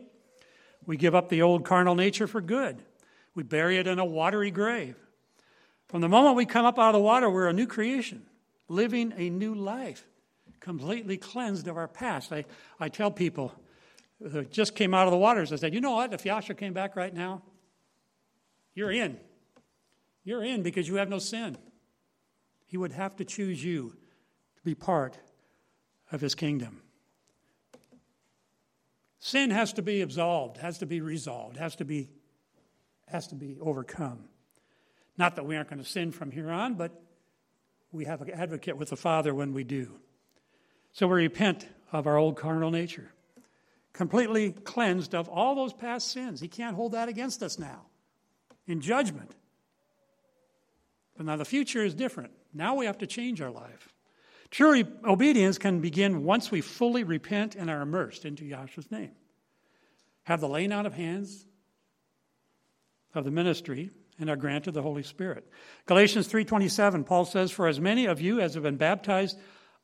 We 0.87 0.97
give 0.97 1.13
up 1.13 1.29
the 1.29 1.43
old 1.43 1.63
carnal 1.63 1.93
nature 1.93 2.25
for 2.25 2.41
good. 2.41 2.81
We 3.35 3.43
bury 3.43 3.77
it 3.77 3.85
in 3.85 3.99
a 3.99 4.05
watery 4.05 4.49
grave. 4.49 4.95
From 5.89 6.01
the 6.01 6.09
moment 6.09 6.37
we 6.37 6.47
come 6.47 6.65
up 6.65 6.79
out 6.79 6.87
of 6.87 6.93
the 6.93 6.99
water, 7.05 7.29
we're 7.29 7.49
a 7.49 7.53
new 7.53 7.67
creation, 7.67 8.23
living 8.67 9.13
a 9.15 9.29
new 9.29 9.53
life 9.53 10.07
completely 10.63 11.17
cleansed 11.17 11.67
of 11.67 11.77
our 11.77 11.89
past. 11.89 12.31
I, 12.31 12.45
I 12.79 12.87
tell 12.87 13.11
people 13.11 13.53
who 14.31 14.45
just 14.45 14.75
came 14.75 14.93
out 14.93 15.05
of 15.05 15.11
the 15.11 15.17
waters, 15.17 15.51
I 15.51 15.57
said, 15.57 15.73
you 15.73 15.81
know 15.81 15.91
what? 15.91 16.13
If 16.13 16.23
Yahshua 16.23 16.57
came 16.57 16.71
back 16.71 16.95
right 16.95 17.13
now, 17.13 17.41
you're 18.73 18.91
in. 18.91 19.19
You're 20.23 20.43
in 20.43 20.63
because 20.63 20.87
you 20.87 20.95
have 20.95 21.09
no 21.09 21.19
sin. 21.19 21.57
He 22.65 22.77
would 22.77 22.93
have 22.93 23.17
to 23.17 23.25
choose 23.25 23.63
you 23.63 23.89
to 24.55 24.63
be 24.63 24.73
part 24.73 25.17
of 26.13 26.21
his 26.21 26.33
kingdom. 26.33 26.81
Sin 29.19 29.51
has 29.51 29.73
to 29.73 29.81
be 29.81 30.01
absolved, 30.01 30.57
has 30.57 30.77
to 30.77 30.85
be 30.85 31.01
resolved, 31.01 31.57
has 31.57 31.75
to 31.75 31.85
be, 31.85 32.09
has 33.07 33.27
to 33.27 33.35
be 33.35 33.57
overcome. 33.59 34.29
Not 35.17 35.35
that 35.35 35.45
we 35.45 35.57
aren't 35.57 35.69
going 35.69 35.83
to 35.83 35.87
sin 35.87 36.13
from 36.13 36.31
here 36.31 36.49
on, 36.49 36.75
but 36.75 37.01
we 37.91 38.05
have 38.05 38.21
an 38.21 38.31
advocate 38.31 38.77
with 38.77 38.89
the 38.89 38.95
Father 38.95 39.35
when 39.35 39.53
we 39.53 39.65
do. 39.65 39.99
So 40.93 41.07
we 41.07 41.15
repent 41.15 41.67
of 41.91 42.07
our 42.07 42.17
old 42.17 42.37
carnal 42.37 42.71
nature, 42.71 43.11
completely 43.91 44.51
cleansed 44.51 45.13
of 45.13 45.27
all 45.27 45.55
those 45.55 45.73
past 45.73 46.11
sins. 46.11 46.39
He 46.39 46.47
can't 46.47 46.75
hold 46.75 46.93
that 46.93 47.09
against 47.09 47.43
us 47.43 47.59
now 47.59 47.81
in 48.67 48.79
judgment. 48.79 49.35
But 51.17 51.25
now 51.25 51.35
the 51.35 51.45
future 51.45 51.83
is 51.83 51.93
different. 51.93 52.31
Now 52.53 52.75
we 52.75 52.85
have 52.85 52.99
to 52.99 53.07
change 53.07 53.41
our 53.41 53.51
life. 53.51 53.89
True 54.51 54.85
obedience 55.03 55.57
can 55.57 55.79
begin 55.79 56.23
once 56.23 56.51
we 56.51 56.61
fully 56.61 57.03
repent 57.03 57.55
and 57.55 57.71
are 57.71 57.81
immersed 57.81 58.23
into 58.23 58.45
Yahshua's 58.45 58.91
name. 58.91 59.11
Have 60.23 60.41
the 60.41 60.47
laying 60.47 60.71
out 60.71 60.85
of 60.85 60.93
hands 60.93 61.47
of 63.15 63.25
the 63.25 63.31
ministry 63.31 63.89
and 64.19 64.29
are 64.29 64.35
granted 64.35 64.73
the 64.75 64.83
Holy 64.83 65.01
Spirit. 65.01 65.49
Galatians 65.87 66.27
3:27 66.27 67.03
Paul 67.03 67.25
says 67.25 67.49
for 67.49 67.67
as 67.67 67.79
many 67.79 68.05
of 68.05 68.21
you 68.21 68.39
as 68.39 68.53
have 68.53 68.61
been 68.61 68.77
baptized 68.77 69.39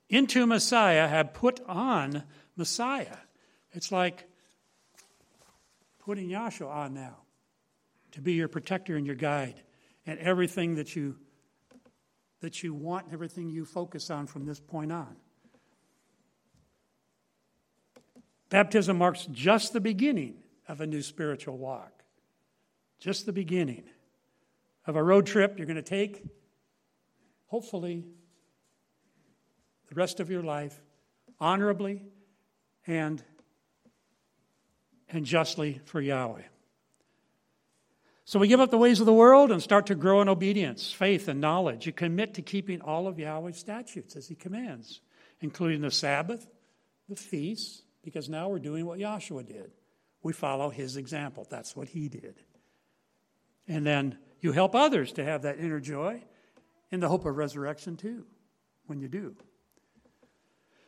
into 0.09 0.45
Messiah 0.45 1.07
have 1.07 1.33
put 1.33 1.59
on 1.67 2.23
Messiah. 2.55 3.17
It's 3.71 3.91
like 3.91 4.27
putting 5.99 6.29
Yahshua 6.29 6.69
on 6.69 6.93
now 6.93 7.17
to 8.11 8.21
be 8.21 8.33
your 8.33 8.47
protector 8.47 8.95
and 8.95 9.05
your 9.05 9.15
guide 9.15 9.61
and 10.05 10.19
everything 10.19 10.75
that 10.75 10.95
you 10.95 11.15
that 12.41 12.63
you 12.63 12.73
want 12.73 13.05
and 13.05 13.13
everything 13.13 13.49
you 13.49 13.65
focus 13.65 14.09
on 14.09 14.25
from 14.25 14.45
this 14.45 14.59
point 14.59 14.91
on. 14.91 15.15
Baptism 18.49 18.97
marks 18.97 19.27
just 19.31 19.73
the 19.73 19.81
beginning 19.81 20.35
of 20.67 20.79
a 20.81 20.87
new 20.87 21.01
spiritual 21.01 21.57
walk. 21.57 21.91
Just 22.97 23.25
the 23.25 23.33
beginning 23.33 23.83
of 24.87 24.95
a 24.95 25.03
road 25.03 25.25
trip 25.25 25.57
you're 25.57 25.67
going 25.67 25.75
to 25.75 25.81
take, 25.81 26.23
hopefully, 27.47 28.05
the 29.89 29.95
rest 29.95 30.19
of 30.19 30.29
your 30.29 30.43
life 30.43 30.79
honorably 31.39 32.03
and, 32.87 33.23
and 35.09 35.25
justly 35.25 35.81
for 35.85 35.99
Yahweh. 35.99 36.43
So 38.25 38.37
we 38.37 38.47
give 38.47 38.59
up 38.59 38.69
the 38.69 38.77
ways 38.77 38.99
of 38.99 39.07
the 39.07 39.13
world 39.13 39.51
and 39.51 39.61
start 39.61 39.87
to 39.87 39.95
grow 39.95 40.21
in 40.21 40.29
obedience, 40.29 40.91
faith, 40.91 41.27
and 41.27 41.41
knowledge. 41.41 41.87
You 41.87 41.91
commit 41.91 42.35
to 42.35 42.43
keeping 42.43 42.79
all 42.79 43.07
of 43.07 43.17
Yahweh's 43.17 43.57
statutes 43.57 44.15
as 44.15 44.27
He 44.27 44.35
commands, 44.35 45.01
including 45.41 45.81
the 45.81 45.89
Sabbath, 45.89 46.47
the 47.07 47.15
feasts, 47.15 47.81
because 48.03 48.29
now 48.29 48.49
we're 48.49 48.59
doing 48.59 48.85
what 48.85 48.99
Yahshua 48.99 49.47
did. 49.47 49.71
We 50.21 50.33
follow 50.33 50.69
His 50.69 50.95
example. 50.95 51.47
That's 51.49 51.75
what 51.75 51.89
He 51.89 52.07
did. 52.07 52.35
And 53.67 53.83
then 53.83 54.19
you 54.41 54.51
help 54.51 54.75
others 54.75 55.13
to 55.13 55.23
have 55.23 55.41
that 55.41 55.57
inner 55.57 55.79
joy 55.79 56.21
in 56.91 56.99
the 56.99 57.09
hope 57.09 57.25
of 57.25 57.35
resurrection 57.35 57.97
too, 57.97 58.25
when 58.85 58.99
you 58.99 59.07
do. 59.07 59.35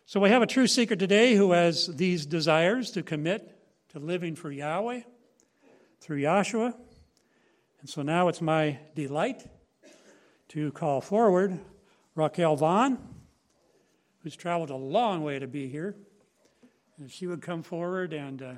So 0.05 0.19
we 0.19 0.29
have 0.29 0.41
a 0.41 0.47
true 0.47 0.67
seeker 0.67 0.95
today 0.95 1.35
who 1.35 1.51
has 1.51 1.87
these 1.87 2.25
desires 2.25 2.91
to 2.91 3.03
commit 3.03 3.57
to 3.89 3.99
living 3.99 4.35
for 4.35 4.51
Yahweh 4.51 5.01
through 6.01 6.21
Yahshua. 6.21 6.73
And 7.79 7.89
so 7.89 8.01
now 8.01 8.27
it's 8.27 8.41
my 8.41 8.79
delight 8.95 9.43
to 10.49 10.71
call 10.71 11.01
forward 11.01 11.59
Raquel 12.15 12.57
Vaughn, 12.57 12.97
who's 14.23 14.35
traveled 14.35 14.69
a 14.69 14.75
long 14.75 15.23
way 15.23 15.39
to 15.39 15.47
be 15.47 15.69
here. 15.69 15.95
And 16.97 17.05
if 17.07 17.13
she 17.13 17.27
would 17.27 17.41
come 17.41 17.63
forward 17.63 18.11
and 18.11 18.41
uh, 18.41 18.53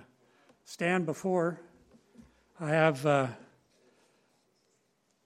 stand 0.65 1.05
before, 1.05 1.59
I 2.59 2.69
have 2.69 3.05
uh, 3.05 3.27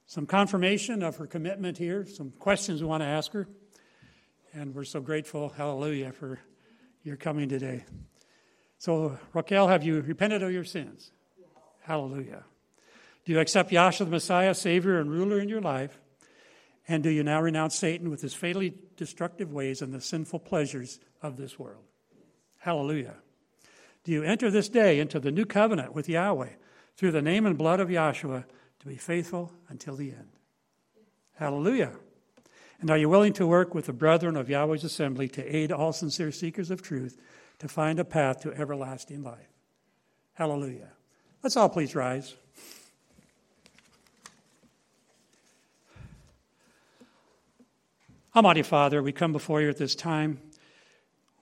some 0.07 0.26
confirmation 0.26 1.03
of 1.03 1.15
her 1.18 1.28
commitment 1.28 1.78
here, 1.78 2.05
some 2.05 2.32
questions 2.32 2.82
we 2.82 2.88
want 2.88 3.01
to 3.01 3.07
ask 3.07 3.32
her. 3.32 3.47
And 4.58 4.74
we're 4.74 4.86
so 4.86 5.01
grateful, 5.01 5.49
hallelujah, 5.49 6.12
for 6.12 6.39
your 7.03 7.16
coming 7.16 7.47
today. 7.47 7.86
So, 8.80 9.20
Raquel, 9.32 9.68
have 9.68 9.84
you 9.84 10.01
repented 10.01 10.41
of 10.41 10.51
your 10.51 10.64
sins? 10.64 11.12
Hallelujah. 11.82 12.43
Do 13.24 13.34
you 13.34 13.39
accept 13.39 13.70
Yahshua 13.70 14.05
the 14.05 14.05
Messiah, 14.05 14.55
Savior, 14.55 14.99
and 14.99 15.12
ruler 15.12 15.39
in 15.39 15.47
your 15.47 15.62
life? 15.62 15.99
And 16.88 17.03
do 17.03 17.12
you 17.12 17.22
now 17.22 17.39
renounce 17.39 17.76
Satan 17.76 18.10
with 18.10 18.22
his 18.22 18.34
fatally 18.34 18.74
destructive 18.95 19.53
ways 19.53 19.84
and 19.84 19.93
the 19.93 20.01
sinful 20.01 20.39
pleasures 20.39 20.99
of 21.22 21.38
this 21.38 21.60
world? 21.60 21.84
Hallelujah. 22.58 23.18
Do 24.05 24.12
you 24.12 24.24
enter 24.24 24.49
this 24.49 24.70
day 24.70 24.99
into 24.99 25.20
the 25.20 25.30
new 25.30 25.45
covenant 25.45 25.93
with 25.93 26.10
Yahweh 26.10 26.53
through 26.95 27.12
the 27.12 27.22
name 27.22 27.45
and 27.45 27.60
blood 27.60 27.80
of 27.80 27.89
Yahshua 27.89 28.43
to 28.80 28.88
be 28.88 28.95
faithful 28.95 29.51
until 29.70 29.95
the 29.95 30.10
end? 30.10 30.30
Hallelujah. 31.36 31.91
And 32.80 32.89
are 32.89 32.97
you 32.97 33.09
willing 33.09 33.34
to 33.34 33.47
work 33.47 33.73
with 33.73 33.88
the 33.88 33.93
brethren 33.93 34.36
of 34.36 34.49
Yahweh's 34.49 34.84
assembly 34.84 35.28
to 35.30 35.55
aid 35.55 35.71
all 35.71 35.93
sincere 35.93 36.32
seekers 36.32 36.69
of 36.69 36.82
truth 36.82 37.19
to 37.59 37.67
find 37.67 37.99
a 37.99 38.05
path 38.05 38.41
to 38.41 38.53
everlasting 38.53 39.23
life? 39.23 39.49
Hallelujah. 40.34 40.91
Let's 41.41 41.57
all 41.57 41.69
please 41.69 41.95
rise. 41.95 42.36
Almighty 48.36 48.61
Father, 48.61 49.01
we 49.01 49.11
come 49.11 49.32
before 49.32 49.61
you 49.61 49.69
at 49.69 49.78
this 49.78 49.95
time. 49.95 50.39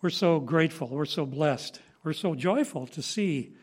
We're 0.01 0.09
so 0.09 0.39
grateful. 0.39 0.87
We're 0.87 1.03
so 1.03 1.25
blessed. 1.25 1.81
We're 2.05 2.13
so 2.13 2.35
joyful 2.35 2.87
to 2.87 3.01
see 3.01 3.53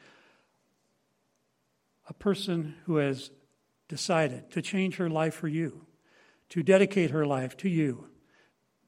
a 2.09 2.13
person 2.13 2.75
who 2.85 2.97
has 2.97 3.31
decided 3.89 4.51
to 4.51 4.61
change 4.61 4.97
her 4.97 5.09
life 5.09 5.35
for 5.35 5.49
you, 5.49 5.87
to 6.53 6.63
dedicate 6.63 7.13
her 7.13 7.25
life 7.25 7.57
to 7.57 7.67
you, 7.67 8.07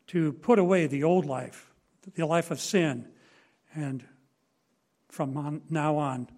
to 0.07 0.35
put 0.35 0.59
away 0.59 0.87
the 0.87 1.03
old 1.03 1.25
life, 1.25 1.73
the 2.15 2.27
life 2.27 2.51
of 2.51 2.61
sin, 2.61 3.09
and 3.75 4.05
from 5.09 5.35
on, 5.39 5.63
now 5.71 5.97
on, 5.97 6.29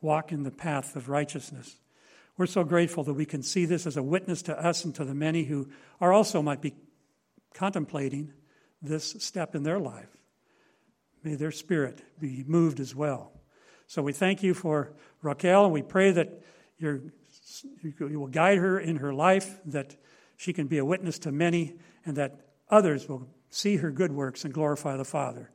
walk 0.00 0.30
in 0.30 0.44
the 0.44 0.50
path 0.52 0.94
of 0.94 1.08
righteousness. 1.08 1.80
We're 2.36 2.46
so 2.46 2.62
grateful 2.62 3.02
that 3.02 3.14
we 3.14 3.26
can 3.26 3.42
see 3.42 3.64
this 3.64 3.84
as 3.84 3.96
a 3.96 4.02
witness 4.02 4.42
to 4.42 4.56
us 4.56 4.84
and 4.84 4.94
to 4.94 5.04
the 5.04 5.12
many 5.12 5.42
who 5.42 5.70
are 6.00 6.12
also 6.12 6.40
might 6.40 6.62
be 6.62 6.76
contemplating 7.52 8.32
this 8.80 9.16
step 9.18 9.56
in 9.56 9.64
their 9.64 9.80
life. 9.80 10.16
May 11.24 11.34
their 11.34 11.50
spirit 11.50 12.00
be 12.20 12.44
moved 12.46 12.78
as 12.78 12.94
well. 12.94 13.32
So 13.88 14.02
we 14.02 14.12
thank 14.12 14.44
you 14.44 14.54
for 14.54 14.92
Raquel, 15.20 15.64
and 15.64 15.74
we 15.74 15.82
pray 15.82 16.12
that 16.12 16.44
you 16.78 17.10
will 17.98 18.28
guide 18.28 18.58
her 18.58 18.78
in 18.78 18.98
her 18.98 19.12
life, 19.12 19.58
that 19.66 19.96
she 20.38 20.54
can 20.54 20.68
be 20.68 20.78
a 20.78 20.84
witness 20.84 21.18
to 21.18 21.32
many, 21.32 21.74
and 22.06 22.16
that 22.16 22.40
others 22.70 23.08
will 23.08 23.28
see 23.50 23.76
her 23.76 23.90
good 23.90 24.12
works 24.12 24.44
and 24.44 24.54
glorify 24.54 24.96
the 24.96 25.04
Father. 25.04 25.50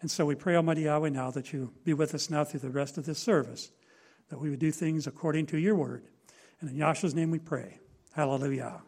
And 0.00 0.10
so 0.10 0.26
we 0.26 0.34
pray, 0.34 0.56
Almighty 0.56 0.82
Yahweh, 0.82 1.10
now 1.10 1.30
that 1.30 1.52
you 1.52 1.72
be 1.84 1.94
with 1.94 2.14
us 2.14 2.28
now 2.28 2.44
through 2.44 2.60
the 2.60 2.70
rest 2.70 2.98
of 2.98 3.06
this 3.06 3.20
service, 3.20 3.70
that 4.28 4.40
we 4.40 4.50
would 4.50 4.58
do 4.58 4.72
things 4.72 5.06
according 5.06 5.46
to 5.46 5.58
your 5.58 5.76
word. 5.76 6.08
And 6.60 6.68
in 6.68 6.76
Yahshua's 6.76 7.14
name 7.14 7.30
we 7.30 7.38
pray. 7.38 7.78
Hallelujah. 8.12 8.82